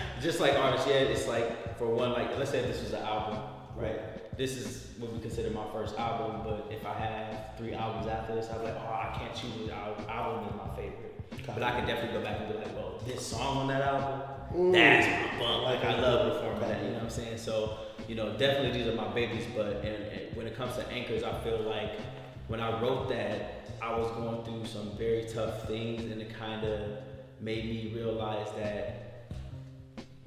just 0.21 0.41
like 0.41 0.55
artists, 0.55 0.85
yeah, 0.85 0.95
it's 0.95 1.29
like 1.29 1.77
for 1.77 1.87
one, 1.87 2.11
like 2.11 2.37
let's 2.37 2.51
say 2.51 2.61
this 2.61 2.81
was 2.81 2.91
an 2.91 3.03
album, 3.03 3.39
right? 3.77 4.37
This 4.37 4.57
is 4.57 4.91
what 4.99 5.13
we 5.13 5.21
consider 5.21 5.49
my 5.51 5.65
first 5.71 5.97
album, 5.97 6.41
but 6.43 6.69
if 6.69 6.85
I 6.85 6.93
have 6.93 7.57
three 7.57 7.73
albums 7.73 8.07
after 8.07 8.35
this, 8.35 8.49
I'm 8.49 8.61
like, 8.65 8.75
oh, 8.75 8.93
I 8.93 9.17
can't 9.17 9.33
choose 9.33 9.53
which 9.61 9.71
album 9.71 10.49
is 10.49 10.55
my 10.57 10.75
favorite. 10.75 11.04
But 11.47 11.63
I 11.63 11.71
can 11.71 11.87
definitely 11.87 12.17
go 12.17 12.23
back 12.23 12.39
and 12.39 12.49
be 12.49 12.57
like, 12.57 12.75
well, 12.75 12.99
this 13.05 13.25
song 13.25 13.57
on 13.57 13.67
that 13.67 13.81
album, 13.81 14.21
mm. 14.53 14.71
that's 14.71 15.07
my 15.07 15.39
bump. 15.39 15.63
Like 15.63 15.83
I 15.85 15.99
love 15.99 16.33
the 16.33 16.39
format, 16.41 16.83
you 16.83 16.89
know 16.89 16.95
what 16.95 17.03
I'm 17.03 17.09
saying? 17.09 17.37
So, 17.37 17.77
you 18.07 18.15
know, 18.15 18.35
definitely 18.37 18.79
these 18.79 18.87
are 18.87 18.95
my 18.95 19.07
babies. 19.13 19.45
But 19.55 19.77
and, 19.77 20.03
and 20.05 20.35
when 20.35 20.47
it 20.47 20.55
comes 20.55 20.75
to 20.75 20.87
anchors, 20.89 21.23
I 21.23 21.37
feel 21.43 21.61
like 21.61 21.91
when 22.47 22.59
I 22.59 22.81
wrote 22.81 23.09
that, 23.09 23.69
I 23.81 23.95
was 23.97 24.09
going 24.11 24.43
through 24.43 24.65
some 24.65 24.97
very 24.97 25.25
tough 25.25 25.67
things, 25.67 26.11
and 26.11 26.21
it 26.21 26.33
kind 26.33 26.65
of 26.65 26.81
made 27.41 27.65
me 27.65 27.91
realize 27.95 28.47
that 28.57 29.29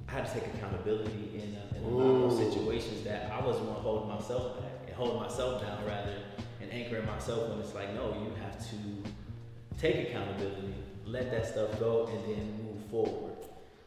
I 0.07 0.11
had 0.11 0.25
to 0.25 0.33
take 0.33 0.47
accountability 0.55 1.31
in 1.35 1.55
a, 1.55 1.77
in 1.77 1.83
a 1.83 1.87
lot 1.87 2.15
of 2.15 2.37
those 2.37 2.51
situations 2.51 3.03
that 3.03 3.31
I 3.31 3.45
was 3.45 3.57
one 3.57 3.75
holding 3.81 4.09
myself 4.09 4.59
back 4.59 4.71
and 4.87 4.95
holding 4.95 5.19
myself 5.19 5.61
down 5.61 5.85
rather 5.85 6.15
and 6.61 6.71
anchoring 6.71 7.05
myself 7.05 7.49
when 7.49 7.59
it's 7.59 7.73
like, 7.73 7.93
no, 7.93 8.13
you 8.13 8.33
have 8.41 8.57
to 8.69 8.75
take 9.79 10.09
accountability 10.09 10.73
let 11.11 11.31
that 11.31 11.45
stuff 11.47 11.79
go 11.79 12.07
and 12.07 12.23
then 12.25 12.63
move 12.63 12.83
forward. 12.89 13.35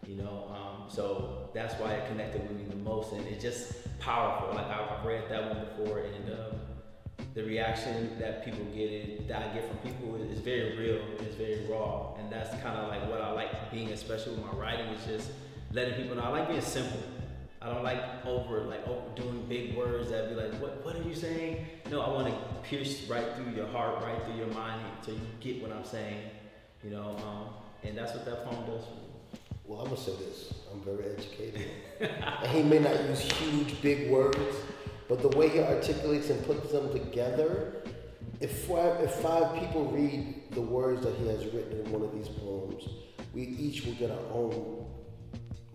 You 0.07 0.17
know, 0.17 0.51
um, 0.51 0.91
so 0.91 1.51
that's 1.55 1.75
why 1.75 1.93
it 1.93 2.09
connected 2.09 2.43
with 2.43 2.59
me 2.59 2.65
the 2.69 2.77
most, 2.77 3.13
and 3.13 3.25
it's 3.29 3.43
just 3.43 3.99
powerful. 4.01 4.55
Like 4.55 4.67
I've 4.67 5.05
read 5.05 5.29
that 5.31 5.55
one 5.55 5.65
before, 5.65 5.99
and 6.01 6.33
um, 6.33 6.57
the 7.35 7.45
reaction 7.45 8.19
that 8.19 8.45
people 8.45 8.65
get, 8.75 8.91
it, 8.91 9.29
that 9.29 9.51
I 9.51 9.55
get 9.55 9.69
from 9.69 9.77
people, 9.79 10.17
is 10.17 10.41
very 10.41 10.77
real. 10.77 11.01
It's 11.21 11.37
very 11.37 11.65
raw, 11.67 12.15
and 12.19 12.31
that's 12.33 12.51
kind 12.63 12.77
of 12.77 12.89
like 12.89 13.09
what 13.09 13.21
I 13.21 13.31
like 13.31 13.71
being, 13.71 13.91
especially 13.91 14.35
with 14.35 14.45
my 14.45 14.53
writing, 14.53 14.87
is 14.87 15.05
just 15.07 15.31
letting 15.73 15.95
people 15.95 16.17
know. 16.17 16.23
I 16.23 16.29
like 16.29 16.49
being 16.49 16.61
simple. 16.61 17.01
I 17.63 17.73
don't 17.73 17.85
like 17.85 18.03
over 18.27 18.63
like 18.63 18.87
overdoing 18.89 19.47
big 19.49 19.77
words 19.77 20.11
that 20.11 20.29
be 20.29 20.35
like, 20.35 20.53
what 20.61 20.85
what 20.85 20.97
are 20.97 21.03
you 21.03 21.15
saying? 21.15 21.67
No, 21.91 22.01
I 22.01 22.09
want 22.09 22.29
to 22.29 22.69
pierce 22.69 23.09
right 23.09 23.35
through 23.37 23.53
your 23.53 23.69
heart, 23.69 24.03
right 24.03 24.25
through 24.25 24.37
your 24.37 24.49
mind, 24.49 24.85
so 25.03 25.13
you 25.13 25.21
get 25.41 25.63
what 25.63 25.73
I'm 25.73 25.85
saying 25.85 26.19
you 26.83 26.91
know, 26.91 27.17
um, 27.19 27.55
and 27.85 27.97
that's 27.97 28.13
what 28.13 28.25
that 28.25 28.45
poem 28.45 28.67
does 28.67 28.85
for 28.85 28.95
me. 28.95 29.39
Well, 29.65 29.81
I'm 29.81 29.87
gonna 29.87 29.97
say 29.97 30.13
this. 30.17 30.53
I'm 30.73 30.81
very 30.81 31.15
educated. 31.15 31.69
and 32.01 32.51
he 32.51 32.63
may 32.63 32.79
not 32.79 33.01
use 33.05 33.21
huge, 33.21 33.81
big 33.81 34.11
words, 34.11 34.57
but 35.09 35.23
the 35.23 35.29
way 35.37 35.49
he 35.49 35.61
articulates 35.61 36.31
and 36.31 36.45
puts 36.45 36.73
them 36.73 36.93
together, 36.93 37.85
if 38.41 38.65
five, 38.67 39.01
if 39.01 39.13
five 39.17 39.59
people 39.61 39.85
read 39.87 40.51
the 40.51 40.61
words 40.61 41.03
that 41.03 41.15
he 41.15 41.29
has 41.29 41.45
written 41.47 41.85
in 41.85 41.93
one 41.93 42.03
of 42.03 42.13
these 42.13 42.29
poems, 42.29 42.89
we 43.33 43.43
each 43.43 43.85
will 43.85 43.95
get 43.95 44.11
our 44.11 44.33
own 44.33 44.85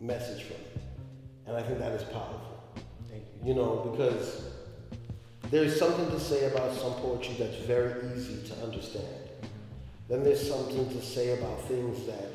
message 0.02 0.44
from 0.44 0.58
it. 0.58 0.82
And 1.48 1.56
I 1.56 1.62
think 1.62 1.80
that 1.80 1.94
is 1.94 2.04
powerful. 2.04 2.62
Thank 3.10 3.24
you. 3.42 3.50
You 3.50 3.56
know, 3.56 3.90
because 3.92 4.50
there's 5.50 5.80
something 5.80 6.10
to 6.12 6.20
say 6.20 6.46
about 6.52 6.74
some 6.76 6.94
poetry 6.96 7.36
that's 7.40 7.56
very 7.66 8.14
easy 8.14 8.46
to 8.50 8.64
understand. 8.64 9.08
Then 10.10 10.24
there's 10.24 10.46
something 10.46 10.90
to 10.90 11.02
say 11.02 11.38
about 11.38 11.62
things 11.68 12.06
that 12.06 12.30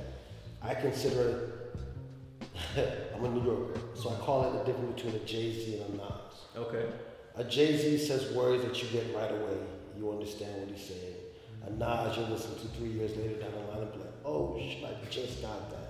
I 0.63 0.75
consider. 0.75 1.51
I'm 3.15 3.25
a 3.25 3.29
New 3.29 3.45
Yorker, 3.45 3.81
so 3.95 4.11
I 4.11 4.15
call 4.15 4.45
it 4.45 4.53
the 4.59 4.73
difference 4.73 5.03
between 5.03 5.23
a 5.23 5.25
Jay 5.25 5.53
Z 5.53 5.81
and 5.81 5.95
a 5.95 5.97
Nas. 5.97 6.57
Okay. 6.57 6.87
A 7.37 7.45
Jay 7.45 7.77
Z 7.77 7.99
says 7.99 8.33
words 8.33 8.65
that 8.65 8.83
you 8.83 8.89
get 8.89 9.15
right 9.15 9.31
away. 9.31 9.57
You 9.97 10.11
understand 10.11 10.61
what 10.61 10.77
he's 10.77 10.87
saying. 10.87 11.15
A 11.67 11.71
Nas 11.71 12.17
you 12.17 12.25
listen 12.25 12.55
to 12.55 12.67
three 12.79 12.91
years 12.91 13.17
later 13.17 13.41
down 13.41 13.53
the 13.53 13.73
line 13.73 13.83
and 13.83 13.93
be 13.93 13.99
like, 13.99 14.15
oh 14.25 14.59
shit, 14.59 14.85
I 14.85 14.95
just 15.11 15.43
got 15.43 15.71
that. 15.71 15.82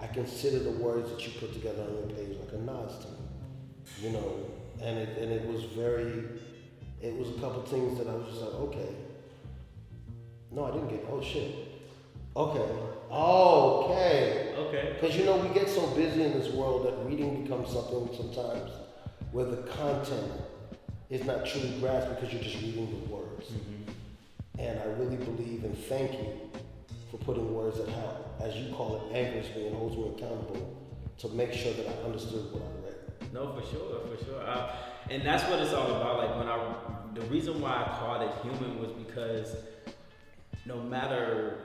I 0.00 0.06
consider 0.06 0.60
the 0.60 0.70
words 0.70 1.10
that 1.10 1.26
you 1.26 1.32
put 1.38 1.52
together 1.52 1.82
on 1.82 1.94
your 1.94 2.16
page 2.16 2.36
like 2.38 2.52
a 2.52 2.58
Nas 2.58 2.98
to 3.04 3.08
me. 3.08 3.18
You 4.00 4.10
know, 4.10 4.36
and 4.80 4.98
it 4.98 5.18
and 5.18 5.32
it 5.32 5.46
was 5.46 5.64
very. 5.64 6.24
It 7.02 7.16
was 7.16 7.30
a 7.30 7.40
couple 7.40 7.62
things 7.62 7.96
that 7.98 8.08
I 8.08 8.14
was 8.14 8.28
just 8.28 8.42
like, 8.42 8.54
okay 8.54 8.94
no, 10.50 10.64
I 10.64 10.70
didn't 10.72 10.88
get. 10.88 11.06
Oh 11.10 11.22
shit. 11.22 11.54
Okay. 12.36 12.68
Okay. 13.10 14.54
Okay. 14.56 14.96
Because 15.00 15.16
you 15.16 15.24
know 15.24 15.36
we 15.36 15.48
get 15.54 15.68
so 15.68 15.86
busy 15.88 16.22
in 16.22 16.32
this 16.32 16.52
world 16.52 16.86
that 16.86 17.08
reading 17.08 17.42
becomes 17.42 17.72
something 17.72 18.08
sometimes 18.16 18.70
where 19.32 19.44
the 19.44 19.62
content 19.62 20.32
is 21.08 21.24
not 21.24 21.46
truly 21.46 21.78
grasped 21.80 22.16
because 22.16 22.32
you're 22.32 22.42
just 22.42 22.56
reading 22.56 22.88
the 22.90 23.14
words. 23.14 23.46
Mm-hmm. 23.46 24.60
And 24.60 24.80
I 24.80 24.84
really 24.98 25.16
believe 25.16 25.64
and 25.64 25.76
thank 25.84 26.12
you 26.12 26.50
for 27.10 27.18
putting 27.18 27.52
words 27.54 27.78
that 27.78 27.88
help, 27.88 28.40
as 28.40 28.54
you 28.56 28.72
call 28.72 28.96
it, 28.96 29.16
anchors 29.16 29.54
me 29.56 29.66
and 29.66 29.76
holds 29.76 29.96
me 29.96 30.08
accountable 30.16 30.76
to 31.18 31.28
make 31.28 31.52
sure 31.52 31.72
that 31.72 31.86
I 31.86 32.04
understood 32.04 32.52
what 32.52 32.62
I 32.62 32.86
read. 32.86 33.32
No, 33.32 33.52
for 33.52 33.66
sure, 33.66 34.00
for 34.06 34.24
sure. 34.24 34.42
Uh, 34.42 34.76
and 35.10 35.24
that's 35.24 35.44
what 35.50 35.60
it's 35.60 35.72
all 35.72 35.90
about. 35.90 36.18
Like 36.18 36.36
when 36.36 36.48
I, 36.48 36.58
the 37.14 37.22
reason 37.22 37.60
why 37.60 37.72
I 37.72 37.98
called 37.98 38.22
it 38.22 38.30
human 38.42 38.80
was 38.80 38.92
because 38.92 39.56
no 40.66 40.76
matter 40.76 41.58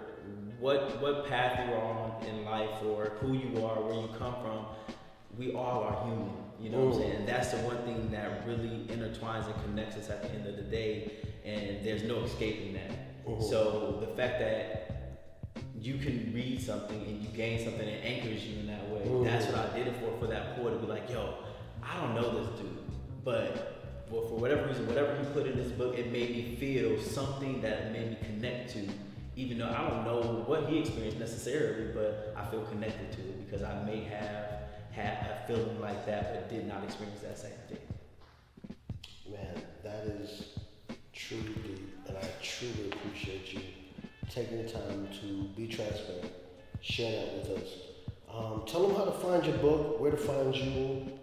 what 0.60 0.99
what 1.01 1.27
path 1.27 1.60
you're 1.67 1.79
on 1.79 2.23
in 2.25 2.45
life 2.45 2.81
or 2.84 3.12
who 3.19 3.34
you 3.34 3.65
are, 3.65 3.81
where 3.81 3.93
you 3.93 4.10
come 4.17 4.36
from, 4.41 4.65
we 5.38 5.53
all 5.53 5.84
are 5.84 6.05
human. 6.05 6.34
You 6.60 6.69
know 6.69 6.86
what 6.86 6.95
I'm 6.95 7.01
saying? 7.01 7.15
And 7.17 7.27
that's 7.27 7.49
the 7.49 7.58
one 7.58 7.77
thing 7.84 8.10
that 8.12 8.47
really 8.47 8.88
intertwines 8.89 9.45
and 9.45 9.63
connects 9.63 9.97
us 9.97 10.10
at 10.10 10.23
the 10.23 10.29
end 10.31 10.47
of 10.47 10.55
the 10.55 10.63
day, 10.63 11.12
and 11.43 11.86
there's 11.86 12.03
no 12.03 12.23
escaping 12.23 12.73
that. 12.73 13.25
Mm-hmm. 13.27 13.43
So 13.43 13.97
the 13.99 14.08
fact 14.15 14.39
that 14.39 14.94
you 15.86 15.98
can 15.98 16.32
read 16.34 16.62
something 16.62 17.00
and 17.00 17.22
you 17.22 17.30
gain 17.30 17.63
something 17.63 17.86
that 17.86 18.06
anchors 18.06 18.46
you 18.46 18.60
in 18.60 18.68
that 18.68 18.89
way. 18.89 19.02
Mm-hmm. 19.02 19.24
That's 19.24 19.46
what 19.46 19.56
I 19.56 19.78
did 19.78 19.88
it 19.88 19.96
for, 19.98 20.18
for 20.20 20.28
that 20.28 20.56
poet 20.56 20.72
to 20.72 20.78
be 20.78 20.88
like, 20.88 21.10
yo, 21.10 21.36
I 21.84 22.02
don't 22.02 22.15
know 22.15 22.44
this 22.44 22.60
dude, 22.60 22.80
but 23.24 24.06
well, 24.10 24.24
for 24.24 24.36
whatever 24.36 24.68
reason, 24.68 24.88
whatever 24.88 25.15
he 25.15 25.26
put 25.26 25.46
in 25.46 25.58
this 25.58 25.72
book, 25.72 25.98
it 25.98 26.12
made 26.12 26.32
me 26.32 26.56
feel 26.60 27.00
something 27.00 27.62
that 27.62 27.91
made 27.91 28.12
me 28.12 28.18
connect 28.24 28.72
to. 28.74 28.88
Even 29.36 29.58
though 29.60 29.70
I 29.70 29.89
don't 29.89 30.06
know 30.06 30.44
what 30.48 30.70
he 30.70 30.80
experienced 30.80 31.20
necessarily, 31.20 31.91
but 31.94 32.34
I 32.38 32.46
feel 32.46 32.62
connected 32.62 33.12
to 33.12 33.20
it 33.20 33.46
because 33.46 33.63
I 33.63 33.84
may 33.84 34.04
have 34.06 34.46
had 34.91 35.28
a 35.30 35.48
feeling 35.48 35.82
like 35.82 36.06
that, 36.06 36.34
but 36.34 36.50
did 36.50 36.68
not 36.68 36.84
experience 36.84 37.20
that 37.22 37.38
same 37.38 37.52
thing. 37.68 37.78
Man, 39.30 39.62
that 39.84 40.06
is 40.22 40.58
truly 41.12 41.54
deep, 41.65 41.98
and 42.08 42.18
I 42.18 42.28
truly 42.41 42.91
appreciate 42.91 43.53
you 43.53 43.62
taking 44.30 44.63
the 44.63 44.69
time 44.69 45.07
to 45.21 45.43
be 45.55 45.67
transparent, 45.67 46.32
share 46.82 47.26
that 47.26 47.36
with 47.36 47.63
us. 47.63 47.69
Um, 48.34 48.63
tell 48.65 48.88
them 48.88 48.95
how 48.95 49.05
to 49.05 49.11
find 49.11 49.45
your 49.45 49.57
book, 49.57 49.99
where 49.99 50.11
to 50.11 50.17
find 50.17 50.55
you, 50.55 51.15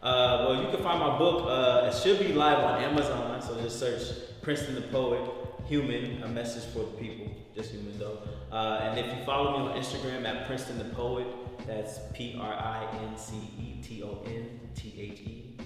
uh, 0.00 0.46
well, 0.46 0.62
you 0.62 0.70
can 0.70 0.80
find 0.82 1.00
my 1.00 1.18
book. 1.18 1.44
Uh, 1.48 1.88
it 1.88 1.94
should 1.94 2.20
be 2.20 2.32
live 2.32 2.58
on 2.58 2.82
Amazon. 2.82 3.42
So 3.42 3.60
just 3.60 3.80
search 3.80 4.02
Princeton 4.42 4.76
the 4.76 4.82
Poet, 4.82 5.28
Human, 5.66 6.22
a 6.22 6.28
message 6.28 6.72
for 6.72 6.80
the 6.80 6.96
people. 6.98 7.26
Just 7.54 7.72
human 7.72 7.98
though. 7.98 8.18
Uh, 8.52 8.80
and 8.82 8.98
if 8.98 9.06
you 9.06 9.24
follow 9.24 9.58
me 9.58 9.72
on 9.72 9.82
Instagram 9.82 10.24
at 10.24 10.46
Princeton 10.46 10.78
the 10.78 10.94
Poet, 10.94 11.26
that's 11.66 11.98
P 12.14 12.38
R 12.40 12.52
I 12.52 12.86
N 13.02 13.18
C 13.18 13.34
E 13.58 13.82
T 13.82 14.02
O 14.04 14.22
N 14.24 14.60
T 14.76 14.94
H 14.96 15.20
E 15.20 15.56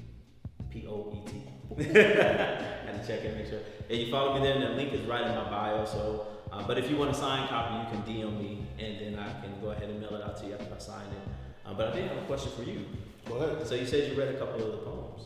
P 0.70 0.86
O 0.88 1.12
E 1.14 1.30
T. 1.30 1.82
Had 1.92 3.00
to 3.00 3.06
check 3.06 3.24
and 3.24 3.36
make 3.36 3.48
sure. 3.48 3.60
And 3.90 3.98
you 3.98 4.10
follow 4.10 4.34
me 4.34 4.40
there, 4.40 4.54
and 4.54 4.62
the 4.62 4.70
link 4.70 4.94
is 4.94 5.02
right 5.02 5.26
in 5.26 5.34
my 5.34 5.50
bio. 5.50 5.84
So, 5.84 6.26
uh, 6.53 6.62
but 6.66 6.76
if 6.76 6.90
you 6.90 6.96
want 6.96 7.11
to 7.12 7.18
sign 7.18 7.44
a 7.44 7.48
signed 7.48 7.48
copy, 7.48 7.96
you 7.96 8.03
can 8.03 8.14
DM 8.14 8.38
me, 8.38 8.66
and 8.78 9.00
then 9.00 9.18
I 9.18 9.40
can 9.40 9.59
go 9.62 9.70
ahead 9.70 9.88
and 9.88 9.98
mail 10.00 10.14
it 10.16 10.22
out 10.22 10.36
to 10.38 10.46
you 10.46 10.53
after 10.53 10.74
I 10.74 10.78
sign 10.78 11.07
it. 11.07 11.28
Uh, 11.64 11.72
but 11.72 11.88
I 11.88 11.92
did 11.94 12.09
have 12.09 12.18
a 12.18 12.26
question 12.26 12.53
for 12.53 12.62
you. 12.62 12.84
Go 13.26 13.36
ahead. 13.36 13.66
So 13.66 13.74
you 13.74 13.86
said 13.86 14.12
you 14.12 14.18
read 14.18 14.34
a 14.34 14.38
couple 14.38 14.62
of 14.62 14.72
the 14.72 14.78
poems. 14.78 15.22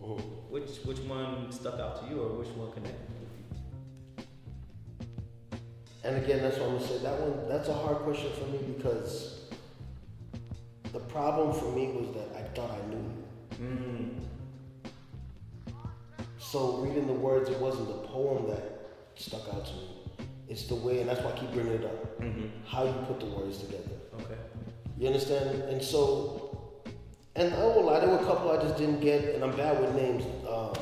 Mm-hmm. 0.00 0.52
Which 0.52 0.78
which 0.84 0.98
one 1.00 1.50
stuck 1.50 1.80
out 1.80 2.00
to 2.00 2.08
you, 2.08 2.22
or 2.22 2.28
which 2.38 2.48
one 2.50 2.70
connected 2.72 3.08
with 3.08 3.18
you? 4.22 5.56
And 6.04 6.24
again, 6.24 6.42
that's 6.42 6.58
what 6.58 6.68
I'm 6.68 6.76
gonna 6.76 6.86
say. 6.86 6.98
That 6.98 7.20
one, 7.20 7.48
that's 7.48 7.68
a 7.68 7.74
hard 7.74 7.98
question 7.98 8.30
for 8.38 8.46
me 8.46 8.58
because 8.74 9.50
the 10.92 11.00
problem 11.00 11.58
for 11.58 11.72
me 11.72 11.88
was 11.88 12.14
that 12.14 12.36
I 12.38 12.42
thought 12.54 12.70
I 12.70 12.86
knew 12.88 13.04
you. 13.58 13.66
Mm. 13.66 14.14
So 16.38 16.76
reading 16.76 17.06
the 17.06 17.12
words, 17.12 17.50
it 17.50 17.58
wasn't 17.58 17.88
the 17.88 18.08
poem 18.08 18.48
that 18.48 18.90
stuck 19.16 19.52
out 19.52 19.66
to 19.66 19.72
me. 19.72 19.97
It's 20.48 20.64
the 20.64 20.74
way, 20.74 21.00
and 21.00 21.08
that's 21.08 21.20
why 21.20 21.32
I 21.32 21.38
keep 21.38 21.52
bringing 21.52 21.74
it 21.74 21.84
up. 21.84 22.22
How 22.66 22.84
you 22.84 22.92
put 23.06 23.20
the 23.20 23.26
words 23.26 23.58
together. 23.58 23.90
Okay. 24.20 24.38
You 24.98 25.06
understand? 25.08 25.62
And 25.64 25.82
so, 25.82 26.82
and 27.36 27.52
I 27.54 27.58
won't 27.64 27.84
lie, 27.86 28.00
there 28.00 28.08
were 28.08 28.16
a 28.18 28.24
couple 28.24 28.50
I 28.50 28.60
just 28.62 28.76
didn't 28.76 29.00
get, 29.00 29.34
and 29.34 29.44
I'm 29.44 29.54
bad 29.56 29.80
with 29.80 29.94
names. 29.94 30.24
Um, 30.48 30.72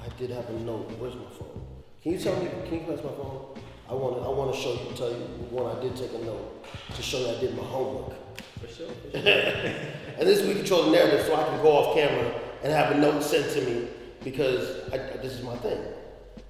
I 0.00 0.08
did 0.18 0.30
have 0.30 0.48
a 0.48 0.52
note. 0.60 0.90
Where's 0.98 1.14
my 1.16 1.28
phone? 1.38 1.60
Can 2.02 2.12
you 2.12 2.18
tell 2.18 2.36
me? 2.42 2.48
Can 2.66 2.74
you 2.74 2.80
pass 2.80 3.04
my 3.04 3.10
phone? 3.10 3.58
I 3.90 3.94
want 3.94 4.16
to. 4.16 4.22
I 4.22 4.28
want 4.28 4.54
to 4.54 4.60
show 4.60 4.72
you. 4.72 4.94
Tell 4.96 5.10
you 5.10 5.16
one. 5.50 5.76
I 5.76 5.80
did 5.80 5.96
take 5.96 6.12
a 6.14 6.18
note 6.24 6.64
to 6.94 7.02
show 7.02 7.18
you 7.18 7.28
I 7.36 7.40
did 7.40 7.56
my 7.56 7.64
homework. 7.64 8.14
For 8.60 8.68
sure. 8.68 8.88
For 9.12 9.18
sure. 9.20 9.22
And 10.18 10.26
this 10.26 10.40
is 10.40 10.48
we 10.48 10.54
control 10.54 10.84
the 10.84 10.90
narrative, 10.90 11.24
so 11.26 11.34
I 11.36 11.44
can 11.44 11.62
go 11.62 11.70
off 11.72 11.94
camera 11.96 12.32
and 12.64 12.72
have 12.72 12.90
a 12.96 12.98
note 12.98 13.22
sent 13.22 13.52
to 13.52 13.60
me 13.62 13.88
because 14.24 14.88
I- 14.92 15.16
this 15.22 15.32
is 15.34 15.42
my 15.44 15.56
thing. 15.58 15.78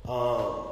Um, 0.08 0.67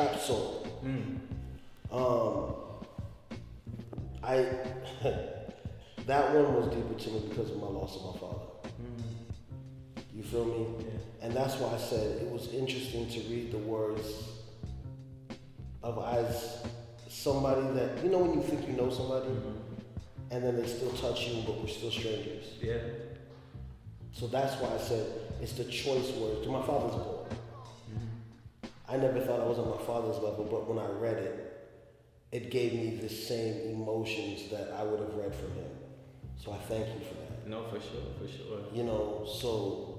trap 0.00 0.20
soul. 0.20 0.66
Hmm. 0.82 1.16
Um, 1.92 2.54
I 4.22 4.36
that 6.06 6.34
one 6.34 6.54
was 6.54 6.74
deeper 6.74 6.94
to 6.94 7.10
me 7.10 7.28
because 7.28 7.50
of 7.50 7.56
my 7.60 7.66
loss 7.66 7.96
of 7.96 8.14
my 8.14 8.20
father. 8.20 8.46
Hmm. 8.76 10.14
You 10.14 10.22
feel 10.22 10.44
me? 10.44 10.84
And 11.22 11.34
that's 11.34 11.56
why 11.56 11.74
I 11.74 11.78
said 11.78 12.22
it 12.22 12.30
was 12.30 12.52
interesting 12.52 13.08
to 13.10 13.20
read 13.28 13.52
the 13.52 13.58
words 13.58 14.24
of 15.82 16.02
as 16.04 16.62
somebody 17.08 17.66
that 17.74 18.02
you 18.04 18.10
know 18.10 18.18
when 18.18 18.34
you 18.34 18.42
think 18.42 18.66
you 18.68 18.74
know 18.74 18.90
somebody 18.90 19.26
mm-hmm. 19.26 20.30
and 20.30 20.44
then 20.44 20.56
they 20.56 20.66
still 20.66 20.90
touch 20.92 21.26
you 21.26 21.42
but 21.46 21.60
we're 21.60 21.68
still 21.68 21.90
strangers. 21.90 22.44
Yeah. 22.62 22.78
So 24.12 24.26
that's 24.26 24.60
why 24.60 24.74
I 24.74 24.78
said 24.78 25.06
it's 25.40 25.52
the 25.52 25.64
choice 25.64 26.10
words. 26.12 26.44
To 26.44 26.50
my 26.50 26.64
father's 26.66 26.94
born. 26.94 27.19
I 28.90 28.96
never 28.96 29.20
thought 29.20 29.40
I 29.40 29.44
was 29.44 29.58
on 29.58 29.70
my 29.70 29.82
father's 29.86 30.18
level, 30.18 30.48
but 30.50 30.68
when 30.68 30.78
I 30.78 30.88
read 30.90 31.16
it, 31.18 31.68
it 32.32 32.50
gave 32.50 32.72
me 32.74 32.96
the 33.00 33.08
same 33.08 33.72
emotions 33.72 34.50
that 34.50 34.72
I 34.76 34.82
would 34.82 34.98
have 35.00 35.14
read 35.14 35.34
from 35.34 35.52
him. 35.52 35.70
So 36.36 36.52
I 36.52 36.58
thank 36.58 36.86
you 36.88 37.00
for 37.06 37.14
that. 37.14 37.46
No, 37.48 37.64
for 37.64 37.80
sure. 37.80 38.02
For 38.20 38.26
sure. 38.28 38.60
You 38.72 38.84
know, 38.84 39.26
so. 39.26 39.96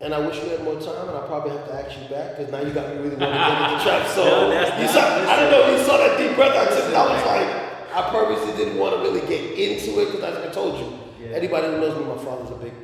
And 0.00 0.12
I 0.14 0.18
wish 0.20 0.42
we 0.42 0.50
had 0.50 0.62
more 0.64 0.80
time, 0.80 1.08
and 1.08 1.16
I 1.16 1.26
probably 1.26 1.50
have 1.56 1.66
to 1.68 1.74
ask 1.74 1.98
you 1.98 2.08
back 2.08 2.36
because 2.36 2.52
now 2.52 2.60
you 2.60 2.72
got 2.72 2.88
me 2.90 2.96
really 3.02 3.16
wanting 3.16 3.32
to 3.32 3.48
get 3.48 3.72
into 3.72 3.84
trap. 3.84 4.06
So 4.08 4.24
No, 4.50 4.80
you 4.80 4.88
saw, 4.88 5.00
I 5.04 5.36
didn't 5.36 5.50
know 5.52 5.72
if 5.72 5.78
you 5.80 5.84
saw 5.86 5.96
that 5.96 6.18
deep 6.18 6.36
breath. 6.36 6.52
I 6.56 6.64
just, 6.66 6.94
I 6.94 7.04
was 7.16 7.24
like, 7.26 7.48
I 7.96 8.10
purposely 8.10 8.52
didn't 8.56 8.78
want 8.78 8.94
to 8.96 9.00
really 9.00 9.26
get 9.26 9.58
into 9.58 10.00
it 10.00 10.12
because, 10.12 10.36
as 10.36 10.48
I 10.48 10.52
told 10.52 10.78
you, 10.80 10.98
Yeah. 11.28 11.36
anybody 11.36 11.68
who 11.68 11.80
knows 11.80 11.98
me, 11.98 12.04
my 12.04 12.22
father's 12.22 12.50
a 12.50 12.56
big 12.60 12.74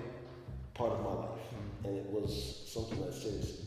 part 0.74 0.92
of 0.92 1.00
my 1.00 1.12
life, 1.12 1.40
and 1.84 1.96
it 1.98 2.06
was 2.06 2.62
something 2.66 3.00
that 3.04 3.12
serious. 3.12 3.61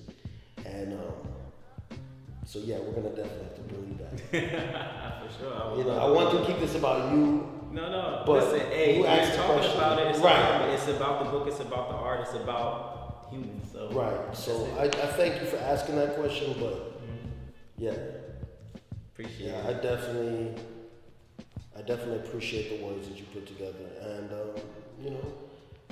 And 0.75 0.93
um, 0.93 1.97
so, 2.45 2.59
yeah, 2.59 2.77
we're 2.79 2.91
gonna 2.91 3.15
definitely 3.15 3.43
have 3.43 3.55
to 3.55 3.61
bring 3.61 3.87
you 3.87 3.95
back. 3.95 5.21
for 5.21 5.39
sure. 5.39 5.53
I 5.53 5.77
You 5.77 5.83
know, 5.85 5.97
I 5.97 6.09
want 6.11 6.37
to 6.37 6.45
keep 6.45 6.59
this 6.59 6.75
about 6.75 7.11
you. 7.11 7.49
No, 7.71 7.89
no. 7.89 8.23
But 8.25 8.51
Listen, 8.51 8.71
hey, 8.71 8.97
you 8.97 9.05
asked 9.05 9.35
talking 9.35 9.55
question. 9.55 9.77
about 9.77 9.99
it. 9.99 10.07
It's 10.07 10.19
Right. 10.19 10.55
About, 10.55 10.69
it's 10.69 10.87
about 10.87 11.25
the 11.25 11.31
book. 11.31 11.47
It's 11.47 11.59
about 11.59 11.89
the 11.89 11.95
art. 11.95 12.21
It's 12.21 12.33
about 12.33 13.27
humans. 13.29 13.71
So 13.71 13.89
Right. 13.91 14.35
So 14.35 14.67
I. 14.77 14.83
I 14.85 15.07
thank 15.17 15.41
you 15.41 15.47
for 15.47 15.57
asking 15.57 15.95
that 15.95 16.15
question, 16.15 16.55
but 16.59 17.01
yeah. 17.77 17.93
appreciate 19.13 19.51
Yeah, 19.51 19.67
I 19.67 19.73
definitely, 19.73 20.55
I 21.77 21.81
definitely 21.81 22.17
appreciate 22.17 22.77
the 22.77 22.85
words 22.85 23.07
that 23.07 23.17
you 23.17 23.25
put 23.33 23.47
together, 23.47 23.87
and 24.01 24.31
um, 24.31 24.63
you 25.01 25.09
know, 25.09 25.33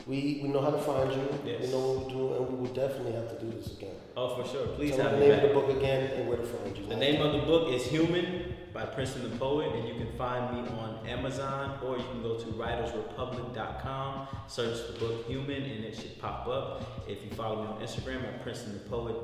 we 0.07 0.39
we 0.43 0.49
know 0.49 0.61
how 0.61 0.71
to 0.71 0.77
find 0.79 1.11
you. 1.11 1.27
Yes. 1.45 1.61
We 1.61 1.67
know 1.71 1.79
what 1.79 2.07
we 2.07 2.13
do, 2.13 2.33
and 2.35 2.47
we 2.49 2.55
will 2.67 2.73
definitely 2.73 3.13
have 3.13 3.29
to 3.37 3.45
do 3.45 3.51
this 3.57 3.71
again. 3.77 3.95
Oh, 4.17 4.35
for 4.35 4.47
sure. 4.47 4.67
Please 4.67 4.95
Tell 4.95 5.09
have 5.09 5.13
me 5.13 5.19
me 5.21 5.25
the 5.27 5.31
name 5.37 5.41
back. 5.41 5.49
of 5.49 5.55
the 5.55 5.61
book 5.73 5.77
again 5.77 6.11
and 6.19 6.27
where 6.27 6.37
to 6.37 6.43
find 6.45 6.77
you. 6.77 6.85
The 6.87 6.95
name 6.95 7.21
of 7.21 7.33
the 7.33 7.39
book 7.39 7.69
is 7.73 7.85
Human 7.85 8.53
by 8.73 8.85
Princeton 8.85 9.29
the 9.29 9.37
Poet, 9.37 9.71
and 9.73 9.87
you 9.87 9.93
can 9.95 10.15
find 10.17 10.53
me 10.55 10.69
on 10.69 11.05
Amazon 11.07 11.79
or 11.83 11.97
you 11.97 12.03
can 12.03 12.21
go 12.21 12.37
to 12.37 12.45
writersrepublic.com, 12.47 14.27
search 14.47 14.87
the 14.93 14.99
book 14.99 15.25
Human, 15.27 15.63
and 15.63 15.83
it 15.85 15.95
should 15.95 16.19
pop 16.19 16.47
up. 16.47 17.03
If 17.07 17.23
you 17.23 17.29
follow 17.31 17.63
me 17.63 17.67
on 17.69 17.81
Instagram 17.81 18.23
at 18.23 18.41
Princeton 18.43 18.73
the 18.73 18.79
Poet, 18.89 19.15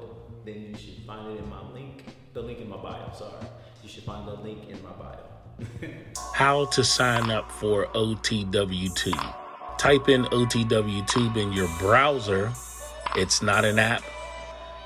then 0.46 0.62
you 0.70 0.76
should 0.78 1.04
find 1.06 1.32
it 1.36 1.40
in 1.40 1.50
my 1.50 1.62
link, 1.72 2.06
the 2.34 2.42
link 2.42 2.60
in 2.60 2.70
my 2.70 2.78
bio, 2.78 3.12
sorry. 3.18 3.46
You 3.84 3.90
should 3.90 4.04
find 4.04 4.28
the 4.28 4.36
link 4.36 4.70
in 4.70 4.82
my 4.84 4.92
bio. 4.92 5.90
How 6.34 6.66
to 6.66 6.84
sign 6.84 7.30
up 7.32 7.52
for 7.52 7.88
OTW2. 7.88 9.36
Type 9.80 10.10
in 10.10 10.26
OTW2 10.26 11.38
in 11.38 11.54
your 11.54 11.70
browser. 11.80 12.52
It's 13.16 13.42
not 13.42 13.64
an 13.64 13.80
app. 13.80 14.04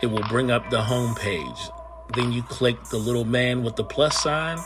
It 0.04 0.06
will 0.06 0.22
bring 0.30 0.52
up 0.52 0.70
the 0.70 0.84
home 0.84 1.16
page. 1.16 1.72
Then 2.14 2.32
you 2.32 2.44
click 2.44 2.82
the 2.92 2.98
little 2.98 3.26
man 3.26 3.64
with 3.64 3.76
the 3.76 3.84
plus 3.84 4.22
sign 4.22 4.60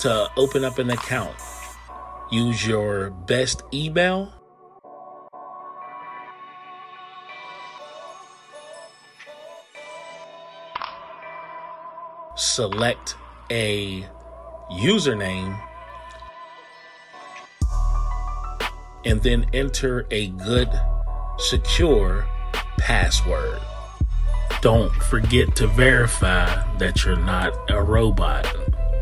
to 0.00 0.28
open 0.36 0.64
up 0.64 0.80
an 0.80 0.90
account. 0.90 1.36
Use 2.32 2.66
your 2.66 3.10
best 3.10 3.62
email. 3.72 4.32
Select 12.34 13.14
a 13.48 14.04
username 14.72 15.67
and 19.08 19.22
then 19.22 19.46
enter 19.54 20.06
a 20.10 20.28
good, 20.28 20.68
secure 21.38 22.26
password. 22.78 23.58
Don't 24.60 24.92
forget 24.92 25.56
to 25.56 25.66
verify 25.66 26.76
that 26.76 27.04
you're 27.04 27.16
not 27.16 27.58
a 27.70 27.82
robot. 27.82 28.46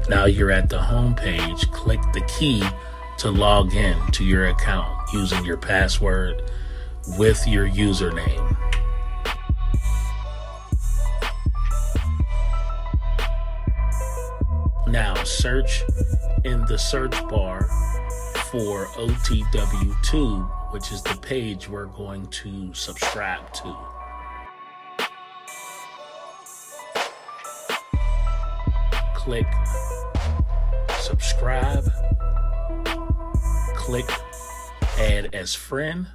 Now 0.08 0.26
you're 0.26 0.52
at 0.52 0.68
the 0.68 0.80
home 0.80 1.16
page, 1.16 1.68
click 1.72 2.00
the 2.12 2.20
key 2.38 2.62
to 3.18 3.32
log 3.32 3.74
in 3.74 3.96
to 4.12 4.24
your 4.24 4.46
account 4.46 5.12
using 5.12 5.44
your 5.44 5.56
password 5.56 6.52
with 7.18 7.44
your 7.48 7.68
username. 7.68 8.56
Now 14.86 15.14
search 15.24 15.82
in 16.44 16.64
the 16.66 16.78
search 16.78 17.20
bar 17.28 17.68
for 18.50 18.86
OTW2, 18.86 20.72
which 20.72 20.92
is 20.92 21.02
the 21.02 21.16
page 21.20 21.68
we're 21.68 21.86
going 21.86 22.26
to 22.28 22.72
subscribe 22.74 23.52
to. 23.52 23.76
Click 29.14 29.46
subscribe, 31.00 31.84
click 33.74 34.04
add 34.98 35.34
as 35.34 35.54
friend, 35.54 36.06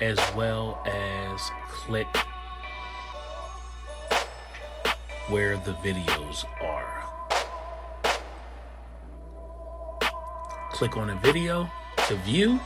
as 0.00 0.18
well 0.34 0.82
as 0.86 1.40
click 1.68 2.06
where 5.28 5.56
the 5.58 5.72
videos 5.84 6.44
are. 6.62 6.77
Click 10.78 10.96
on 10.96 11.10
a 11.10 11.16
video 11.16 11.68
to 12.06 12.14
view. 12.18 12.60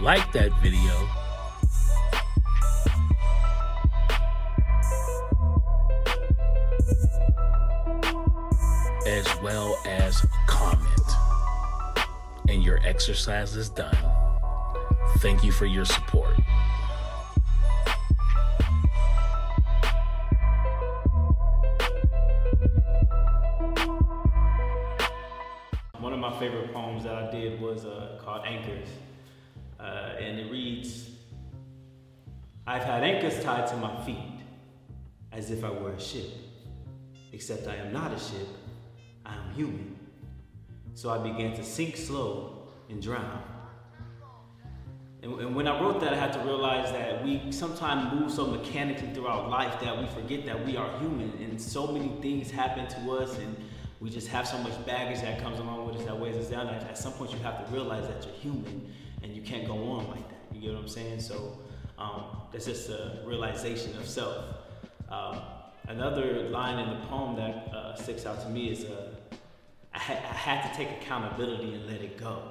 Like 0.00 0.32
that 0.32 0.50
video. 0.60 0.92
As 9.06 9.40
well 9.40 9.80
as 9.86 10.26
comment. 10.48 10.88
And 12.48 12.64
your 12.64 12.80
exercise 12.84 13.54
is 13.54 13.68
done. 13.68 13.96
Thank 15.18 15.44
you 15.44 15.52
for 15.52 15.66
your 15.66 15.84
support. 15.84 16.34
I've 32.66 32.82
had 32.82 33.04
anchors 33.04 33.42
tied 33.44 33.66
to 33.68 33.76
my 33.76 34.04
feet 34.04 34.40
as 35.32 35.50
if 35.50 35.62
I 35.64 35.70
were 35.70 35.92
a 35.92 36.00
ship. 36.00 36.30
Except 37.32 37.68
I 37.68 37.76
am 37.76 37.92
not 37.92 38.12
a 38.12 38.18
ship, 38.18 38.48
I 39.24 39.34
am 39.34 39.50
human. 39.54 39.96
So 40.94 41.10
I 41.10 41.18
began 41.18 41.54
to 41.56 41.62
sink 41.62 41.96
slow 41.96 42.68
and 42.88 43.02
drown. 43.02 43.42
And, 45.22 45.40
and 45.40 45.54
when 45.54 45.68
I 45.68 45.80
wrote 45.80 46.00
that, 46.00 46.12
I 46.12 46.16
had 46.16 46.32
to 46.34 46.38
realize 46.40 46.90
that 46.92 47.22
we 47.24 47.52
sometimes 47.52 48.12
move 48.18 48.30
so 48.30 48.46
mechanically 48.46 49.12
throughout 49.12 49.50
life 49.50 49.80
that 49.80 49.98
we 49.98 50.06
forget 50.06 50.46
that 50.46 50.64
we 50.64 50.76
are 50.76 50.98
human 50.98 51.32
and 51.42 51.60
so 51.60 51.86
many 51.86 52.08
things 52.22 52.50
happen 52.50 52.86
to 52.86 53.12
us 53.12 53.36
and 53.38 53.56
we 54.00 54.10
just 54.10 54.28
have 54.28 54.46
so 54.46 54.58
much 54.58 54.86
baggage 54.86 55.20
that 55.22 55.42
comes 55.42 55.58
along 55.58 55.86
with 55.86 55.96
us 55.96 56.04
that 56.04 56.18
weighs 56.18 56.36
us 56.36 56.48
down. 56.48 56.68
At 56.68 56.98
some 56.98 57.12
point, 57.12 57.32
you 57.32 57.38
have 57.38 57.66
to 57.66 57.72
realize 57.72 58.06
that 58.08 58.24
you're 58.24 58.34
human 58.34 58.92
and 59.22 59.34
you 59.34 59.42
can't 59.42 59.66
go 59.66 59.74
on 59.74 60.08
like 60.08 60.28
that. 60.28 60.54
You 60.54 60.60
get 60.60 60.72
what 60.74 60.82
I'm 60.82 60.88
saying? 60.88 61.20
So 61.20 61.58
um, 61.98 62.24
that's 62.52 62.66
just 62.66 62.90
a 62.90 63.20
realization 63.24 63.96
of 63.96 64.06
self. 64.06 64.44
Um, 65.10 65.40
another 65.88 66.48
line 66.50 66.78
in 66.78 66.88
the 67.00 67.06
poem 67.06 67.36
that 67.36 67.72
uh, 67.74 67.94
sticks 67.94 68.26
out 68.26 68.40
to 68.42 68.48
me 68.48 68.70
is 68.70 68.84
uh, 68.84 69.10
I, 69.94 69.98
ha- 69.98 70.12
I, 70.12 70.34
had 70.34 70.70
to 70.70 70.76
take 70.76 70.90
accountability 71.02 71.74
and 71.74 71.86
let 71.86 72.02
it 72.02 72.18
go. 72.18 72.42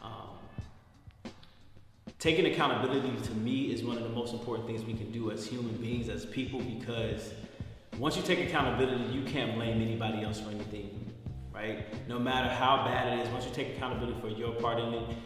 Um, 0.00 1.30
taking 2.18 2.46
accountability 2.46 3.12
to 3.24 3.34
me 3.34 3.72
is 3.72 3.82
one 3.84 3.96
of 3.96 4.04
the 4.04 4.08
most 4.10 4.32
important 4.32 4.66
things 4.66 4.84
we 4.84 4.94
can 4.94 5.12
do 5.12 5.30
as 5.30 5.46
human 5.46 5.76
beings, 5.76 6.08
as 6.08 6.24
people, 6.24 6.60
because 6.60 7.34
once 7.98 8.16
you 8.16 8.22
take 8.22 8.40
accountability, 8.40 9.04
you 9.12 9.22
can't 9.24 9.54
blame 9.54 9.82
anybody 9.82 10.22
else 10.22 10.40
for 10.40 10.50
anything, 10.50 11.12
right? 11.52 12.08
No 12.08 12.18
matter 12.18 12.48
how 12.48 12.84
bad 12.86 13.18
it 13.18 13.26
is, 13.26 13.28
once 13.32 13.44
you 13.44 13.52
take 13.52 13.76
accountability 13.76 14.20
for 14.20 14.28
your 14.28 14.52
part 14.52 14.78
in 14.78 14.94
it, 14.94 15.16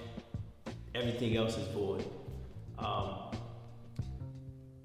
everything 0.95 1.37
else 1.37 1.57
is 1.57 1.69
void. 1.69 2.05
Um, 2.83 3.37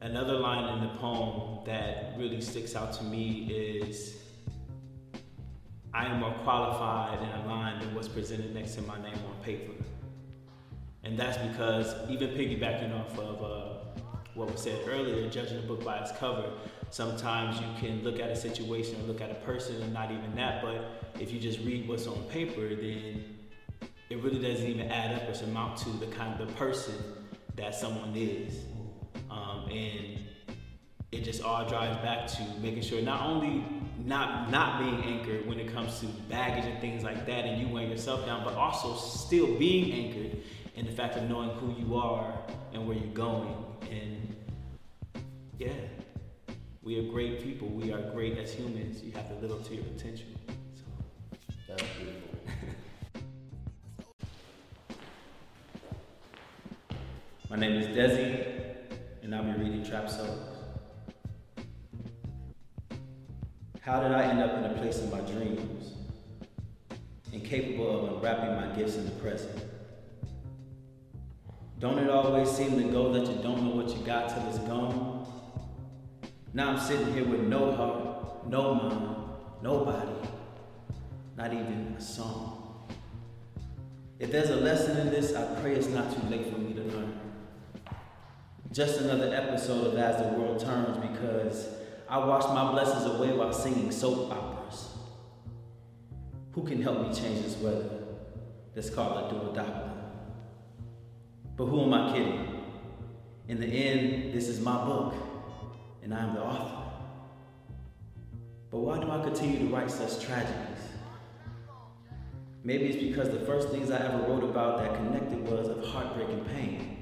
another 0.02 0.34
line 0.34 0.78
in 0.78 0.84
the 0.88 0.94
poem 0.96 1.66
that 1.66 2.14
really 2.18 2.42
sticks 2.42 2.76
out 2.76 2.94
to 2.94 3.04
me 3.04 3.50
is 3.52 4.18
I 5.94 6.06
am 6.08 6.20
more 6.20 6.34
qualified 6.44 7.20
and 7.20 7.44
aligned 7.44 7.82
than 7.82 7.96
what's 7.96 8.10
presented 8.10 8.54
next 8.54 8.76
to 8.76 8.82
my 8.82 9.02
name 9.02 9.16
on 9.16 9.44
paper. 9.44 9.72
And 11.04 11.18
that's 11.18 11.38
because, 11.38 11.96
even 12.10 12.32
piggybacking 12.32 12.94
off 13.00 13.18
of 13.18 13.44
uh, 13.44 14.02
what 14.34 14.52
was 14.52 14.62
said 14.62 14.78
earlier, 14.90 15.30
judging 15.30 15.60
a 15.60 15.62
book 15.62 15.86
by 15.86 16.00
its 16.00 16.12
cover, 16.12 16.50
sometimes 16.90 17.60
you 17.60 17.68
can 17.80 18.04
look 18.04 18.20
at 18.20 18.30
a 18.30 18.36
situation 18.36 19.00
or 19.02 19.04
look 19.04 19.22
at 19.22 19.32
a 19.32 19.36
person 19.36 19.82
and 19.82 19.94
not 19.94 20.12
even 20.12 20.36
that, 20.36 20.62
but 20.62 21.14
if 21.20 21.32
you 21.32 21.40
just 21.40 21.60
read 21.60 21.88
what's 21.88 22.08
on 22.08 22.22
paper, 22.24 22.76
then 22.76 23.24
it 24.10 24.22
really 24.22 24.40
doesn't 24.40 24.68
even 24.68 24.92
add 24.92 25.16
up 25.16 25.30
or 25.30 25.44
amount 25.46 25.78
to 25.78 25.90
the 25.92 26.08
kind 26.08 26.40
of 26.40 26.48
the 26.48 26.54
person 26.56 26.94
that 27.56 27.76
someone 27.76 28.14
is. 28.16 28.64
Um, 29.30 29.68
and 29.70 30.20
it 31.12 31.24
just 31.24 31.44
all 31.44 31.68
drives 31.68 31.98
back 31.98 32.28
to 32.28 32.44
making 32.62 32.84
sure 32.84 33.02
not 33.02 33.26
only 33.26 33.64
not 34.04 34.52
not 34.52 34.80
being 34.80 35.04
anchored 35.04 35.48
when 35.48 35.60
it 35.60 35.74
comes 35.74 36.00
to 36.00 36.06
baggage 36.30 36.66
and 36.66 36.80
things 36.80 37.04
like 37.04 37.26
that 37.26 37.46
and 37.46 37.62
you 37.62 37.74
weighing 37.74 37.90
yourself 37.90 38.26
down, 38.26 38.44
but 38.44 38.54
also 38.56 38.96
still 38.96 39.56
being 39.56 39.92
anchored 39.92 40.38
in 40.76 40.86
the 40.86 40.92
fact 40.92 41.16
of 41.16 41.24
knowing 41.30 41.50
who 41.52 41.74
you 41.82 41.96
are 41.96 42.34
and 42.74 42.86
where 42.88 42.98
you're 42.98 43.08
going. 43.14 43.56
And 43.90 44.36
yeah, 45.58 45.70
we 46.84 47.00
are 47.00 47.12
great 47.12 47.42
people. 47.42 47.68
We 47.70 47.94
are 47.94 48.02
great 48.12 48.38
as 48.38 48.54
humans. 48.54 49.02
You 49.02 49.12
have 49.14 49.28
to 49.30 49.36
live 49.36 49.52
up 49.52 49.66
to 49.68 49.76
your 49.76 49.86
potential. 49.86 50.28
So. 50.48 50.84
That's 51.68 51.84
beautiful. 51.98 52.35
My 57.48 57.58
name 57.58 57.74
is 57.74 57.86
Desi, 57.96 58.44
and 59.22 59.36
I'll 59.36 59.44
be 59.44 59.52
reading 59.52 59.86
Trap 59.86 60.10
Souls. 60.10 60.58
How 63.82 64.02
did 64.02 64.12
I 64.12 64.24
end 64.24 64.40
up 64.42 64.58
in 64.58 64.64
a 64.64 64.74
place 64.74 64.98
in 64.98 65.12
my 65.12 65.20
dreams, 65.20 65.94
incapable 67.32 68.00
of 68.00 68.14
unwrapping 68.16 68.56
my 68.56 68.76
gifts 68.76 68.96
in 68.96 69.06
the 69.06 69.12
present? 69.12 69.64
Don't 71.80 72.00
it 72.00 72.10
always 72.10 72.50
seem 72.50 72.80
to 72.82 72.84
go 72.86 73.14
that 73.14 73.28
you 73.28 73.44
don't 73.44 73.62
know 73.64 73.76
what 73.76 73.96
you 73.96 74.04
got 74.04 74.30
till 74.30 74.50
it's 74.50 74.58
gone? 74.60 75.28
Now 76.52 76.72
I'm 76.72 76.80
sitting 76.80 77.14
here 77.14 77.26
with 77.26 77.42
no 77.42 77.74
heart, 77.74 78.50
no 78.50 78.74
mind, 78.74 79.18
nobody, 79.62 80.30
not 81.38 81.54
even 81.54 81.96
a 81.96 82.02
song. 82.02 82.88
If 84.18 84.32
there's 84.32 84.50
a 84.50 84.56
lesson 84.56 84.98
in 84.98 85.12
this, 85.12 85.36
I 85.36 85.46
pray 85.62 85.76
it's 85.76 85.88
not 85.88 86.12
too 86.12 86.28
late 86.28 86.52
for 86.52 86.58
me. 86.58 86.75
Just 88.76 89.00
another 89.00 89.34
episode 89.34 89.88
of 89.88 89.98
As 89.98 90.18
the 90.18 90.38
World 90.38 90.60
Turns 90.60 90.98
because 90.98 91.70
I 92.10 92.18
washed 92.18 92.50
my 92.50 92.74
blessings 92.74 93.06
away 93.06 93.32
while 93.32 93.54
singing 93.54 93.90
soap 93.90 94.30
operas. 94.30 94.90
Who 96.52 96.62
can 96.64 96.82
help 96.82 97.08
me 97.08 97.14
change 97.14 97.42
this 97.42 97.56
weather? 97.60 97.90
Let's 98.76 98.90
call 98.90 99.18
it 99.20 99.34
duodoppler. 99.34 99.94
But 101.56 101.68
who 101.68 101.84
am 101.84 101.94
I 101.94 102.12
kidding? 102.12 102.66
In 103.48 103.62
the 103.62 103.66
end, 103.66 104.34
this 104.34 104.50
is 104.50 104.60
my 104.60 104.84
book, 104.84 105.14
and 106.04 106.14
I 106.14 106.24
am 106.26 106.34
the 106.34 106.42
author. 106.42 106.92
But 108.72 108.80
why 108.80 109.00
do 109.00 109.10
I 109.10 109.24
continue 109.24 109.60
to 109.60 109.74
write 109.74 109.90
such 109.90 110.22
tragedies? 110.22 110.84
Maybe 112.66 112.88
it's 112.88 113.02
because 113.02 113.30
the 113.30 113.46
first 113.46 113.70
things 113.70 113.90
I 113.90 114.06
ever 114.06 114.18
wrote 114.28 114.44
about 114.44 114.80
that 114.80 114.96
connected 114.96 115.50
was 115.50 115.70
of 115.70 115.82
heartbreak 115.86 116.28
and 116.28 116.46
pain. 116.48 116.95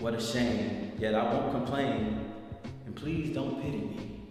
What 0.00 0.14
a 0.14 0.20
shame, 0.20 0.92
yet 0.98 1.14
I 1.14 1.22
won't 1.30 1.52
complain, 1.52 2.32
and 2.86 2.96
please 2.96 3.34
don't 3.34 3.62
pity 3.62 3.76
me. 3.76 4.22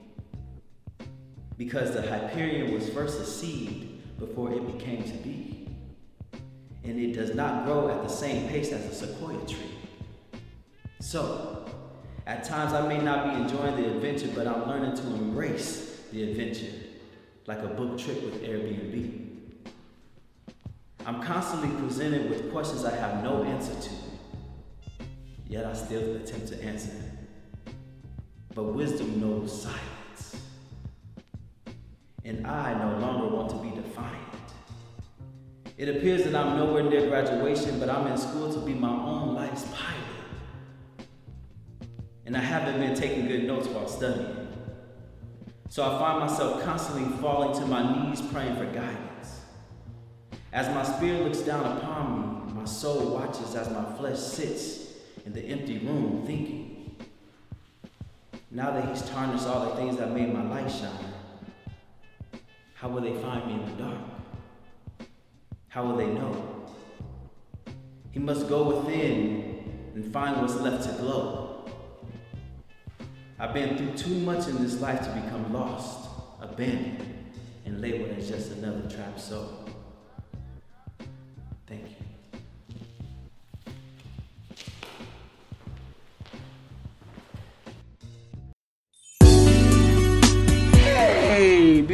Because 1.60 1.92
the 1.92 2.02
Hyperion 2.02 2.74
was 2.74 2.90
first 2.90 3.22
a 3.22 3.24
seed 3.24 4.02
before 4.18 4.52
it 4.52 4.66
became 4.66 5.04
to 5.04 5.14
be. 5.18 5.68
And 6.84 7.00
it 7.00 7.14
does 7.14 7.36
not 7.36 7.66
grow 7.66 7.88
at 7.88 8.02
the 8.02 8.10
same 8.10 8.50
pace 8.50 8.72
as 8.72 8.84
a 8.84 8.96
sequoia 8.96 9.46
tree. 9.46 9.78
So, 11.02 11.66
at 12.26 12.44
times 12.44 12.74
I 12.74 12.88
may 12.88 12.98
not 12.98 13.30
be 13.30 13.40
enjoying 13.40 13.76
the 13.76 13.92
adventure, 13.92 14.30
but 14.34 14.48
I'm 14.48 14.68
learning 14.68 14.96
to 14.96 15.04
embrace 15.04 16.02
the 16.12 16.32
adventure 16.32 16.74
like 17.46 17.60
a 17.60 17.68
book 17.68 18.00
trip 18.00 18.24
with 18.24 18.42
Airbnb. 18.42 19.28
I'm 21.06 21.22
constantly 21.22 21.70
presented 21.80 22.28
with 22.28 22.52
questions 22.52 22.86
I 22.86 22.96
have 22.96 23.24
no 23.24 23.44
answer 23.44 23.76
to 23.80 24.09
yet 25.50 25.66
I 25.66 25.74
still 25.74 26.16
attempt 26.16 26.48
to 26.50 26.64
answer. 26.64 26.92
them, 26.92 27.18
But 28.54 28.64
wisdom 28.64 29.20
knows 29.20 29.64
silence. 29.64 30.36
And 32.24 32.46
I 32.46 32.74
no 32.78 33.00
longer 33.00 33.36
want 33.36 33.50
to 33.50 33.56
be 33.58 33.72
defiant. 33.72 34.16
It 35.78 35.90
appears 35.90 36.24
that 36.24 36.36
I'm 36.36 36.56
nowhere 36.56 36.84
near 36.84 37.08
graduation, 37.08 37.80
but 37.80 37.90
I'm 37.90 38.06
in 38.08 38.18
school 38.18 38.54
to 38.54 38.60
be 38.60 38.74
my 38.74 38.90
own 38.90 39.34
life's 39.34 39.64
pilot. 39.64 41.08
And 42.26 42.38
I 42.38 42.42
haven't 42.42 42.80
been 42.80 42.96
taking 42.96 43.28
good 43.28 43.46
notes 43.46 43.68
while 43.68 43.88
studying. 43.88 44.48
So 45.70 45.84
I 45.84 45.98
find 45.98 46.20
myself 46.20 46.64
constantly 46.64 47.18
falling 47.20 47.60
to 47.60 47.66
my 47.66 48.10
knees 48.10 48.22
praying 48.22 48.56
for 48.56 48.66
guidance. 48.66 49.42
As 50.52 50.68
my 50.76 50.84
spirit 50.84 51.24
looks 51.24 51.40
down 51.40 51.78
upon 51.78 52.48
me, 52.48 52.54
my 52.54 52.66
soul 52.66 53.14
watches 53.14 53.56
as 53.56 53.70
my 53.72 53.86
flesh 53.98 54.20
sits 54.20 54.89
in 55.30 55.36
the 55.36 55.48
empty 55.48 55.78
room 55.78 56.24
thinking. 56.26 56.96
Now 58.50 58.72
that 58.72 58.90
he's 58.90 59.08
tarnished 59.10 59.46
all 59.46 59.70
the 59.70 59.76
things 59.76 59.98
that 59.98 60.12
made 60.12 60.34
my 60.34 60.44
light 60.44 60.72
shine, 60.72 61.14
how 62.74 62.90
will 62.90 63.02
they 63.02 63.14
find 63.22 63.46
me 63.46 63.54
in 63.54 63.66
the 63.66 63.84
dark? 63.84 64.00
How 65.68 65.86
will 65.86 65.98
they 65.98 66.08
know? 66.08 66.66
He 68.12 68.18
must 68.18 68.50
go 68.50 68.82
within 68.82 69.92
and 69.94 70.12
find 70.12 70.42
what's 70.42 70.56
left 70.56 70.90
to 70.90 70.98
glow. 70.98 71.70
I've 73.38 73.54
been 73.54 73.78
through 73.78 73.96
too 73.96 74.20
much 74.22 74.48
in 74.48 74.64
this 74.64 74.82
life 74.82 75.02
to 75.02 75.10
become 75.10 75.54
lost, 75.54 76.10
abandoned, 76.42 77.32
and 77.66 77.82
labeled 77.82 78.18
as 78.18 78.30
just 78.30 78.52
another 78.54 78.90
trapped 78.90 79.22
soul. 79.22 79.59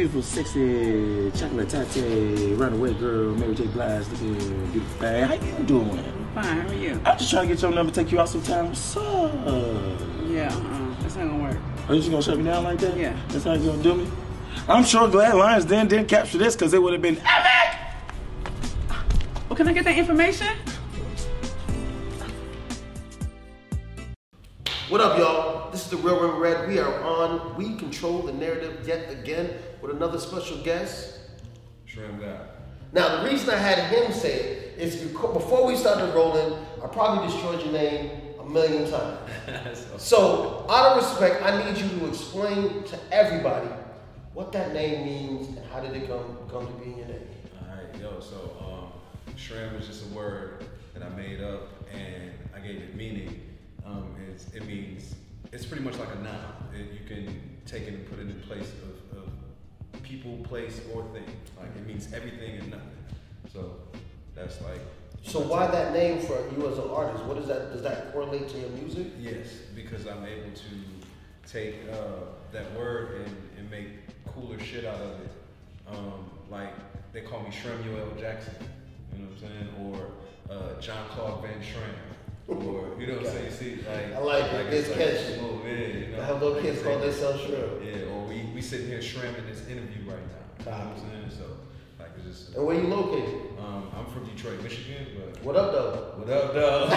Beautiful, 0.06 0.22
sexy, 0.22 1.32
chocolate 1.32 1.68
tatte, 1.68 2.56
runaway 2.56 2.94
girl, 2.94 3.34
Mary 3.34 3.56
J. 3.56 3.66
Blige, 3.66 4.06
looking 4.10 4.70
beautiful 4.70 4.98
thing. 5.00 5.24
How 5.24 5.34
you 5.34 5.64
doing? 5.64 6.28
Fine, 6.32 6.44
how 6.44 6.68
are 6.68 6.74
you? 6.74 7.00
I'm 7.04 7.18
just 7.18 7.28
trying 7.28 7.48
to 7.48 7.54
get 7.54 7.60
your 7.60 7.72
number, 7.72 7.92
take 7.92 8.12
you 8.12 8.20
out 8.20 8.28
sometime. 8.28 8.68
What's 8.68 8.96
up? 8.96 9.34
Yeah, 10.28 10.46
uh, 10.46 11.02
that's 11.02 11.16
not 11.16 11.26
gonna 11.26 11.42
work. 11.42 11.58
Are 11.88 11.94
you 11.94 12.00
just 12.00 12.12
gonna 12.12 12.22
shut 12.22 12.38
me 12.38 12.44
down 12.44 12.62
like 12.62 12.78
that? 12.78 12.96
Yeah. 12.96 13.18
That's 13.30 13.42
how 13.42 13.54
you 13.54 13.66
gonna 13.66 13.82
do 13.82 13.94
me? 13.96 14.08
I'm 14.68 14.84
sure 14.84 15.08
Glad 15.08 15.34
Lions 15.34 15.64
Den 15.64 15.88
didn't 15.88 16.06
capture 16.06 16.38
this 16.38 16.54
because 16.54 16.72
it 16.72 16.80
would 16.80 16.92
have 16.92 17.02
been 17.02 17.18
epic! 17.24 17.80
Well, 19.48 19.56
can 19.56 19.66
I 19.66 19.72
get 19.72 19.84
that 19.86 19.98
information? 19.98 20.46
What 24.88 25.00
up, 25.00 25.18
y'all? 25.18 25.72
This 25.72 25.82
is 25.82 25.90
the 25.90 25.96
Real 25.96 26.20
Rim 26.20 26.38
Red. 26.38 26.68
We 26.68 26.78
are 26.78 27.02
on 27.02 27.56
We 27.56 27.74
Control 27.74 28.22
the 28.22 28.32
Narrative 28.32 28.86
yet 28.86 29.10
again 29.10 29.50
with 29.86 29.96
another 29.96 30.18
special 30.18 30.58
guest. 30.58 31.18
God. 31.94 32.48
Now, 32.92 33.22
the 33.22 33.30
reason 33.30 33.50
I 33.50 33.56
had 33.56 33.78
him 33.90 34.12
say 34.12 34.34
it 34.34 34.78
is 34.78 34.96
because 34.96 35.32
before 35.32 35.66
we 35.66 35.76
started 35.76 36.14
rolling, 36.14 36.58
I 36.82 36.86
probably 36.88 37.26
destroyed 37.26 37.62
your 37.62 37.72
name 37.72 38.10
a 38.38 38.44
million 38.44 38.90
times. 38.90 39.86
so, 39.96 40.66
out 40.68 40.92
of 40.92 40.96
respect, 40.98 41.42
I 41.42 41.64
need 41.64 41.78
you 41.80 41.88
to 42.00 42.08
explain 42.08 42.82
to 42.84 42.98
everybody 43.10 43.68
what 44.34 44.52
that 44.52 44.74
name 44.74 45.06
means 45.06 45.48
and 45.56 45.66
how 45.72 45.80
did 45.80 45.96
it 45.96 46.06
come 46.06 46.36
come 46.50 46.66
to 46.66 46.72
be 46.74 46.92
in 46.92 46.98
your 46.98 47.06
name? 47.06 47.28
Alright, 47.62 47.98
yo, 47.98 48.20
so 48.20 48.56
um, 48.60 49.36
shrimp 49.36 49.80
is 49.80 49.86
just 49.86 50.04
a 50.04 50.08
word 50.08 50.66
that 50.92 51.02
I 51.02 51.08
made 51.10 51.40
up 51.40 51.70
and 51.94 52.32
I 52.54 52.58
gave 52.58 52.76
it 52.76 52.94
meaning. 52.94 53.40
Um, 53.86 54.14
it 54.54 54.66
means, 54.66 55.14
it's 55.52 55.64
pretty 55.64 55.82
much 55.82 55.96
like 55.96 56.08
a 56.14 56.22
noun. 56.22 56.68
It, 56.74 56.92
you 56.92 57.06
can 57.08 57.40
take 57.64 57.82
it 57.82 57.94
and 57.94 58.08
put 58.08 58.18
it 58.18 58.28
in 58.28 58.40
place 58.42 58.72
of, 58.82 59.18
of 59.18 59.25
people, 60.08 60.36
place, 60.44 60.80
or 60.94 61.02
thing. 61.12 61.26
Like 61.58 61.74
it 61.76 61.86
means 61.86 62.12
everything 62.12 62.58
and 62.58 62.70
nothing. 62.70 62.98
So 63.52 63.76
that's 64.34 64.60
like. 64.62 64.80
So 65.22 65.40
why 65.40 65.66
that 65.66 65.92
name 65.92 66.20
for 66.20 66.38
you 66.56 66.70
as 66.70 66.78
an 66.78 66.88
artist? 66.90 67.24
What 67.24 67.36
is 67.38 67.48
that? 67.48 67.72
Does 67.72 67.82
that 67.82 68.12
correlate 68.12 68.48
to 68.48 68.58
your 68.58 68.70
music? 68.70 69.08
Yes, 69.20 69.48
because 69.74 70.06
I'm 70.06 70.24
able 70.24 70.50
to 70.54 71.50
take 71.50 71.76
uh, 71.92 72.26
that 72.52 72.72
word 72.74 73.22
and, 73.24 73.36
and 73.58 73.70
make 73.70 73.88
cooler 74.26 74.58
shit 74.58 74.84
out 74.84 75.00
of 75.00 75.20
it. 75.20 75.30
Um, 75.88 76.30
like 76.50 76.72
they 77.12 77.22
call 77.22 77.42
me 77.42 77.50
Shremuel 77.50 78.18
Jackson, 78.18 78.54
you 79.12 79.22
know 79.22 79.30
what 79.30 79.42
I'm 79.42 79.48
saying, 79.48 79.94
or 79.94 80.54
uh, 80.54 80.80
John 80.80 81.08
Claude 81.10 81.42
Van 81.42 81.60
Shram, 81.60 82.15
or 82.48 82.94
you 82.98 83.06
know 83.08 83.14
what 83.18 83.26
I'm 83.26 83.32
saying. 83.32 83.52
See, 83.52 83.76
like 83.88 84.14
I 84.14 84.18
like 84.20 84.44
it. 84.52 84.72
it's 84.72 84.88
It's 84.88 84.96
like 84.96 85.08
catchy. 85.08 85.38
smooth, 85.38 85.60
yeah, 85.66 85.72
you 85.72 86.06
know. 86.16 86.22
I 86.22 86.24
have 86.26 86.40
little 86.42 86.54
like 86.56 86.62
kids 86.64 86.82
call 86.82 86.98
themselves 86.98 87.42
shrimp. 87.42 87.82
Yeah, 87.84 88.12
or 88.12 88.24
we 88.26 88.42
we 88.54 88.60
sitting 88.62 88.86
here 88.88 89.02
shrimping 89.02 89.46
this 89.46 89.66
interview 89.68 90.08
right 90.10 90.18
now. 90.18 90.44
You 90.58 90.64
know 90.70 90.70
what 90.70 90.86
I'm 90.86 90.96
saying? 90.98 91.30
So 91.38 91.44
like 91.98 92.10
it's 92.16 92.26
just. 92.38 92.54
And 92.56 92.64
where 92.66 92.76
you 92.76 92.86
located? 92.86 93.40
Um, 93.58 93.90
I'm 93.96 94.06
from 94.06 94.24
Detroit, 94.26 94.62
Michigan, 94.62 95.06
but 95.18 95.42
What 95.44 95.56
up, 95.56 95.72
though? 95.72 96.14
what 96.18 96.28
up, 96.30 96.54
though? 96.54 96.88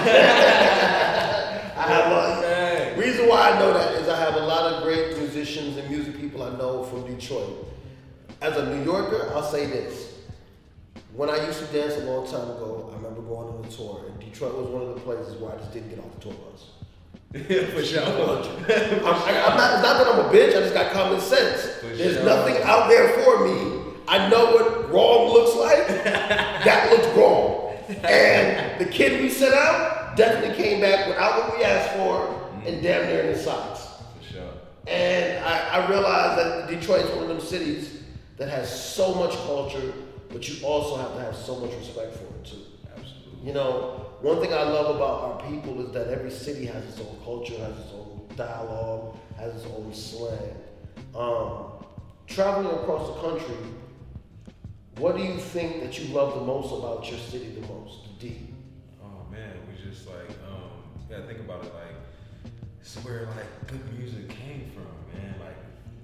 I 1.79 1.81
have 1.87 2.11
a 2.11 2.41
Hey. 2.41 2.95
reason 2.97 3.27
why 3.27 3.51
I 3.51 3.59
know 3.59 3.73
that 3.73 3.93
is 3.95 4.07
I 4.09 4.17
have 4.19 4.35
a 4.35 4.39
lot 4.45 4.71
of 4.73 4.83
great 4.83 5.17
musicians 5.17 5.77
and 5.77 5.89
music 5.89 6.17
people 6.19 6.43
I 6.43 6.49
know 6.57 6.83
from 6.83 7.05
Detroit. 7.07 7.67
As 8.41 8.55
a 8.57 8.73
New 8.75 8.83
Yorker, 8.83 9.31
I'll 9.33 9.43
say 9.43 9.65
this. 9.65 10.15
When 11.13 11.29
I 11.29 11.45
used 11.45 11.59
to 11.59 11.65
dance 11.73 11.95
a 11.95 12.05
long 12.05 12.25
time 12.25 12.49
ago, 12.51 12.89
I 12.93 12.95
remember 12.97 13.21
going 13.21 13.47
on 13.49 13.65
a 13.65 13.69
tour, 13.69 14.05
and 14.09 14.18
Detroit 14.31 14.55
was 14.55 14.67
one 14.67 14.81
of 14.83 14.95
the 14.95 15.01
places 15.01 15.35
where 15.37 15.53
I 15.53 15.57
just 15.57 15.73
didn't 15.73 15.89
get 15.89 15.99
off 15.99 16.13
the 16.15 16.21
tour 16.21 16.33
bus. 16.33 16.65
for 17.73 17.83
sure. 17.83 18.03
I'm, 18.03 19.13
I'm 19.13 19.57
not, 19.57 19.73
it's 19.73 19.83
not 19.83 19.97
that 19.97 20.07
I'm 20.07 20.19
a 20.25 20.29
bitch, 20.29 20.49
I 20.49 20.61
just 20.61 20.73
got 20.73 20.91
common 20.91 21.19
sense. 21.19 21.75
For 21.75 21.87
There's 21.87 22.15
sure. 22.15 22.25
nothing 22.25 22.57
out 22.63 22.89
there 22.89 23.09
for 23.19 23.45
me. 23.45 23.93
I 24.07 24.27
know 24.29 24.45
what 24.45 24.91
wrong 24.91 25.31
looks 25.31 25.55
like. 25.55 25.87
that 26.03 26.91
looks 26.91 27.07
wrong. 27.15 27.75
And 28.03 28.79
the 28.79 28.85
kid 28.85 29.21
we 29.21 29.29
sent 29.29 29.53
out 29.53 30.15
definitely 30.15 30.55
came 30.55 30.81
back 30.81 31.07
without 31.07 31.43
what 31.43 31.57
we 31.57 31.63
asked 31.63 31.95
for 31.95 32.27
and 32.65 32.77
mm. 32.77 32.81
damn 32.81 33.05
near 33.07 33.21
in 33.21 33.33
the 33.33 33.37
socks. 33.37 33.87
For 34.17 34.33
sure. 34.33 34.51
And 34.87 35.43
I, 35.45 35.83
I 35.83 35.89
realized 35.89 36.39
that 36.39 36.67
Detroit 36.67 37.05
is 37.05 37.11
one 37.11 37.23
of 37.23 37.27
them 37.27 37.39
cities 37.39 38.01
that 38.37 38.49
has 38.49 38.67
so 38.67 39.13
much 39.13 39.35
culture, 39.45 39.93
but 40.31 40.47
you 40.49 40.65
also 40.65 40.97
have 40.97 41.13
to 41.13 41.21
have 41.21 41.35
so 41.35 41.59
much 41.59 41.73
respect 41.75 42.15
for 42.15 42.23
it 42.23 42.45
too. 42.45 42.57
Absolutely. 42.97 43.47
You 43.47 43.53
know, 43.53 44.08
one 44.21 44.41
thing 44.41 44.53
I 44.53 44.63
love 44.63 44.97
about 44.97 45.23
our 45.23 45.49
people 45.49 45.85
is 45.85 45.93
that 45.93 46.07
every 46.09 46.31
city 46.31 46.65
has 46.65 46.83
its 46.83 46.99
own 46.99 47.17
culture, 47.23 47.57
has 47.57 47.77
its 47.77 47.93
own 47.93 48.27
dialogue, 48.35 49.15
has 49.37 49.55
its 49.55 49.65
own 49.65 49.93
slang. 49.93 50.55
Um, 51.15 51.85
traveling 52.27 52.67
across 52.67 53.15
the 53.15 53.21
country, 53.21 53.55
what 54.97 55.15
do 55.15 55.23
you 55.23 55.37
think 55.37 55.81
that 55.81 55.97
you 55.97 56.13
love 56.13 56.35
the 56.35 56.45
most 56.45 56.73
about 56.73 57.09
your 57.09 57.19
city 57.19 57.49
the 57.61 57.67
most? 57.67 58.03
The 58.19 58.27
D. 58.27 58.47
Oh 59.01 59.31
man, 59.31 59.53
we 59.67 59.89
just 59.89 60.05
like 60.05 60.29
um 60.51 60.69
yeah, 61.09 61.25
think 61.25 61.39
about 61.39 61.63
it 61.63 61.73
like 61.73 61.95
it's 62.81 62.95
where 62.97 63.25
like 63.37 63.67
good 63.67 63.97
music 63.97 64.27
came 64.27 64.69
from, 64.73 65.21
man. 65.21 65.35
Like 65.39 65.55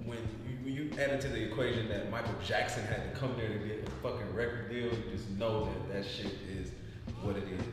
when 0.06 0.20
you, 0.48 0.56
when 0.64 0.74
you 0.74 0.90
add 0.98 1.12
into 1.12 1.28
the 1.28 1.44
equation 1.44 1.90
that 1.90 2.10
Michael 2.10 2.36
Jackson 2.46 2.86
had 2.86 3.14
to 3.14 3.20
come 3.20 3.36
there 3.38 3.50
to 3.50 3.60
get 3.60 3.86
a 3.86 3.92
fucking 4.02 4.34
record 4.34 4.70
deal, 4.70 4.86
you 4.86 5.04
just 5.12 5.30
know 5.32 5.66
that 5.66 5.94
that 5.94 6.06
shit 6.06 6.32
is 6.50 6.72
what 7.22 7.36
it 7.36 7.44
is. 7.44 7.66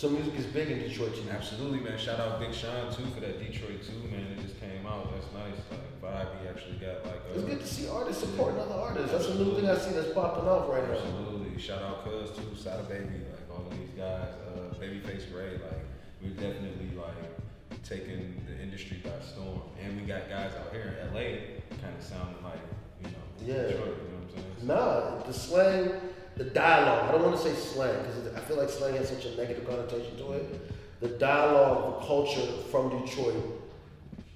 It's. 0.00 0.08
So 0.08 0.08
music 0.08 0.34
is 0.38 0.46
big 0.46 0.70
in 0.70 0.78
Detroit 0.78 1.14
too. 1.14 1.28
Absolutely, 1.30 1.80
man. 1.80 1.98
Shout 1.98 2.20
out 2.20 2.40
Big 2.40 2.54
Sean 2.54 2.88
too 2.88 3.04
for 3.12 3.20
that 3.20 3.38
Detroit 3.38 3.84
too, 3.84 4.00
man. 4.10 4.32
It 4.32 4.40
just 4.40 4.58
came 4.58 4.86
out. 4.86 5.12
That's 5.12 5.28
nice. 5.34 5.60
Like 5.70 6.00
vibe, 6.00 6.40
he 6.40 6.48
actually 6.48 6.76
got 6.76 7.04
like. 7.04 7.20
It's 7.34 7.44
uh, 7.44 7.46
good 7.46 7.60
to 7.60 7.66
see 7.66 7.86
artists 7.88 8.22
supporting 8.22 8.60
other 8.60 8.74
artists. 8.74 9.12
That's 9.12 9.28
a 9.28 9.34
new 9.34 9.54
thing 9.56 9.68
I 9.68 9.76
see 9.76 9.92
that's 9.92 10.12
popping 10.14 10.48
off 10.48 10.70
right 10.70 10.86
now. 10.88 10.94
Absolutely. 10.94 11.60
Shout 11.60 11.82
out 11.82 12.04
Cuz 12.04 12.30
too, 12.30 12.56
Sada 12.56 12.82
Baby, 12.84 13.28
like 13.28 13.44
all 13.52 13.66
of 13.66 13.76
these 13.76 13.90
guys, 13.96 14.32
uh, 14.48 14.72
Babyface 14.80 15.28
Ray, 15.36 15.60
like 15.60 15.84
we're 16.22 16.30
definitely 16.30 16.96
like 16.96 17.84
taking 17.84 18.40
the 18.48 18.62
industry 18.62 19.02
by 19.04 19.10
storm. 19.20 19.60
And 19.84 20.00
we 20.00 20.06
got 20.06 20.30
guys 20.30 20.52
out 20.56 20.72
here 20.72 20.96
in 20.96 21.12
LA 21.12 21.60
kind 21.76 21.92
of 21.96 22.02
sounding 22.02 22.42
like, 22.42 22.64
you 23.04 23.08
know, 23.12 23.24
Yeah. 23.44 23.68
Detroit, 23.68 24.00
you 24.00 24.08
know 24.08 24.24
what 24.24 24.32
I'm 24.32 24.56
saying? 24.56 24.66
Nah, 24.66 25.22
the 25.24 25.32
slang, 25.32 25.92
the 26.40 26.48
dialogue. 26.48 27.06
I 27.06 27.12
don't 27.12 27.22
want 27.22 27.36
to 27.36 27.42
say 27.42 27.54
slang 27.54 27.94
because 27.98 28.34
I 28.34 28.40
feel 28.40 28.56
like 28.56 28.70
slang 28.70 28.96
has 28.96 29.10
such 29.10 29.26
a 29.26 29.36
negative 29.36 29.68
connotation 29.68 30.16
to 30.16 30.32
it. 30.32 31.00
The 31.02 31.08
dialogue, 31.08 32.00
the 32.00 32.06
culture 32.06 32.46
from 32.70 33.04
Detroit 33.04 33.36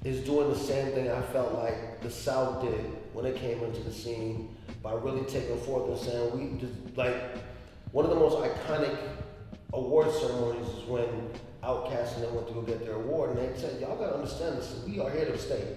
is 0.04 0.20
doing 0.20 0.50
the 0.50 0.58
same 0.58 0.92
thing 0.92 1.10
I 1.10 1.22
felt 1.22 1.54
like 1.54 2.02
the 2.02 2.10
South 2.10 2.60
did 2.60 2.78
when 3.14 3.24
it 3.24 3.36
came 3.36 3.64
into 3.64 3.80
the 3.80 3.90
scene 3.90 4.54
by 4.82 4.92
really 4.92 5.24
taking 5.24 5.58
forth 5.60 5.88
and 5.88 5.98
saying 5.98 6.52
we 6.52 6.60
just 6.60 6.74
like 6.94 7.16
one 7.92 8.04
of 8.04 8.10
the 8.10 8.18
most 8.18 8.36
iconic 8.36 8.94
award 9.72 10.12
ceremonies 10.12 10.68
is 10.68 10.84
when 10.84 11.06
Outkast 11.62 12.16
and 12.16 12.24
them 12.24 12.34
went 12.34 12.48
to 12.48 12.52
go 12.52 12.60
get 12.60 12.84
their 12.84 12.96
award 12.96 13.30
and 13.30 13.38
they 13.38 13.58
said, 13.58 13.80
Y'all 13.80 13.96
gotta 13.96 14.16
understand 14.16 14.58
this, 14.58 14.84
we 14.86 15.00
are 15.00 15.08
here 15.08 15.24
to 15.24 15.38
stay. 15.38 15.74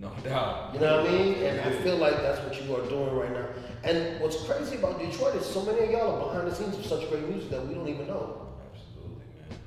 No 0.00 0.10
doubt. 0.24 0.74
You 0.74 0.80
know 0.80 1.02
what 1.02 1.10
I 1.10 1.12
mean? 1.12 1.34
And 1.34 1.60
I 1.60 1.70
feel 1.82 1.98
like 1.98 2.16
that's 2.16 2.40
what 2.40 2.60
you 2.60 2.74
are 2.74 2.84
doing 2.88 3.14
right 3.14 3.32
now. 3.32 3.46
And 3.84 4.18
what's 4.20 4.42
crazy 4.44 4.76
about 4.76 4.98
Detroit 4.98 5.34
is 5.36 5.44
so 5.46 5.62
many 5.62 5.84
of 5.84 5.90
y'all 5.90 6.16
are 6.22 6.26
behind 6.28 6.48
the 6.50 6.54
scenes 6.54 6.76
of 6.78 6.86
such 6.86 7.08
great 7.10 7.28
music 7.28 7.50
that 7.50 7.66
we 7.66 7.74
don't 7.74 7.86
even 7.88 8.06
know. 8.06 8.48
Absolutely, 8.72 9.26
man. 9.36 9.58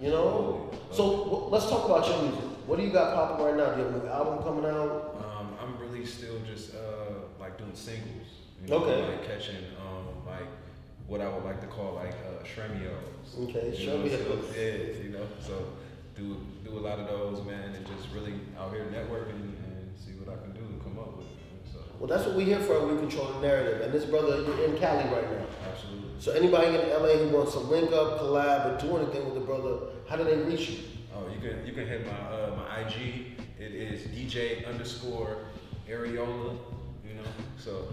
You 0.00 0.10
know? 0.10 0.68
Absolutely. 0.72 0.96
So 0.96 1.24
w- 1.24 1.44
let's 1.48 1.68
talk 1.70 1.86
about 1.86 2.06
your 2.06 2.22
music. 2.22 2.40
What 2.66 2.78
do 2.78 2.84
you 2.84 2.92
got 2.92 3.14
popping 3.14 3.46
right 3.46 3.56
now? 3.56 3.72
Do 3.74 3.80
you 3.80 3.86
have 3.88 3.94
a 3.96 3.98
new 4.04 4.08
album 4.10 4.44
coming 4.44 4.66
out? 4.66 5.16
Um, 5.24 5.56
I'm 5.60 5.78
really 5.80 6.04
still 6.04 6.38
just 6.46 6.74
uh, 6.74 7.14
like 7.40 7.56
doing 7.56 7.74
singles. 7.74 8.28
You 8.62 8.68
know, 8.68 8.76
Okay. 8.84 9.02
Like 9.08 9.26
catching 9.26 9.56
um, 9.80 10.06
like 10.26 10.46
what 11.08 11.20
I 11.22 11.28
would 11.32 11.44
like 11.44 11.60
to 11.62 11.66
call 11.66 11.94
like 11.94 12.12
uh, 12.28 12.44
shremios. 12.44 13.48
Okay, 13.48 13.74
You 13.76 13.86
know, 13.86 13.96
shremios. 14.04 14.52
so, 14.52 14.60
yeah, 14.60 15.02
you 15.02 15.10
know, 15.10 15.26
so 15.40 15.72
do 16.14 16.36
do 16.62 16.78
a 16.78 16.82
lot 16.86 16.98
of 17.00 17.08
those, 17.08 17.44
man, 17.46 17.72
and 17.74 17.86
just 17.86 18.12
really 18.14 18.34
out 18.60 18.70
here 18.72 18.84
networking 18.92 19.56
Well, 22.02 22.08
that's 22.08 22.26
what 22.26 22.34
we're 22.34 22.46
here 22.46 22.58
for. 22.58 22.84
We 22.84 22.98
control 22.98 23.32
the 23.34 23.46
narrative. 23.46 23.80
And 23.80 23.92
this 23.92 24.04
brother, 24.04 24.42
you're 24.42 24.64
in 24.64 24.76
Cali 24.76 25.04
right 25.04 25.30
now. 25.30 25.46
absolutely. 25.70 26.10
So 26.18 26.32
anybody 26.32 26.74
in 26.74 26.90
LA 26.90 27.14
who 27.14 27.28
wants 27.28 27.52
to 27.52 27.60
link 27.60 27.92
up, 27.92 28.18
collab, 28.18 28.74
or 28.74 28.80
do 28.84 28.96
anything 28.96 29.24
with 29.24 29.34
the 29.34 29.40
brother, 29.40 29.78
how 30.08 30.16
do 30.16 30.24
they 30.24 30.36
reach 30.38 30.68
you? 30.68 30.78
Oh, 31.14 31.28
you 31.32 31.38
can 31.38 31.64
you 31.64 31.72
can 31.72 31.86
hit 31.86 32.04
my 32.04 32.10
uh, 32.10 32.56
my 32.56 32.80
IG. 32.80 33.38
It 33.56 33.72
is 33.72 34.08
DJ 34.08 34.66
underscore 34.66 35.36
Areola. 35.88 36.58
You 37.06 37.14
know, 37.14 37.30
so 37.56 37.86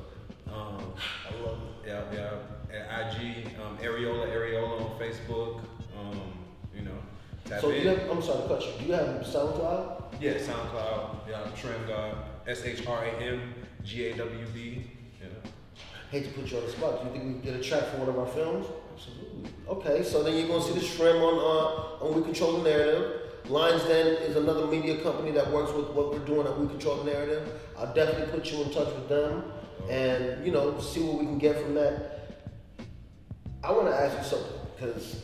um, 0.52 0.92
I 1.30 1.46
love 1.46 1.60
it. 1.84 1.90
Yeah, 1.90 2.02
yeah. 2.12 2.76
At 2.76 3.14
IG, 3.14 3.46
um, 3.62 3.78
Areola, 3.78 4.28
Areola 4.28 4.90
on 4.90 5.00
Facebook. 5.00 5.60
Um, 5.96 6.34
you 6.76 6.82
know, 6.82 6.98
So 7.60 7.72
you 7.72 7.88
have, 7.90 8.10
I'm 8.10 8.22
sorry 8.22 8.44
to 8.44 8.48
cut 8.48 8.62
you. 8.66 8.72
Do 8.80 8.86
you 8.86 8.94
have 8.94 9.08
SoundCloud? 9.22 10.04
yeah, 10.22 10.34
SoundCloud. 10.34 11.16
Yeah, 11.28 11.48
Shram 11.56 11.88
God. 11.88 12.16
S 12.48 12.64
H 12.64 12.86
R 12.86 13.04
A 13.06 13.10
M 13.24 13.54
G 13.84 14.06
A 14.08 14.18
W 14.18 14.46
D. 14.54 14.60
You 14.60 15.26
know, 15.26 15.50
Hate 16.12 16.26
to 16.26 16.30
put 16.32 16.52
you 16.52 16.58
on 16.58 16.66
the 16.66 16.72
spot. 16.72 17.02
Do 17.02 17.08
you 17.08 17.14
think 17.14 17.24
we 17.26 17.32
can 17.34 17.42
get 17.42 17.60
a 17.60 17.64
track 17.64 17.86
for 17.92 17.98
one 17.98 18.10
of 18.10 18.20
our 18.20 18.28
films? 18.28 18.66
absolutely. 18.94 19.50
Okay, 19.68 20.04
so 20.04 20.24
then 20.24 20.36
you're 20.36 20.48
gonna 20.48 20.64
see 20.64 20.74
the 20.74 20.86
Shrimp 20.86 21.20
on 21.20 21.36
uh, 21.36 22.04
on 22.06 22.16
We 22.16 22.22
Control 22.24 22.58
the 22.62 22.70
Narrative. 22.70 23.22
Lions 23.48 23.84
Den 23.86 24.08
is 24.08 24.36
another 24.36 24.68
media 24.68 25.02
company 25.02 25.32
that 25.32 25.50
works 25.52 25.72
with 25.74 25.88
what 25.90 26.12
we're 26.12 26.26
doing 26.26 26.46
at 26.46 26.60
We 26.60 26.68
Control 26.68 26.98
the 27.04 27.12
Narrative. 27.12 27.50
I'll 27.78 27.94
definitely 27.94 28.28
put 28.38 28.52
you 28.52 28.62
in 28.64 28.72
touch 28.72 28.94
with 28.94 29.10
them, 29.10 29.44
and 29.90 30.46
you 30.46 30.52
know 30.52 30.80
see 30.80 31.02
what 31.02 31.20
we 31.20 31.26
can 31.26 31.38
get 31.40 31.60
from 31.62 31.74
that. 31.76 32.16
I 33.64 33.72
want 33.72 33.88
to 33.88 33.96
ask 33.96 34.18
you 34.18 34.24
something 34.38 34.60
because 34.76 35.24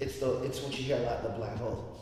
it's 0.00 0.18
the 0.18 0.42
it's 0.42 0.60
what 0.62 0.76
you 0.76 0.84
hear 0.84 0.96
a 0.96 1.00
lot 1.00 1.18
in 1.18 1.24
the 1.24 1.38
black 1.38 1.56
homes. 1.56 1.94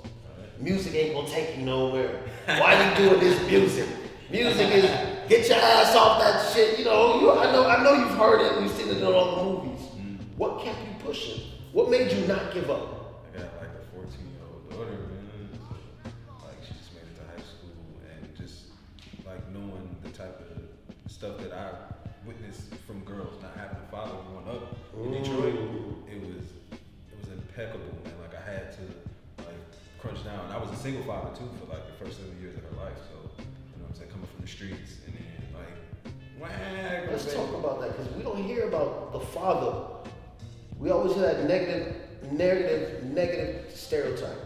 Music 0.58 0.94
ain't 0.94 1.14
gonna 1.14 1.28
take 1.28 1.56
you 1.58 1.64
nowhere. 1.64 2.20
Why 2.46 2.90
you 2.90 2.96
doing 2.96 3.20
this 3.20 3.40
music? 3.50 3.88
Music 4.30 4.68
is 4.70 4.84
get 5.28 5.48
your 5.48 5.58
ass 5.58 5.94
off 5.94 6.20
that 6.20 6.52
shit. 6.52 6.78
You 6.78 6.84
know, 6.84 7.20
you, 7.20 7.32
I 7.32 7.50
know, 7.52 7.66
I 7.66 7.82
know 7.82 7.94
you've 7.94 8.16
heard 8.16 8.40
it. 8.40 8.60
We've 8.60 8.70
seen 8.70 8.88
it 8.88 8.98
in 8.98 9.04
all 9.04 9.36
the 9.36 9.42
movies. 9.42 9.80
Mm. 9.96 10.18
What 10.36 10.62
kept 10.62 10.78
you 10.80 10.94
pushing? 11.04 11.42
What 11.72 11.90
made 11.90 12.12
you 12.12 12.26
not 12.26 12.52
give 12.52 12.70
up? 12.70 13.24
I 13.34 13.38
got 13.38 13.56
like 13.58 13.68
a 13.68 13.96
14 13.96 14.10
year 14.20 14.40
old 14.50 14.70
daughter, 14.70 14.90
man. 14.90 15.48
Like 16.04 16.62
she 16.66 16.74
just 16.74 16.94
made 16.94 17.02
it 17.10 17.16
to 17.16 17.24
high 17.28 17.42
school, 17.42 17.74
and 18.08 18.36
just 18.36 18.64
like 19.26 19.48
knowing 19.52 19.96
the 20.02 20.10
type 20.10 20.40
of 20.40 21.12
stuff 21.12 21.38
that 21.38 21.52
I 21.52 21.70
witnessed 22.26 22.74
from 22.86 23.00
girls 23.00 23.40
not 23.42 23.56
having 23.56 23.78
a 23.78 23.90
father 23.90 24.14
growing 24.30 24.48
up 24.48 24.76
in 25.04 25.22
Detroit, 25.22 25.54
it 25.54 26.14
it 26.14 26.20
was 26.20 26.41
impeccable, 27.52 27.84
man. 28.04 28.14
Like 28.20 28.34
I 28.40 28.50
had 28.50 28.72
to 28.72 28.82
like 29.44 29.56
crunch 30.00 30.24
down. 30.24 30.50
I 30.50 30.58
was 30.58 30.70
a 30.70 30.76
single 30.82 31.02
father 31.04 31.30
too 31.36 31.48
for 31.60 31.70
like 31.72 31.86
the 31.86 32.04
first 32.04 32.18
seven 32.18 32.34
years 32.40 32.56
of 32.56 32.64
her 32.64 32.76
life, 32.82 32.96
so 32.96 33.30
you 33.38 33.44
know 33.78 33.84
what 33.84 33.90
I'm 33.90 33.94
saying, 33.96 34.10
coming 34.10 34.26
from 34.26 34.40
the 34.40 34.48
streets, 34.48 34.96
and 35.06 35.14
then 35.14 35.24
like 35.54 36.12
Whack, 36.40 37.08
Let's 37.10 37.24
baby. 37.26 37.36
talk 37.36 37.54
about 37.54 37.80
that 37.80 37.96
because 37.96 38.12
we 38.14 38.22
don't 38.22 38.42
hear 38.42 38.68
about 38.68 39.12
the 39.12 39.20
father. 39.20 39.88
We 40.78 40.90
always 40.90 41.12
hear 41.14 41.22
that 41.22 41.44
negative, 41.46 41.94
negative, 42.32 43.04
negative 43.04 43.70
stereotype 43.76 44.38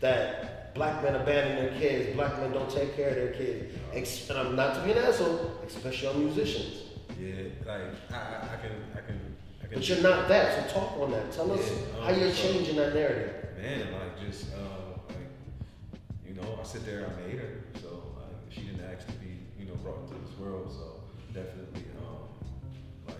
that 0.00 0.74
black 0.74 1.02
men 1.02 1.14
abandon 1.14 1.56
their 1.56 1.78
kids, 1.80 2.14
black 2.16 2.38
men 2.40 2.52
don't 2.52 2.68
take 2.70 2.96
care 2.96 3.10
of 3.10 3.14
their 3.14 3.32
kids. 3.32 3.74
Ex- 3.92 4.28
and 4.28 4.38
I'm 4.38 4.56
not 4.56 4.74
to 4.74 4.80
be 4.82 4.92
an 4.92 4.98
asshole, 4.98 5.52
especially 5.66 6.08
on 6.08 6.24
musicians. 6.24 6.82
Yeah, 7.20 7.34
like 7.66 7.80
I, 8.10 8.14
I, 8.14 8.48
I 8.54 8.56
can, 8.60 8.72
I 8.94 9.00
can, 9.00 9.00
I 9.04 9.06
can. 9.06 9.25
But 9.72 9.88
you're 9.88 10.00
not 10.02 10.28
that, 10.28 10.68
so 10.70 10.80
talk 10.80 10.98
on 11.00 11.10
that. 11.12 11.30
Tell 11.32 11.50
us 11.52 11.70
Yeah, 11.70 12.02
how 12.04 12.12
um, 12.12 12.20
you're 12.20 12.32
so- 12.32 12.42
changing 12.52 12.76
that 12.76 12.94
narrative. 12.94 13.32
Man, 13.60 13.92
like 13.92 14.20
just 14.20 14.52
uh, 14.54 14.98
like 15.08 15.30
you 16.26 16.34
know, 16.34 16.58
I 16.60 16.64
sit 16.64 16.84
there, 16.86 17.06
I 17.08 17.26
made 17.26 17.38
her, 17.40 17.64
so 17.80 18.02
like 18.16 18.36
she 18.50 18.60
didn't 18.62 18.84
ask 18.84 19.06
to 19.06 19.12
be, 19.14 19.38
you 19.58 19.66
know, 19.66 19.74
brought 19.76 20.02
into 20.04 20.14
this 20.26 20.38
world. 20.38 20.70
So 20.70 21.00
definitely, 21.32 21.84
um, 21.98 22.28
like 23.08 23.16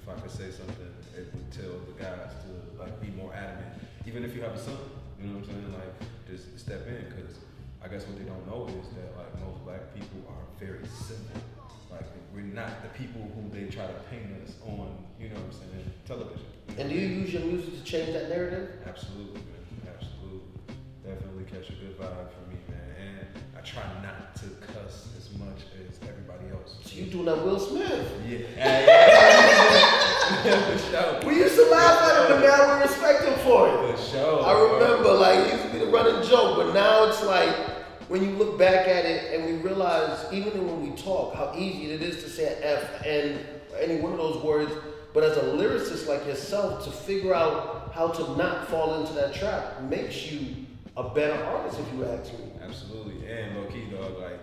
if 0.00 0.08
I 0.08 0.14
could 0.20 0.30
say 0.30 0.50
something, 0.50 0.86
it 1.18 1.28
would 1.34 1.50
tell 1.52 1.76
the 1.90 1.94
guys 2.00 2.30
to 2.46 2.78
like 2.80 3.00
be 3.02 3.08
more 3.08 3.34
adamant, 3.34 3.82
even 4.06 4.24
if 4.24 4.34
you 4.34 4.42
have 4.42 4.54
a 4.54 4.58
son. 4.58 4.78
You 5.20 5.28
know 5.28 5.38
what 5.38 5.48
I'm 5.48 5.50
saying? 5.50 5.72
Like 5.74 5.94
just 6.30 6.58
step 6.58 6.86
in, 6.86 7.04
because 7.10 7.36
I 7.84 7.88
guess 7.88 8.06
what 8.06 8.16
they 8.18 8.24
don't 8.24 8.46
know 8.46 8.66
is 8.70 8.88
that 8.94 9.12
like 9.18 9.34
most 9.44 9.62
black 9.66 9.92
people 9.94 10.22
are 10.30 10.46
very 10.64 10.86
simple. 10.86 11.42
Like 11.90 12.06
we're 12.34 12.42
not 12.42 12.82
the 12.82 12.88
people 12.98 13.20
who 13.34 13.48
they 13.50 13.70
try 13.70 13.86
to 13.86 13.92
paint 14.10 14.26
us 14.44 14.54
on, 14.64 14.96
you 15.20 15.28
know 15.28 15.34
what 15.34 15.44
I'm 15.44 15.52
saying, 15.52 15.92
television. 16.06 16.46
And 16.78 16.88
do 16.88 16.94
you 16.94 17.06
use 17.06 17.32
your 17.32 17.42
music 17.42 17.74
to 17.74 17.84
change 17.84 18.12
that 18.14 18.28
narrative? 18.30 18.70
Absolutely, 18.86 19.40
man. 19.40 19.94
Absolutely. 19.94 20.40
Definitely 21.04 21.44
catch 21.44 21.68
a 21.68 21.72
good 21.72 21.98
vibe 21.98 22.30
for 22.32 22.48
me, 22.48 22.56
man. 22.68 22.96
And 22.98 23.26
I 23.56 23.60
try 23.60 23.84
not 24.02 24.34
to 24.36 24.46
cuss 24.72 25.08
as 25.18 25.36
much 25.38 25.66
as 25.86 25.98
everybody 26.08 26.48
else. 26.50 26.78
So 26.82 26.96
you 26.96 27.06
doing 27.06 27.26
that 27.26 27.44
Will 27.44 27.58
Smith? 27.60 28.10
Yeah. 28.26 28.46
For 30.42 30.78
sure. 30.90 31.20
We 31.26 31.36
used 31.36 31.56
to 31.56 31.66
laugh 31.70 32.02
at 32.02 32.30
him, 32.30 32.40
but 32.40 32.46
now 32.46 32.76
we 32.76 32.82
respect 32.82 33.24
him 33.24 33.38
for 33.40 33.68
it. 33.68 33.96
For 33.96 34.02
sure. 34.02 34.42
I 34.42 34.52
remember, 34.58 35.12
like, 35.12 35.44
he 35.44 35.52
used 35.52 35.64
to 35.64 35.70
be 35.70 35.78
the 35.78 35.86
running 35.86 36.26
joke, 36.26 36.56
but 36.56 36.72
now 36.72 37.04
it's 37.08 37.22
like, 37.22 37.54
when 38.12 38.22
you 38.22 38.36
look 38.36 38.58
back 38.58 38.86
at 38.86 39.06
it 39.06 39.32
and 39.32 39.46
we 39.46 39.52
realize, 39.66 40.30
even 40.34 40.66
when 40.66 40.82
we 40.82 40.94
talk, 41.00 41.34
how 41.34 41.54
easy 41.56 41.92
it 41.92 42.02
is 42.02 42.22
to 42.22 42.28
say 42.28 42.54
an 42.54 42.62
F 42.62 43.06
and 43.06 43.40
any 43.80 44.02
one 44.02 44.12
of 44.12 44.18
those 44.18 44.42
words, 44.44 44.70
but 45.14 45.24
as 45.24 45.38
a 45.38 45.40
lyricist 45.40 46.06
like 46.06 46.26
yourself, 46.26 46.84
to 46.84 46.90
figure 46.90 47.34
out 47.34 47.90
how 47.94 48.08
to 48.08 48.36
not 48.36 48.68
fall 48.68 49.00
into 49.00 49.14
that 49.14 49.32
trap 49.32 49.80
makes 49.84 50.30
you 50.30 50.66
a 50.98 51.08
better 51.08 51.42
artist, 51.42 51.80
if 51.80 51.90
you 51.94 52.04
ask 52.04 52.30
me. 52.34 52.52
Absolutely. 52.62 53.26
And 53.32 53.56
low 53.56 53.64
key, 53.64 53.86
dog, 53.86 54.18
like, 54.20 54.40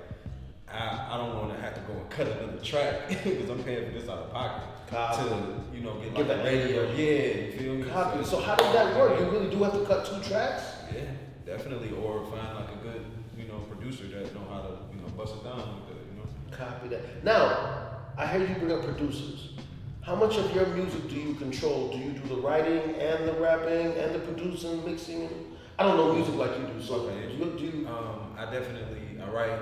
I, 0.67 1.07
I 1.11 1.17
don't 1.17 1.37
want 1.37 1.53
to 1.53 1.61
have 1.61 1.75
to 1.75 1.81
go 1.81 1.93
and 1.93 2.09
cut 2.09 2.25
another 2.25 2.57
track 2.63 3.07
because 3.23 3.51
I'm 3.51 3.63
paying 3.63 3.85
for 3.85 3.99
this 3.99 4.09
out 4.09 4.17
of 4.17 4.31
pocket. 4.31 4.63
Copy. 4.89 5.29
To, 5.29 5.53
you 5.71 5.83
know, 5.83 5.93
get 5.99 6.15
Get 6.15 6.27
like 6.27 6.37
that 6.37 6.43
radio. 6.43 6.89
radio. 6.89 6.95
Yeah, 6.95 7.45
you 7.45 7.51
feel 7.59 7.73
me? 7.75 7.83
Copy. 7.83 8.23
So 8.25 8.39
how 8.41 8.55
does 8.55 8.73
that 8.73 8.97
work? 8.97 9.19
You 9.19 9.29
really 9.29 9.51
do 9.51 9.61
have 9.61 9.73
to 9.73 9.85
cut 9.85 10.07
two 10.07 10.27
tracks? 10.27 10.63
Yeah, 10.91 11.01
definitely. 11.45 11.91
Or 11.91 12.25
find 12.31 12.55
like 12.55 12.69
a 12.69 12.83
good, 12.83 13.05
you 13.39 13.47
know, 13.47 13.59
producer 13.69 14.03
that 14.07 14.33
know 14.35 14.45
how 14.49 14.61
to, 14.61 14.71
you 14.93 15.01
know, 15.01 15.07
bust 15.17 15.33
it 15.35 15.43
down 15.43 15.57
with 15.57 15.95
it, 15.95 16.03
you 16.11 16.17
know? 16.19 16.27
Copy 16.57 16.89
that. 16.89 17.23
Now, 17.23 17.97
I 18.17 18.25
heard 18.25 18.47
you 18.47 18.55
bring 18.55 18.71
up 18.71 18.83
producers. 18.83 19.53
How 20.01 20.15
much 20.15 20.37
of 20.37 20.53
your 20.53 20.65
music 20.67 21.09
do 21.09 21.15
you 21.15 21.35
control? 21.35 21.89
Do 21.89 21.97
you 21.97 22.11
do 22.11 22.27
the 22.35 22.41
writing 22.41 22.95
and 22.95 23.27
the 23.27 23.33
rapping 23.33 23.93
and 23.97 24.13
the 24.15 24.19
producing, 24.19 24.83
mixing? 24.85 25.29
I 25.77 25.83
don't 25.83 25.95
know 25.95 26.13
music 26.13 26.35
like 26.35 26.57
you 26.57 26.65
do, 26.65 26.81
so 26.81 26.95
Okay. 26.95 27.27
do 27.31 27.37
you, 27.37 27.45
do 27.57 27.77
you 27.77 27.87
Um, 27.87 28.35
I 28.37 28.45
definitely 28.51 29.21
I 29.21 29.29
write 29.29 29.59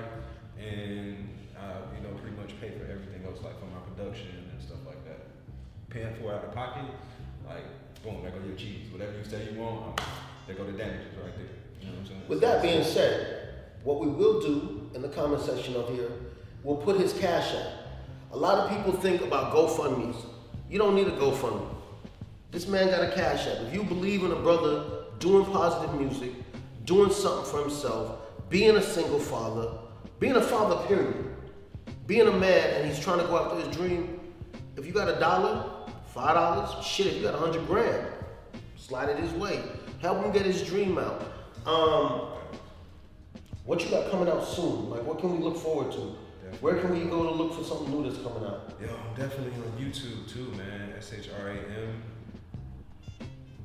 and 0.58 1.30
I 1.60 1.78
you 1.96 2.02
know 2.02 2.18
pretty 2.22 2.36
much 2.38 2.60
pay 2.60 2.70
for 2.72 2.86
everything 2.90 3.22
else 3.26 3.44
like 3.44 3.60
for 3.60 3.66
my 3.68 3.82
production 3.94 4.50
and 4.52 4.62
stuff 4.62 4.80
like 4.88 5.04
that. 5.06 5.20
Paying 5.90 6.16
for 6.16 6.32
it 6.32 6.36
out 6.38 6.46
of 6.46 6.56
pocket, 6.56 6.86
like 7.46 7.66
boom, 8.04 8.24
there 8.24 8.32
go 8.32 8.40
your 8.48 8.56
cheese. 8.56 8.92
Whatever 8.92 9.14
you 9.18 9.26
say 9.26 9.48
you 9.52 9.60
want, 9.60 10.00
um, 10.00 10.06
there 10.48 10.56
go 10.56 10.66
the 10.66 10.72
damages 10.72 11.14
right 11.22 11.36
there. 11.38 11.54
You 11.82 11.88
know 11.88 11.94
what 11.94 12.00
I'm 12.00 12.06
saying? 12.08 12.22
With 12.28 12.42
that 12.42 12.62
being 12.64 12.84
said, 12.84 13.47
what 13.88 14.02
we 14.02 14.08
will 14.08 14.42
do 14.42 14.90
in 14.96 15.02
the 15.02 15.08
comment 15.08 15.42
section 15.42 15.74
of 15.78 15.88
here, 15.88 16.12
we'll 16.62 16.76
put 16.76 17.00
his 17.00 17.14
cash 17.14 17.56
app. 17.56 17.72
A 18.34 18.38
lot 18.38 18.58
of 18.58 18.70
people 18.70 18.92
think 18.92 19.22
about 19.22 19.54
GoFundMe's. 19.54 20.26
You 20.70 20.78
don't 20.78 20.94
need 20.94 21.08
a 21.08 21.12
GoFundMe. 21.12 21.74
This 22.52 22.68
man 22.68 22.90
got 22.90 23.02
a 23.02 23.16
cash 23.16 23.48
app. 23.48 23.62
If 23.62 23.74
you 23.74 23.86
believe 23.86 24.26
in 24.26 24.34
a 24.34 24.36
brother 24.36 25.06
doing 25.20 25.46
positive 25.46 25.98
music, 25.98 26.34
doing 26.84 27.12
something 27.12 27.50
for 27.50 27.62
himself, 27.62 28.20
being 28.50 28.76
a 28.76 28.84
single 28.84 29.20
father, 29.20 29.70
being 30.20 30.36
a 30.36 30.42
father, 30.42 30.86
period, 30.88 31.34
being 32.08 32.28
a 32.28 32.34
man, 32.34 32.74
and 32.74 32.90
he's 32.90 33.00
trying 33.00 33.20
to 33.20 33.26
go 33.28 33.38
after 33.38 33.58
his 33.66 33.74
dream, 33.74 34.20
if 34.76 34.86
you 34.86 34.92
got 34.92 35.08
a 35.08 35.18
dollar, 35.18 35.64
five 36.08 36.36
dollars, 36.36 36.86
shit, 36.86 37.08
if 37.08 37.16
you 37.16 37.22
got 37.22 37.36
a 37.36 37.38
hundred 37.38 37.66
grand, 37.66 38.06
slide 38.76 39.08
it 39.08 39.18
his 39.18 39.32
way. 39.32 39.64
Help 40.02 40.26
him 40.26 40.34
get 40.34 40.46
his 40.46 40.62
dream 40.62 40.98
out. 40.98 41.24
Um, 41.66 42.37
what 43.68 43.84
you 43.84 43.92
got 43.92 44.10
coming 44.10 44.30
out 44.30 44.44
soon? 44.48 44.90
Like, 44.90 45.04
what 45.04 45.20
can 45.20 45.38
we 45.38 45.44
look 45.44 45.58
forward 45.58 45.92
to? 45.92 46.16
Where 46.62 46.80
can 46.80 46.92
we 46.94 47.04
go 47.04 47.24
to 47.24 47.32
look 47.32 47.54
for 47.54 47.64
something 47.64 47.92
new 47.92 48.10
that's 48.10 48.24
coming 48.24 48.46
out? 48.48 48.72
Yo, 48.82 48.88
I'm 48.88 49.14
definitely 49.14 49.52
on 49.60 49.76
YouTube 49.78 50.32
too, 50.32 50.48
man. 50.56 50.94
S 50.98 51.12
H 51.14 51.30
R 51.38 51.50
A 51.50 51.54
M 51.54 52.02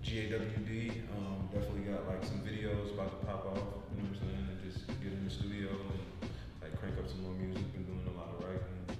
G 0.03 0.27
A 0.27 0.31
W 0.31 0.51
D. 0.67 0.91
Um, 1.17 1.49
definitely 1.55 1.83
got 1.83 2.09
like 2.09 2.25
some 2.25 2.41
videos 2.41 2.93
about 2.93 3.21
to 3.21 3.27
pop 3.27 3.47
off. 3.47 3.63
You 3.95 4.03
know 4.03 4.11
what 4.11 4.19
I'm 4.19 4.27
saying? 4.27 4.49
And 4.51 4.73
just 4.73 4.87
get 5.01 5.13
in 5.13 5.25
the 5.25 5.31
studio 5.31 5.71
and 5.71 6.31
like 6.61 6.75
crank 6.81 6.99
up 6.99 7.09
some 7.09 7.23
more 7.23 7.35
music. 7.35 7.63
Been 7.73 7.85
doing 7.87 8.03
a 8.11 8.19
lot 8.19 8.35
of 8.35 8.43
writing 8.43 8.67
and 8.91 8.99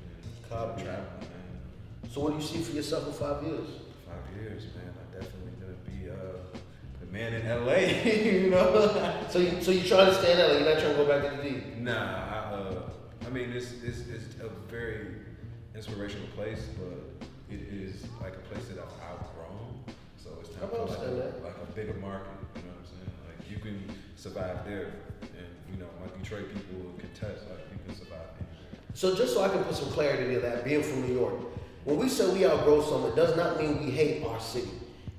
Copy. 0.49 0.83
traveling, 0.85 1.27
man. 1.27 1.59
So, 2.15 2.21
what 2.21 2.31
do 2.31 2.37
you 2.39 2.47
see 2.47 2.63
for 2.63 2.77
yourself 2.77 3.09
in 3.09 3.13
five 3.15 3.43
years? 3.43 3.67
Five 4.07 4.23
years, 4.39 4.63
man. 4.79 5.02
Man 7.13 7.35
in 7.35 7.47
LA. 7.47 7.75
you 8.11 8.51
know? 8.51 9.27
So, 9.29 9.39
you, 9.39 9.61
so 9.61 9.71
you 9.71 9.87
trying 9.87 10.07
to 10.07 10.15
stay 10.15 10.33
in 10.33 10.39
LA? 10.39 10.59
You're 10.59 10.75
not 10.75 10.81
trying 10.81 10.97
to 10.97 11.05
go 11.05 11.07
back 11.07 11.31
to 11.31 11.37
the 11.37 11.43
D? 11.43 11.63
Nah, 11.79 11.93
I, 11.93 12.39
uh, 12.55 12.83
I 13.27 13.31
mean, 13.31 13.53
it's, 13.53 13.73
it's, 13.85 14.01
it's 14.09 14.41
a 14.41 14.49
very 14.71 15.17
inspirational 15.75 16.27
place, 16.29 16.67
but 16.79 17.29
it 17.51 17.61
is 17.71 18.05
like 18.21 18.35
a 18.35 18.41
place 18.49 18.65
that 18.69 18.79
I've 18.79 19.11
outgrown. 19.11 19.85
So 20.17 20.31
it's 20.41 20.51
time 20.51 20.71
for 20.71 20.87
like 20.87 20.99
a, 20.99 21.35
like 21.45 21.57
a 21.63 21.73
bigger 21.75 21.95
market. 21.95 22.33
You 22.57 22.63
know 22.63 22.69
what 22.69 22.81
I'm 22.81 22.87
saying? 22.87 23.13
Like 23.29 23.51
you 23.51 23.59
can 23.59 23.95
survive 24.17 24.65
there, 24.65 24.93
and 25.21 25.49
you 25.71 25.79
know, 25.79 25.89
my 26.01 26.09
Detroit 26.19 26.49
people 26.49 26.93
can 26.99 27.11
test 27.11 27.45
like 27.51 27.61
you 27.73 27.79
can 27.85 27.95
survive 27.95 28.29
anywhere. 28.39 28.81
So, 28.95 29.15
just 29.15 29.35
so 29.35 29.43
I 29.43 29.49
can 29.49 29.65
put 29.65 29.75
some 29.75 29.91
clarity 29.91 30.35
to 30.35 30.41
that, 30.41 30.65
being 30.65 30.83
from 30.83 31.07
New 31.09 31.15
York, 31.15 31.35
when 31.85 31.99
we 31.99 32.09
say 32.09 32.33
we 32.33 32.47
outgrow 32.47 32.81
something, 32.83 33.13
it 33.13 33.17
does 33.17 33.37
not 33.37 33.59
mean 33.59 33.85
we 33.85 33.91
hate 33.91 34.25
our 34.25 34.41
city. 34.41 34.71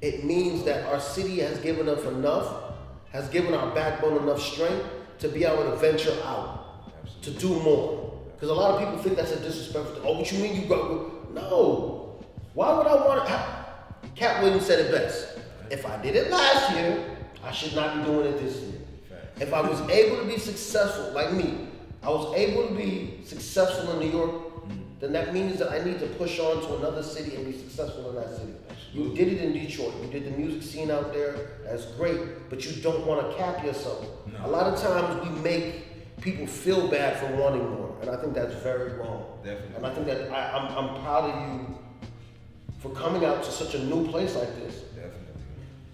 It 0.04 0.26
means 0.26 0.66
that 0.66 0.86
our 0.88 1.00
city 1.00 1.40
has 1.40 1.58
given 1.60 1.88
us 1.88 2.04
enough, 2.04 2.74
has 3.14 3.30
given 3.30 3.54
our 3.54 3.74
backbone 3.74 4.22
enough 4.22 4.42
strength 4.42 4.86
to 5.20 5.30
be 5.30 5.46
able 5.46 5.64
to 5.64 5.78
venture 5.78 6.14
out, 6.26 6.92
to 7.22 7.32
do 7.32 7.48
more. 7.62 8.22
Because 8.36 8.50
a 8.50 8.54
lot 8.54 8.72
of 8.72 8.80
people 8.82 9.02
think 9.02 9.16
that's 9.16 9.32
a 9.32 9.40
disrespectful 9.40 9.96
thing. 9.96 10.04
Oh, 10.06 10.18
what 10.18 10.30
you 10.30 10.40
mean 10.40 10.62
you 10.62 10.68
go? 10.68 11.26
No. 11.34 12.22
Why 12.54 12.78
would 12.78 12.86
I 12.86 12.96
want 12.96 13.26
to? 13.26 14.10
Katt 14.14 14.44
Williams 14.44 14.66
said 14.66 14.80
it 14.80 14.92
best. 14.92 15.40
If 15.72 15.86
I 15.86 15.96
did 16.02 16.18
it 16.18 16.30
last 16.30 16.76
year, 16.76 17.18
I 17.42 17.54
should 17.54 17.74
not 17.74 17.96
be 17.96 18.04
doing 18.04 18.28
it 18.28 18.42
this 18.42 18.58
year. 18.58 18.82
If 19.40 19.54
I 19.54 19.62
was 19.62 19.80
able 19.90 20.18
to 20.18 20.26
be 20.26 20.38
successful, 20.38 21.14
like 21.14 21.32
me, 21.32 21.70
I 22.04 22.10
was 22.10 22.36
able 22.36 22.68
to 22.68 22.74
be 22.74 23.22
successful 23.26 23.94
in 23.94 24.00
New 24.00 24.18
York, 24.18 24.32
then 25.00 25.14
that 25.14 25.34
means 25.34 25.60
that 25.60 25.72
I 25.72 25.82
need 25.82 26.00
to 26.00 26.08
push 26.08 26.40
on 26.40 26.62
to 26.62 26.76
another 26.76 27.04
city 27.04 27.38
and 27.38 27.46
be 27.46 27.58
successful 27.58 28.10
in 28.10 28.16
that 28.18 28.36
city. 28.36 28.54
You 28.94 29.14
did 29.16 29.28
it 29.28 29.42
in 29.42 29.54
Detroit. 29.54 29.94
You 30.04 30.08
did 30.12 30.26
the 30.26 30.38
music 30.38 30.62
scene 30.62 30.92
out 30.92 31.14
there. 31.14 31.36
That's 31.66 31.86
great, 31.94 32.50
but 32.50 32.64
you 32.64 32.80
don't 32.82 33.06
want 33.08 33.28
to 33.30 33.36
cap 33.38 33.64
yourself. 33.66 34.06
A 34.44 34.48
lot 34.48 34.72
of 34.72 34.80
times 34.80 35.28
we 35.28 35.42
make 35.42 36.22
people 36.22 36.46
feel 36.46 36.88
bad 36.88 37.18
for 37.18 37.36
wanting 37.36 37.68
more, 37.72 37.96
and 38.02 38.10
I 38.10 38.18
think 38.18 38.34
that's 38.36 38.54
very 38.56 38.94
wrong. 38.94 39.26
Definitely. 39.44 39.76
And 39.78 39.86
I 39.86 39.94
think 39.96 40.06
that 40.08 40.32
I, 40.32 40.58
I'm, 40.58 40.78
I'm 40.78 41.02
proud 41.02 41.30
of 41.30 41.60
you 41.60 41.78
for 42.80 42.90
coming 42.90 43.26
out 43.26 43.44
to 43.44 43.52
such 43.52 43.74
a 43.74 43.84
new 43.84 44.08
place 44.10 44.36
like 44.36 44.54
this 44.58 44.82
Definitely. 44.96 45.42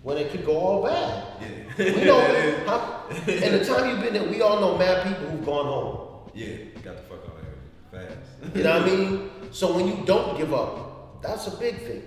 when 0.03 0.17
it 0.17 0.31
could 0.31 0.45
go 0.45 0.57
all 0.57 0.83
bad. 0.83 1.25
Yeah. 1.41 1.93
We 1.95 2.03
know, 2.03 2.19
how, 2.67 3.05
in 3.27 3.53
the 3.59 3.63
time 3.63 3.89
you've 3.89 4.01
been 4.01 4.13
there, 4.13 4.27
we 4.29 4.41
all 4.41 4.59
know 4.59 4.77
mad 4.77 5.07
people 5.07 5.29
who've 5.29 5.45
gone 5.45 5.65
home. 5.65 6.29
Yeah, 6.33 6.57
got 6.83 6.97
the 6.97 7.03
fuck 7.03 7.19
out 7.25 7.37
of 7.37 7.43
here 7.43 8.15
fast. 8.17 8.55
You 8.57 8.63
know 8.63 8.79
what 8.79 8.89
I 8.89 8.95
mean? 8.95 9.29
So 9.51 9.73
when 9.73 9.87
you 9.87 10.03
don't 10.05 10.37
give 10.37 10.53
up, 10.53 11.21
that's 11.21 11.47
a 11.47 11.51
big 11.55 11.77
thing. 11.77 12.03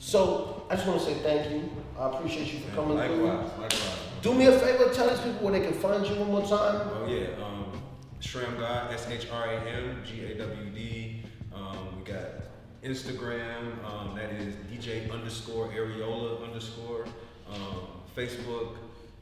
So 0.00 0.66
I 0.70 0.76
just 0.76 0.88
want 0.88 0.98
to 1.00 1.04
say 1.04 1.14
thank 1.14 1.52
you. 1.52 1.70
I 1.98 2.08
appreciate 2.08 2.52
you 2.52 2.60
for 2.60 2.74
coming 2.74 2.96
through. 2.96 3.22
Likewise, 3.26 3.50
likewise. 3.58 3.98
Do 4.22 4.34
me 4.34 4.46
a 4.46 4.58
favor, 4.58 4.92
tell 4.92 5.10
these 5.10 5.20
people 5.20 5.46
where 5.46 5.52
they 5.52 5.60
can 5.60 5.74
find 5.74 6.04
you 6.06 6.14
one 6.16 6.30
more 6.30 6.40
time. 6.40 6.88
Oh 6.90 7.06
yeah, 7.06 7.28
um, 7.44 7.80
Shram 8.20 8.58
God, 8.58 8.92
S 8.94 9.06
H 9.08 9.28
R 9.30 9.46
A 9.46 9.60
M 9.60 10.02
G 10.04 10.24
A 10.24 10.38
W 10.38 10.70
D. 10.70 11.22
Um, 11.54 11.98
we 11.98 12.04
got 12.10 12.26
Instagram, 12.82 13.84
um, 13.84 14.16
that 14.16 14.32
is 14.32 14.54
DJ 14.72 15.12
underscore 15.12 15.68
Areola 15.68 16.42
underscore. 16.44 17.04
Um, 17.52 17.86
Facebook 18.16 18.76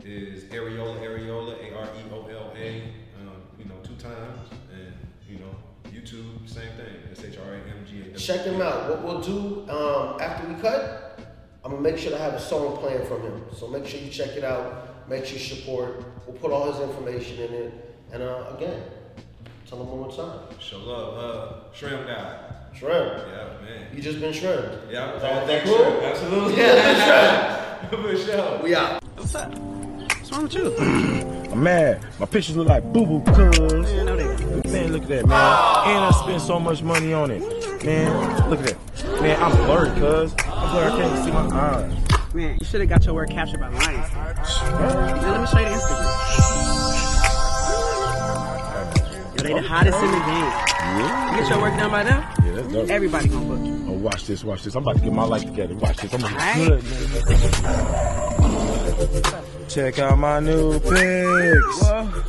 is 0.05 0.45
Areola 0.45 1.01
Areola 1.01 1.59
A 1.61 1.76
R 1.76 1.85
E 1.87 2.12
O 2.12 2.26
L 2.31 2.53
A. 2.57 2.83
Um, 3.18 3.43
you 3.59 3.64
know, 3.64 3.74
two 3.83 3.97
times, 3.97 4.39
and 4.72 4.95
you 5.29 5.41
know, 5.41 5.57
YouTube, 6.09 6.48
same 6.48 6.70
thing. 6.76 6.94
S 7.12 7.24
H 7.24 7.38
R 7.38 7.52
A 7.52 7.56
M 7.56 7.84
G 7.86 8.00
A 8.00 8.04
W. 8.04 8.18
Check 8.18 8.40
him 8.42 8.61
out. 8.61 8.88
What 8.88 9.02
we'll 9.02 9.20
do 9.20 9.68
um, 9.70 10.20
after 10.20 10.48
we 10.48 10.54
cut, 10.61 11.18
I'm 11.64 11.72
gonna 11.72 11.82
make 11.82 11.98
sure 11.98 12.11
to 12.11 12.18
have 12.18 12.34
a 12.34 12.40
song 12.40 12.76
playing 12.78 13.06
from 13.06 13.22
him. 13.22 13.44
So 13.56 13.68
make 13.68 13.86
sure 13.86 14.00
you 14.00 14.11
check 14.11 14.30
it 14.36 14.44
out. 14.44 15.09
Make 15.09 15.24
sure 15.24 15.38
you 15.38 15.44
support. 15.44 16.04
We'll 16.26 16.36
put 16.36 16.50
all 16.50 16.70
his 16.72 16.80
information 16.82 17.38
in 17.38 17.52
it. 17.52 17.96
And 18.12 18.22
uh, 18.22 18.44
again, 18.56 18.82
tell 19.66 19.80
him 19.80 19.88
one 19.88 20.00
more 20.00 20.12
time. 20.12 20.59
Show 20.61 20.78
love, 20.78 21.14
uh, 21.18 21.72
Shrimp 21.74 22.06
guy. 22.06 22.44
Shrimp. 22.74 23.24
Yeah, 23.28 23.48
man. 23.64 23.86
You 23.94 24.02
just 24.02 24.20
been 24.20 24.32
shrimmed. 24.32 24.78
Yeah, 24.90 25.14
Is 25.14 25.22
that, 25.22 25.46
that 25.46 25.64
cool? 25.64 25.76
Shrimp. 25.76 26.02
Absolutely. 26.02 26.56
Yeah, 26.56 27.88
For 27.90 28.16
sure. 28.16 28.62
We 28.62 28.74
out. 28.74 29.02
What's 29.16 29.34
up? 29.34 29.54
What's 29.54 30.32
wrong 30.32 30.42
with 30.44 30.54
you? 30.54 30.76
I'm 31.52 31.62
mad. 31.62 32.06
My 32.18 32.26
pictures 32.26 32.56
look 32.56 32.68
like 32.68 32.84
boo 32.92 33.06
boo 33.06 33.20
cuz. 33.32 34.67
Man, 34.91 35.01
no, 35.01 35.01
they 35.01 35.01
don't. 35.01 35.01
Man, 35.01 35.01
look 35.01 35.03
at 35.03 35.09
that, 35.09 35.26
man. 35.26 35.97
And 35.97 36.05
I 36.05 36.11
spent 36.22 36.43
so 36.43 36.59
much 36.61 36.82
money 36.82 37.12
on 37.12 37.30
it. 37.30 37.41
Man, 37.84 38.51
look 38.51 38.61
at 38.61 38.66
that. 38.66 39.20
Man, 39.22 39.43
I'm 39.43 39.53
blurry, 39.66 39.91
cuz. 40.01 40.34
I'm 40.47 40.70
blurry. 40.70 40.93
I 40.93 40.97
can't 40.99 41.24
see 41.24 41.30
my 41.30 41.47
eyes. 41.59 42.34
Man, 42.34 42.57
you 42.61 42.66
should 42.66 42.80
have 42.80 42.89
got 42.91 43.05
your 43.05 43.14
work 43.14 43.30
captured 43.30 43.61
by 43.61 43.68
lions. 43.68 44.12
Man, 44.14 44.34
let 45.32 45.41
me 45.41 45.47
show 45.47 45.59
you 45.59 45.64
the 45.66 45.70
Instagram. 45.74 46.14
Yo, 49.36 49.43
they 49.45 49.55
the 49.55 49.62
hottest 49.62 49.99
in 49.99 50.11
the 50.11 50.18
game. 50.18 50.53
Yeah? 50.78 51.30
You 51.30 51.41
get 51.41 51.49
your 51.51 51.61
work 51.61 51.76
done 51.78 51.91
by 51.91 52.03
them, 52.05 52.22
Yeah, 52.45 52.53
that's 52.57 52.68
dope. 52.72 52.89
everybody 52.91 53.28
gonna 53.28 53.47
book 53.47 53.64
you. 53.64 53.86
Oh, 53.89 53.93
watch 53.93 54.26
this, 54.26 54.43
watch 54.45 54.62
this. 54.64 54.74
I'm 54.74 54.82
about 54.82 54.97
to 54.97 55.03
get 55.03 55.12
my 55.12 55.24
life 55.24 55.45
together. 55.45 55.74
Watch 55.76 55.97
this. 55.99 56.12
I'm 56.12 56.20
gonna 56.20 56.34
Alright. 56.34 56.59
look 56.68 56.82
good, 56.82 57.62
man. 57.62 59.45
Check 59.68 59.98
out 59.98 60.18
my 60.18 60.40
new 60.40 60.80
pics. 60.80 61.84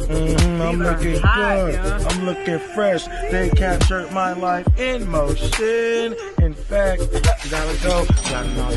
Mhm, 0.09 0.59
I'm 0.59 0.79
looking 0.79 1.21
good. 1.21 1.75
I'm 1.79 2.25
looking 2.25 2.59
fresh. 2.59 3.05
They 3.31 3.49
captured 3.49 4.11
my 4.11 4.33
life 4.33 4.67
in 4.77 5.07
motion. 5.09 6.15
In 6.41 6.53
fact, 6.53 7.01
you 7.01 7.49
gotta 7.49 7.77
go. 7.81 8.05
Gotta 8.29 8.53
know. 8.55 8.71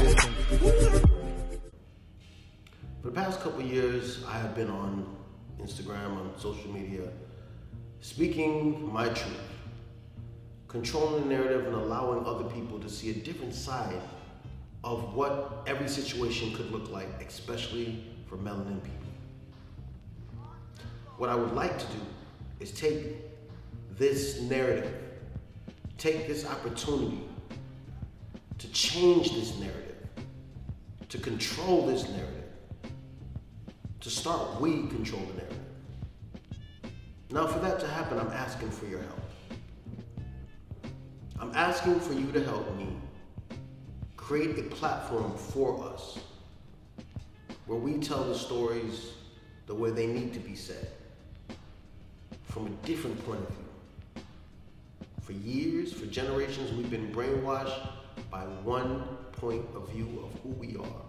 For 3.01 3.09
the 3.09 3.11
past 3.13 3.41
couple 3.41 3.63
years, 3.63 4.25
I 4.29 4.39
have 4.39 4.55
been 4.55 4.71
on 4.71 5.07
Instagram, 5.61 6.17
on 6.17 6.31
social 6.39 6.71
media, 6.71 7.09
speaking 8.01 8.93
my 8.93 9.09
truth, 9.09 9.51
controlling 10.69 11.25
the 11.25 11.35
narrative 11.35 11.67
and 11.67 11.75
allowing 11.75 12.25
other 12.27 12.45
people 12.45 12.79
to 12.79 12.89
see 12.89 13.11
a 13.11 13.15
different 13.15 13.55
side 13.57 14.01
of 14.85 15.15
what 15.15 15.65
every 15.67 15.89
situation 15.89 16.53
could 16.55 16.71
look 16.71 16.91
like, 16.91 17.09
especially 17.27 18.05
for 18.33 18.39
melanin 18.39 18.83
people. 18.83 18.97
What 21.19 21.29
I 21.29 21.35
would 21.35 21.53
like 21.53 21.79
to 21.79 21.85
do 21.85 22.01
is 22.61 22.71
take 22.71 23.17
this 23.99 24.41
narrative, 24.41 24.95
take 25.99 26.27
this 26.27 26.47
opportunity 26.47 27.21
to 28.57 28.69
change 28.73 29.35
this 29.35 29.59
narrative, 29.59 29.97
to 31.11 31.19
control 31.19 31.87
this 31.87 32.09
narrative 32.09 32.39
to 34.01 34.11
start 34.11 34.59
we 34.61 34.87
control 34.89 35.23
the 35.23 35.35
narrative. 35.35 35.59
Now, 37.31 37.47
for 37.47 37.59
that 37.61 37.79
to 37.81 37.87
happen, 37.87 38.19
I'm 38.19 38.33
asking 38.33 38.71
for 38.71 38.87
your 38.87 39.01
help. 39.01 39.21
I'm 41.39 41.53
asking 41.55 42.01
for 42.01 42.15
you 42.15 42.33
to 42.33 42.43
help 42.43 42.75
me 42.77 42.89
create 44.17 44.59
a 44.59 44.63
platform 44.63 45.37
for 45.37 45.85
us 45.85 46.19
where 47.67 47.79
we 47.79 47.99
tell 47.99 48.25
the 48.25 48.35
stories 48.35 49.13
the 49.67 49.75
way 49.75 49.91
they 49.91 50.07
need 50.07 50.33
to 50.33 50.41
be 50.41 50.55
said 50.55 50.89
from 52.45 52.67
a 52.67 52.87
different 52.87 53.25
point 53.25 53.41
of 53.41 53.49
view. 53.49 54.25
For 55.23 55.33
years, 55.33 55.93
for 55.93 56.07
generations, 56.07 56.73
we've 56.73 56.91
been 56.91 57.13
brainwashed 57.13 57.89
by 58.31 58.43
one 58.65 59.03
point 59.33 59.65
of 59.75 59.89
view 59.91 60.23
of 60.25 60.41
who 60.41 60.51
we 60.51 60.77
are. 60.77 61.03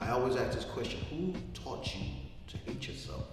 I 0.00 0.10
always 0.10 0.36
ask 0.36 0.56
this 0.56 0.64
question 0.64 1.00
Who 1.10 1.34
taught 1.54 1.94
you 1.94 2.02
to 2.48 2.56
hate 2.58 2.86
yourself? 2.86 3.24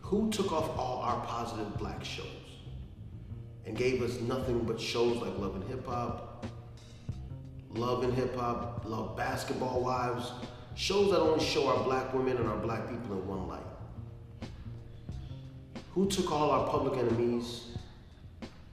Who 0.00 0.30
took 0.30 0.52
off 0.52 0.78
all 0.78 1.00
our 1.02 1.20
positive 1.26 1.76
black 1.78 2.04
shows 2.04 2.26
and 3.66 3.76
gave 3.76 4.02
us 4.02 4.20
nothing 4.20 4.60
but 4.60 4.80
shows 4.80 5.16
like 5.16 5.36
Love 5.38 5.56
and 5.56 5.64
Hip 5.64 5.86
Hop, 5.86 6.27
Love 7.78 8.02
and 8.02 8.12
Hip 8.14 8.36
Hop, 8.36 8.82
Love 8.84 9.16
Basketball 9.16 9.80
Wives, 9.80 10.32
shows 10.74 11.10
that 11.10 11.20
only 11.20 11.44
show 11.44 11.68
our 11.68 11.82
black 11.84 12.12
women 12.12 12.36
and 12.36 12.48
our 12.48 12.56
black 12.56 12.88
people 12.88 13.12
in 13.16 13.26
one 13.26 13.46
light? 13.46 14.50
Who 15.92 16.08
took 16.08 16.32
all 16.32 16.50
our 16.50 16.68
public 16.68 16.98
enemies, 16.98 17.66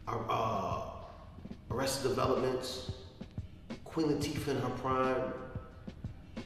our 0.08 0.26
uh, 0.30 0.82
Arrested 1.72 2.10
Developments, 2.10 2.92
Queen 3.84 4.08
Latifah 4.08 4.48
in 4.50 4.58
her 4.58 4.70
prime, 4.70 5.34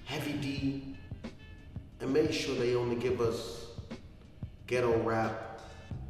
Heavy 0.05 0.33
D, 0.33 0.95
and 2.01 2.11
made 2.11 2.33
sure 2.33 2.55
they 2.55 2.75
only 2.75 2.95
give 2.95 3.21
us 3.21 3.67
ghetto 4.67 5.01
rap, 5.03 5.61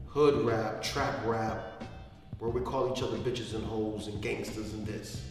hood 0.08 0.46
rap, 0.46 0.82
trap 0.82 1.26
rap, 1.26 1.84
where 2.40 2.50
we 2.50 2.62
call 2.62 2.92
each 2.96 3.04
other 3.04 3.18
bitches 3.18 3.54
and 3.54 3.66
hoes 3.66 4.08
and 4.08 4.22
gangsters 4.22 4.74
and 4.74 4.86
this. 4.86 5.29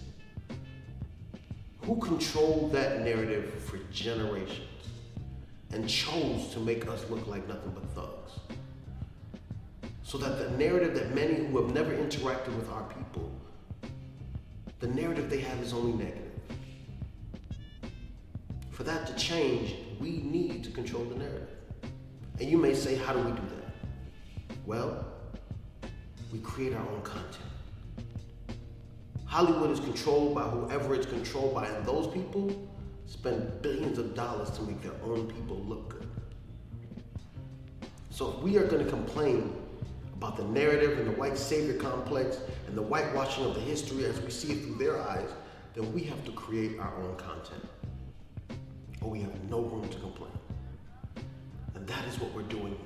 Who 1.89 1.97
controlled 1.97 2.73
that 2.73 3.01
narrative 3.01 3.63
for 3.65 3.79
generations 3.91 4.69
and 5.73 5.89
chose 5.89 6.53
to 6.53 6.61
make 6.61 6.87
us 6.87 7.09
look 7.09 7.27
like 7.27 7.49
nothing 7.49 7.71
but 7.71 7.89
thugs? 7.95 8.33
So 10.03 10.19
that 10.19 10.39
the 10.39 10.51
narrative 10.59 10.95
that 10.97 11.15
many 11.15 11.47
who 11.47 11.65
have 11.65 11.73
never 11.75 11.93
interacted 11.93 12.55
with 12.59 12.69
our 12.69 12.83
people, 12.93 13.33
the 14.81 14.89
narrative 14.89 15.31
they 15.31 15.41
have 15.41 15.59
is 15.61 15.73
only 15.73 15.95
negative. 15.95 16.43
For 18.71 18.83
that 18.83 19.07
to 19.07 19.15
change, 19.15 19.77
we 19.99 20.19
need 20.19 20.65
to 20.65 20.71
control 20.71 21.05
the 21.05 21.15
narrative. 21.15 21.57
And 22.39 22.51
you 22.51 22.59
may 22.59 22.75
say, 22.75 22.97
how 22.97 23.15
do 23.15 23.21
we 23.21 23.31
do 23.31 23.43
that? 23.57 24.57
Well, 24.67 25.07
we 26.31 26.39
create 26.41 26.75
our 26.75 26.87
own 26.87 27.01
content. 27.01 27.48
Hollywood 29.29 29.71
is 29.71 29.79
controlled 29.79 30.35
by 30.35 30.45
whoever 30.45 30.95
it's 30.95 31.05
controlled 31.05 31.55
by, 31.55 31.67
and 31.67 31.85
those 31.85 32.07
people 32.07 32.51
spend 33.05 33.61
billions 33.61 33.99
of 33.99 34.15
dollars 34.15 34.51
to 34.53 34.63
make 34.63 34.81
their 34.83 34.95
own 35.05 35.29
people 35.29 35.59
look 35.59 35.91
good. 35.91 36.09
So 38.09 38.31
if 38.31 38.43
we 38.43 38.57
are 38.57 38.65
going 38.65 38.83
to 38.83 38.91
complain 38.91 39.55
about 40.15 40.39
the 40.39 40.45
narrative 40.45 40.99
and 40.99 41.07
the 41.07 41.13
white 41.13 41.37
savior 41.37 41.75
complex 41.75 42.39
and 42.67 42.77
the 42.77 42.81
whitewashing 42.81 43.45
of 43.45 43.55
the 43.55 43.61
history 43.61 44.07
as 44.07 44.19
we 44.19 44.31
see 44.31 44.53
it 44.53 44.65
through 44.65 44.77
their 44.77 44.99
eyes, 44.99 45.29
then 45.75 45.93
we 45.93 46.05
have 46.05 46.25
to 46.25 46.33
create 46.33 46.79
our 46.81 46.97
own 47.03 47.15
content. 47.17 47.69
Or 49.03 49.11
we 49.11 49.21
have 49.21 49.45
no 49.51 49.61
room 49.61 49.87
to 49.91 49.99
complain. 49.99 50.33
And 51.75 51.87
that 51.87 52.05
is 52.09 52.19
what 52.19 52.33
we're 52.33 52.43
doing 52.45 52.79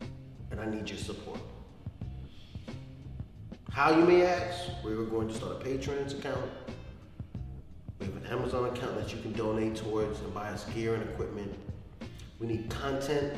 here. 0.00 0.08
And 0.50 0.60
I 0.60 0.66
need 0.66 0.90
your 0.90 0.98
support. 0.98 1.38
How 3.76 3.90
you 3.90 4.06
may 4.06 4.24
ask, 4.24 4.70
we're 4.82 5.04
going 5.04 5.28
to 5.28 5.34
start 5.34 5.60
a 5.60 5.62
Patreon 5.62 6.18
account. 6.18 6.50
We 7.98 8.06
have 8.06 8.16
an 8.16 8.24
Amazon 8.24 8.74
account 8.74 8.94
that 8.98 9.14
you 9.14 9.20
can 9.20 9.34
donate 9.34 9.76
towards 9.76 10.18
and 10.20 10.32
buy 10.32 10.48
us 10.48 10.64
gear 10.74 10.94
and 10.94 11.02
equipment. 11.02 11.54
We 12.38 12.46
need 12.46 12.70
content. 12.70 13.34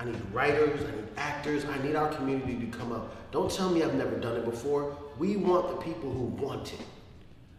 I 0.00 0.06
need 0.06 0.20
writers, 0.32 0.80
I 0.80 0.96
need 0.96 1.06
actors, 1.16 1.64
I 1.66 1.80
need 1.84 1.94
our 1.94 2.12
community 2.12 2.66
to 2.66 2.76
come 2.76 2.90
up. 2.90 3.30
Don't 3.30 3.48
tell 3.48 3.70
me 3.70 3.84
I've 3.84 3.94
never 3.94 4.16
done 4.16 4.38
it 4.38 4.44
before. 4.44 4.96
We 5.20 5.36
want 5.36 5.68
the 5.68 5.76
people 5.76 6.10
who 6.10 6.24
want 6.44 6.72
it. 6.72 6.80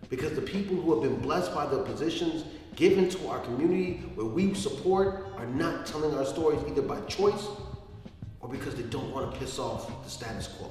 Because 0.10 0.34
the 0.34 0.42
people 0.42 0.76
who 0.76 0.94
have 1.00 1.10
been 1.10 1.22
blessed 1.22 1.56
by 1.56 1.66
the 1.66 1.82
positions 1.84 2.44
given 2.76 3.08
to 3.08 3.30
our 3.30 3.40
community 3.40 4.04
where 4.16 4.28
we 4.28 4.54
support 4.54 5.28
are 5.38 5.48
not 5.48 5.86
telling 5.86 6.14
our 6.14 6.26
stories 6.26 6.60
either 6.68 6.82
by 6.82 7.00
choice 7.04 7.48
or 8.42 8.50
because 8.50 8.76
they 8.76 8.84
don't 8.84 9.14
want 9.14 9.32
to 9.32 9.40
piss 9.40 9.60
off 9.60 10.04
the 10.04 10.10
status 10.10 10.50
quo. 10.50 10.70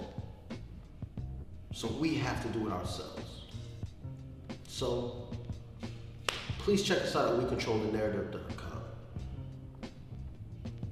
So 1.72 1.88
we 1.88 2.14
have 2.14 2.42
to 2.42 2.48
do 2.48 2.66
it 2.66 2.72
ourselves. 2.72 3.42
So 4.68 5.28
please 6.58 6.82
check 6.82 6.98
us 6.98 7.16
out 7.16 7.34
at 7.34 7.40
WeControlTheNarrative.com. 7.40 8.82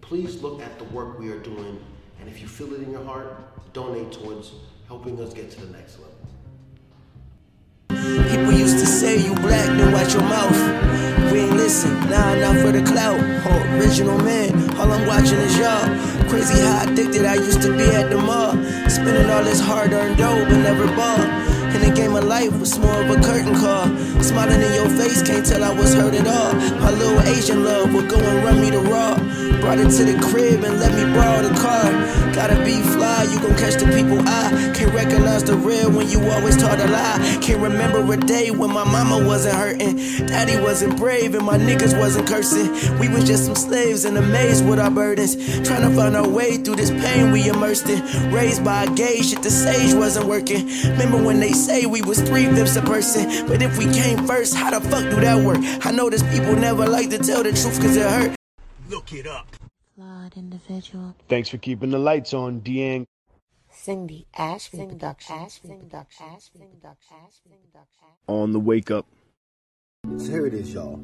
Please 0.01 0.43
look 0.43 0.61
at 0.61 0.79
the 0.79 0.85
work 0.85 1.19
we 1.19 1.31
are 1.31 1.39
doing, 1.39 1.85
and 2.19 2.29
if 2.29 2.41
you 2.41 2.49
feel 2.49 2.73
it 2.75 2.83
in 2.83 2.91
your 2.91 3.05
heart, 3.05 3.73
donate 3.73 4.11
towards 4.11 4.53
helping 4.89 5.21
us 5.21 5.33
get 5.33 5.51
to 5.53 5.61
the 5.61 5.71
next 5.77 5.99
level. 5.99 6.15
People 8.29 8.53
used 8.53 8.79
to 8.79 8.87
say 8.87 9.19
you 9.19 9.35
black, 9.35 9.67
then 9.67 9.93
watch 9.93 10.13
your 10.15 10.23
mouth. 10.23 11.33
We 11.33 11.41
ain't 11.41 11.53
listen, 11.53 11.95
nah, 12.11 12.35
not 12.35 12.57
for 12.57 12.73
the 12.73 12.83
clout. 12.83 13.21
Original 13.79 14.19
man, 14.19 14.77
all 14.79 14.91
I'm 14.91 15.07
watching 15.07 15.39
is 15.39 15.57
y'all. 15.59 16.10
Crazy 16.31 16.61
how 16.61 16.85
addicted 16.85 17.25
I 17.25 17.35
used 17.35 17.61
to 17.63 17.77
be 17.77 17.83
at 17.91 18.09
the 18.09 18.17
mall. 18.17 18.53
Spending 18.89 19.29
all 19.31 19.43
this 19.43 19.59
hard 19.59 19.93
earned 19.93 20.17
dough, 20.17 20.45
but 20.49 20.59
never 20.59 20.87
bought. 20.95 21.27
In 21.75 21.81
the 21.83 21.93
game 21.93 22.15
of 22.15 22.23
life 22.23 22.57
was 22.61 22.79
more 22.79 23.03
of 23.03 23.11
a 23.11 23.21
curtain 23.21 23.53
call. 23.57 23.87
Smiling 24.23 24.63
in 24.63 24.73
your 24.75 24.89
face, 24.91 25.23
can't 25.23 25.45
tell 25.45 25.65
I 25.65 25.75
was 25.75 25.93
hurt 25.93 26.15
at 26.15 26.29
all. 26.29 26.55
My 26.79 26.93
little 26.93 27.21
Asian 27.23 27.65
love 27.65 27.93
would 27.93 28.09
go 28.09 28.17
and 28.17 28.45
run 28.45 28.61
me 28.61 28.71
the 28.71 28.79
raw. 28.79 29.19
Brought 29.61 29.79
it 29.79 29.91
to 29.91 30.05
the 30.05 30.19
crib 30.29 30.65
and 30.65 30.81
let 30.81 30.95
me 30.95 31.05
borrow 31.15 31.43
the 31.43 31.55
car. 31.61 31.91
Gotta 32.35 32.57
be 32.65 32.81
fly, 32.81 33.25
you 33.25 33.39
gon' 33.41 33.57
catch 33.57 33.75
the 33.75 33.87
people 33.87 34.19
eye. 34.27 34.73
Can't 34.75 34.95
recognize 34.95 35.45
the 35.45 35.57
real 35.57 35.91
when 35.91 36.09
you 36.09 36.21
always 36.31 36.57
taught 36.57 36.81
a 36.81 36.87
lie. 36.87 37.39
Can't 37.43 37.61
remember 37.61 38.01
a 38.13 38.17
day 38.17 38.51
when 38.51 38.73
my 38.73 38.85
mama 38.85 39.25
wasn't 39.27 39.57
hurting. 39.57 39.97
Daddy 40.27 40.59
wasn't 40.61 40.97
brave 40.97 41.35
and 41.35 41.45
my 41.45 41.59
niggas 41.59 41.99
wasn't 41.99 42.27
cursing. 42.27 42.71
We 42.99 43.09
was 43.09 43.27
just 43.27 43.45
some 43.45 43.55
slaves 43.55 44.05
in 44.05 44.17
a 44.17 44.23
maze 44.23 44.63
with 44.63 44.79
our 44.79 44.91
burdens. 44.91 45.37
Trying 45.67 45.83
to 45.83 45.95
find 45.95 46.17
our 46.17 46.29
way 46.29 46.57
through 46.57 46.77
this 46.77 46.91
pain 46.91 47.31
we 47.31 47.49
immersed 47.49 47.89
in. 47.89 48.33
Raised 48.33 48.65
by 48.65 48.85
a 48.85 48.95
gay 48.95 49.23
shit, 49.23 49.43
the 49.43 49.51
sage 49.51 49.95
wasn't 49.95 50.27
working. 50.27 50.67
Remember 50.93 51.23
when 51.23 51.41
they 51.41 51.53
say 51.53 51.85
we 51.87 52.01
was 52.03 52.21
three 52.23 52.47
fifths 52.47 52.77
a 52.77 52.83
person? 52.83 53.47
But 53.47 53.61
if 53.61 53.77
we 53.77 53.85
came 53.93 54.27
first, 54.27 54.55
how 54.55 54.71
the 54.71 54.81
fuck 54.89 55.05
do 55.11 55.21
that 55.21 55.45
work? 55.45 55.59
I 55.85 55.91
know 55.91 56.09
this 56.09 56.23
people 56.23 56.57
never 56.57 56.87
like 56.87 57.11
to 57.11 57.19
tell 57.19 57.43
the 57.43 57.51
truth 57.51 57.81
cause 57.81 57.97
it 57.97 58.09
hurt. 58.09 58.40
Look 58.91 59.13
it 59.13 59.25
up. 59.25 59.47
Flawed 59.95 60.37
individual. 60.37 61.15
Thanks 61.29 61.49
for 61.49 61.59
keeping 61.59 61.91
the 61.91 61.99
lights 61.99 62.35
on, 62.35 62.61
Deang. 62.61 63.07
Cindy 63.71 64.27
Ashby 64.37 64.85
Production. 64.85 65.49
On 68.27 68.53
the 68.53 68.59
wake 68.59 68.91
up. 68.91 69.07
So 70.17 70.25
here 70.25 70.45
it 70.45 70.55
is, 70.55 70.75
y'all. 70.75 71.01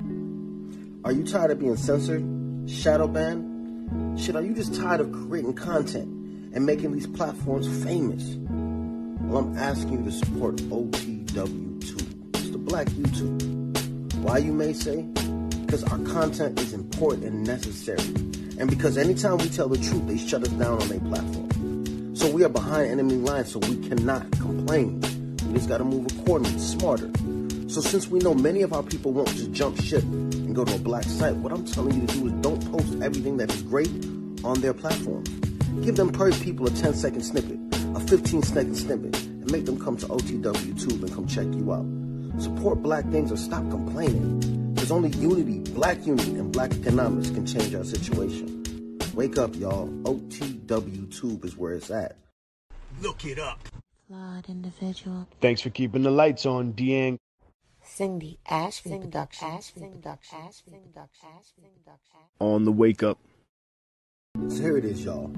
Are 1.04 1.12
you 1.12 1.22
tired 1.22 1.52
of 1.52 1.60
being 1.60 1.76
censored, 1.76 2.24
shadow 2.68 3.06
banned? 3.06 4.18
Shit, 4.20 4.34
are 4.34 4.42
you 4.42 4.52
just 4.52 4.74
tired 4.74 5.00
of 5.00 5.12
creating 5.12 5.54
content 5.54 6.08
and 6.56 6.66
making 6.66 6.90
these 6.90 7.06
platforms 7.06 7.68
famous? 7.84 8.34
Well, 9.20 9.44
I'm 9.44 9.56
asking 9.56 9.92
you 9.92 10.10
to 10.10 10.12
support 10.12 10.56
OTW 10.56 11.80
Tube. 11.80 12.34
It's 12.34 12.50
the 12.50 12.58
black 12.58 12.88
YouTube. 12.88 14.12
Why, 14.24 14.38
you 14.38 14.52
may 14.52 14.72
say? 14.72 15.06
Because 15.66 15.82
our 15.84 15.98
content 15.98 16.60
is 16.60 16.72
important 16.72 17.24
and 17.24 17.44
necessary. 17.44 18.14
And 18.58 18.70
because 18.70 18.96
anytime 18.96 19.38
we 19.38 19.48
tell 19.48 19.68
the 19.68 19.78
truth, 19.78 20.06
they 20.06 20.16
shut 20.16 20.42
us 20.42 20.48
down 20.50 20.80
on 20.80 20.88
their 20.88 21.00
platform. 21.00 22.14
So 22.16 22.30
we 22.30 22.44
are 22.44 22.48
behind 22.48 22.90
enemy 22.90 23.16
lines, 23.16 23.52
so 23.52 23.58
we 23.58 23.76
cannot 23.88 24.30
complain. 24.32 25.00
We 25.00 25.54
just 25.54 25.68
gotta 25.68 25.84
move 25.84 26.06
accordingly, 26.06 26.58
smarter. 26.60 27.10
So 27.68 27.80
since 27.80 28.08
we 28.08 28.20
know 28.20 28.32
many 28.32 28.62
of 28.62 28.72
our 28.72 28.82
people 28.84 29.12
won't 29.12 29.28
just 29.30 29.52
jump 29.52 29.80
ship 29.82 30.02
and 30.04 30.54
go 30.54 30.64
to 30.64 30.76
a 30.76 30.78
black 30.78 31.02
site, 31.02 31.34
what 31.36 31.52
I'm 31.52 31.64
telling 31.66 32.00
you 32.00 32.06
to 32.06 32.14
do 32.14 32.26
is 32.28 32.32
don't 32.34 32.64
post 32.70 33.02
everything 33.02 33.36
that 33.38 33.52
is 33.52 33.62
great 33.62 33.90
on 34.44 34.60
their 34.60 34.72
platform. 34.72 35.24
Give 35.82 35.96
them 35.96 36.10
per 36.10 36.30
people 36.32 36.66
a 36.68 36.70
10 36.70 36.94
second 36.94 37.22
snippet, 37.22 37.58
a 37.96 38.00
15 38.00 38.42
second 38.44 38.76
snippet, 38.76 39.16
and 39.24 39.50
make 39.50 39.66
them 39.66 39.78
come 39.78 39.96
to 39.96 40.06
OTW 40.06 40.80
Tube 40.80 41.02
and 41.02 41.12
come 41.12 41.26
check 41.26 41.46
you 41.46 41.72
out. 41.72 41.84
Support 42.40 42.82
black 42.82 43.04
things 43.10 43.32
or 43.32 43.36
stop 43.36 43.68
complaining. 43.68 44.65
There's 44.86 44.92
only 44.92 45.18
unity, 45.18 45.58
black 45.72 46.06
unity, 46.06 46.36
and 46.36 46.52
black 46.52 46.72
economics 46.72 47.30
can 47.30 47.44
change 47.44 47.74
our 47.74 47.82
situation. 47.82 48.62
Wake 49.14 49.36
up, 49.36 49.56
y'all. 49.56 49.88
OTW 50.04 51.12
Tube 51.12 51.44
is 51.44 51.56
where 51.56 51.72
it's 51.72 51.90
at. 51.90 52.14
Look 53.02 53.24
it 53.24 53.40
up. 53.40 53.58
Flawed 54.06 54.48
individual. 54.48 55.26
Thanks 55.40 55.60
for 55.60 55.70
keeping 55.70 56.04
the 56.04 56.12
lights 56.12 56.46
on, 56.46 56.72
Deang. 56.72 57.18
Cindy 57.82 58.38
Ashby 58.48 58.90
Production. 58.90 59.60
On 62.38 62.64
the 62.64 62.70
wake 62.70 63.02
up. 63.02 63.18
So 64.46 64.62
here 64.62 64.76
it 64.76 64.84
is, 64.84 65.04
y'all. 65.04 65.34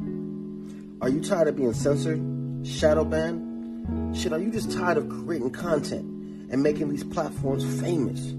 Are 1.00 1.08
you 1.08 1.22
tired 1.22 1.48
of 1.48 1.56
being 1.56 1.72
censored, 1.72 2.20
shadow 2.66 3.02
banned? 3.02 4.14
Shit, 4.14 4.34
are 4.34 4.40
you 4.40 4.50
just 4.50 4.70
tired 4.72 4.98
of 4.98 5.08
creating 5.08 5.52
content 5.52 6.04
and 6.52 6.62
making 6.62 6.90
these 6.90 7.04
platforms 7.04 7.64
famous? 7.80 8.34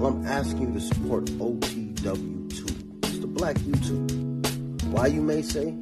Well, 0.00 0.12
I'm 0.12 0.26
asking 0.26 0.62
you 0.62 0.72
to 0.72 0.80
support 0.80 1.26
OTW 1.26 2.48
Tube. 2.48 3.04
It's 3.04 3.18
the 3.18 3.26
black 3.26 3.56
YouTube. 3.56 4.82
Why, 4.84 5.08
you 5.08 5.20
may 5.20 5.42
say? 5.42 5.72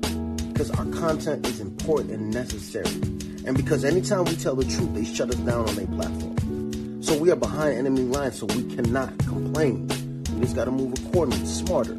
Because 0.48 0.72
our 0.72 0.86
content 0.86 1.46
is 1.46 1.60
important 1.60 2.10
and 2.10 2.34
necessary. 2.34 2.90
And 3.46 3.56
because 3.56 3.84
anytime 3.84 4.24
we 4.24 4.34
tell 4.34 4.56
the 4.56 4.64
truth, 4.64 4.92
they 4.92 5.04
shut 5.04 5.28
us 5.30 5.36
down 5.36 5.68
on 5.68 5.74
their 5.76 5.86
platform. 5.86 7.00
So 7.00 7.16
we 7.16 7.30
are 7.30 7.36
behind 7.36 7.78
enemy 7.78 8.00
lines, 8.00 8.40
so 8.40 8.46
we 8.46 8.64
cannot 8.74 9.16
complain. 9.18 9.86
We 10.34 10.40
just 10.40 10.56
gotta 10.56 10.72
move 10.72 10.94
accordingly, 10.98 11.46
smarter. 11.46 11.96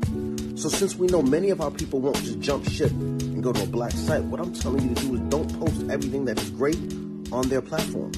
So 0.57 0.67
since 0.67 0.97
we 0.97 1.07
know 1.07 1.21
many 1.21 1.51
of 1.51 1.61
our 1.61 1.71
people 1.71 2.01
won't 2.01 2.17
just 2.17 2.41
jump 2.41 2.67
ship 2.67 2.91
and 2.91 3.41
go 3.41 3.53
to 3.53 3.63
a 3.63 3.67
black 3.67 3.93
site, 3.93 4.25
what 4.25 4.41
I'm 4.41 4.51
telling 4.51 4.89
you 4.89 4.93
to 4.93 5.01
do 5.03 5.15
is 5.15 5.21
don't 5.29 5.57
post 5.57 5.89
everything 5.89 6.25
that 6.25 6.37
is 6.37 6.49
great 6.49 6.79
on 7.31 7.47
their 7.47 7.61
platform. 7.61 8.11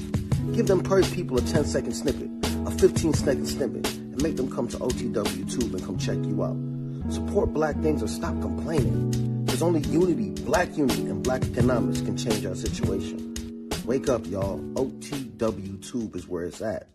Give 0.56 0.66
them 0.66 0.82
per 0.82 1.04
people 1.04 1.38
a 1.38 1.40
10 1.40 1.64
second 1.66 1.92
snippet, 1.92 2.28
a 2.66 2.70
15 2.70 3.14
second 3.14 3.46
snippet, 3.46 3.92
and 3.94 4.22
make 4.22 4.36
them 4.36 4.50
come 4.50 4.68
to 4.68 4.76
OTW 4.78 5.50
Tube 5.50 5.74
and 5.74 5.84
come 5.84 5.98
check 5.98 6.18
you 6.24 6.42
out. 6.44 6.56
Support 7.12 7.52
black 7.52 7.76
things 7.80 8.02
or 8.02 8.08
stop 8.08 8.40
complaining. 8.40 9.44
There's 9.44 9.62
only 9.62 9.80
unity, 9.80 10.30
black 10.44 10.76
unity, 10.76 11.02
and 11.06 11.22
black 11.22 11.42
economics 11.42 12.00
can 12.00 12.16
change 12.16 12.46
our 12.46 12.54
situation. 12.54 13.68
Wake 13.84 14.08
up, 14.08 14.26
y'all. 14.26 14.58
OTW 14.74 15.90
Tube 15.90 16.14
is 16.16 16.28
where 16.28 16.44
it's 16.44 16.62
at. 16.62 16.86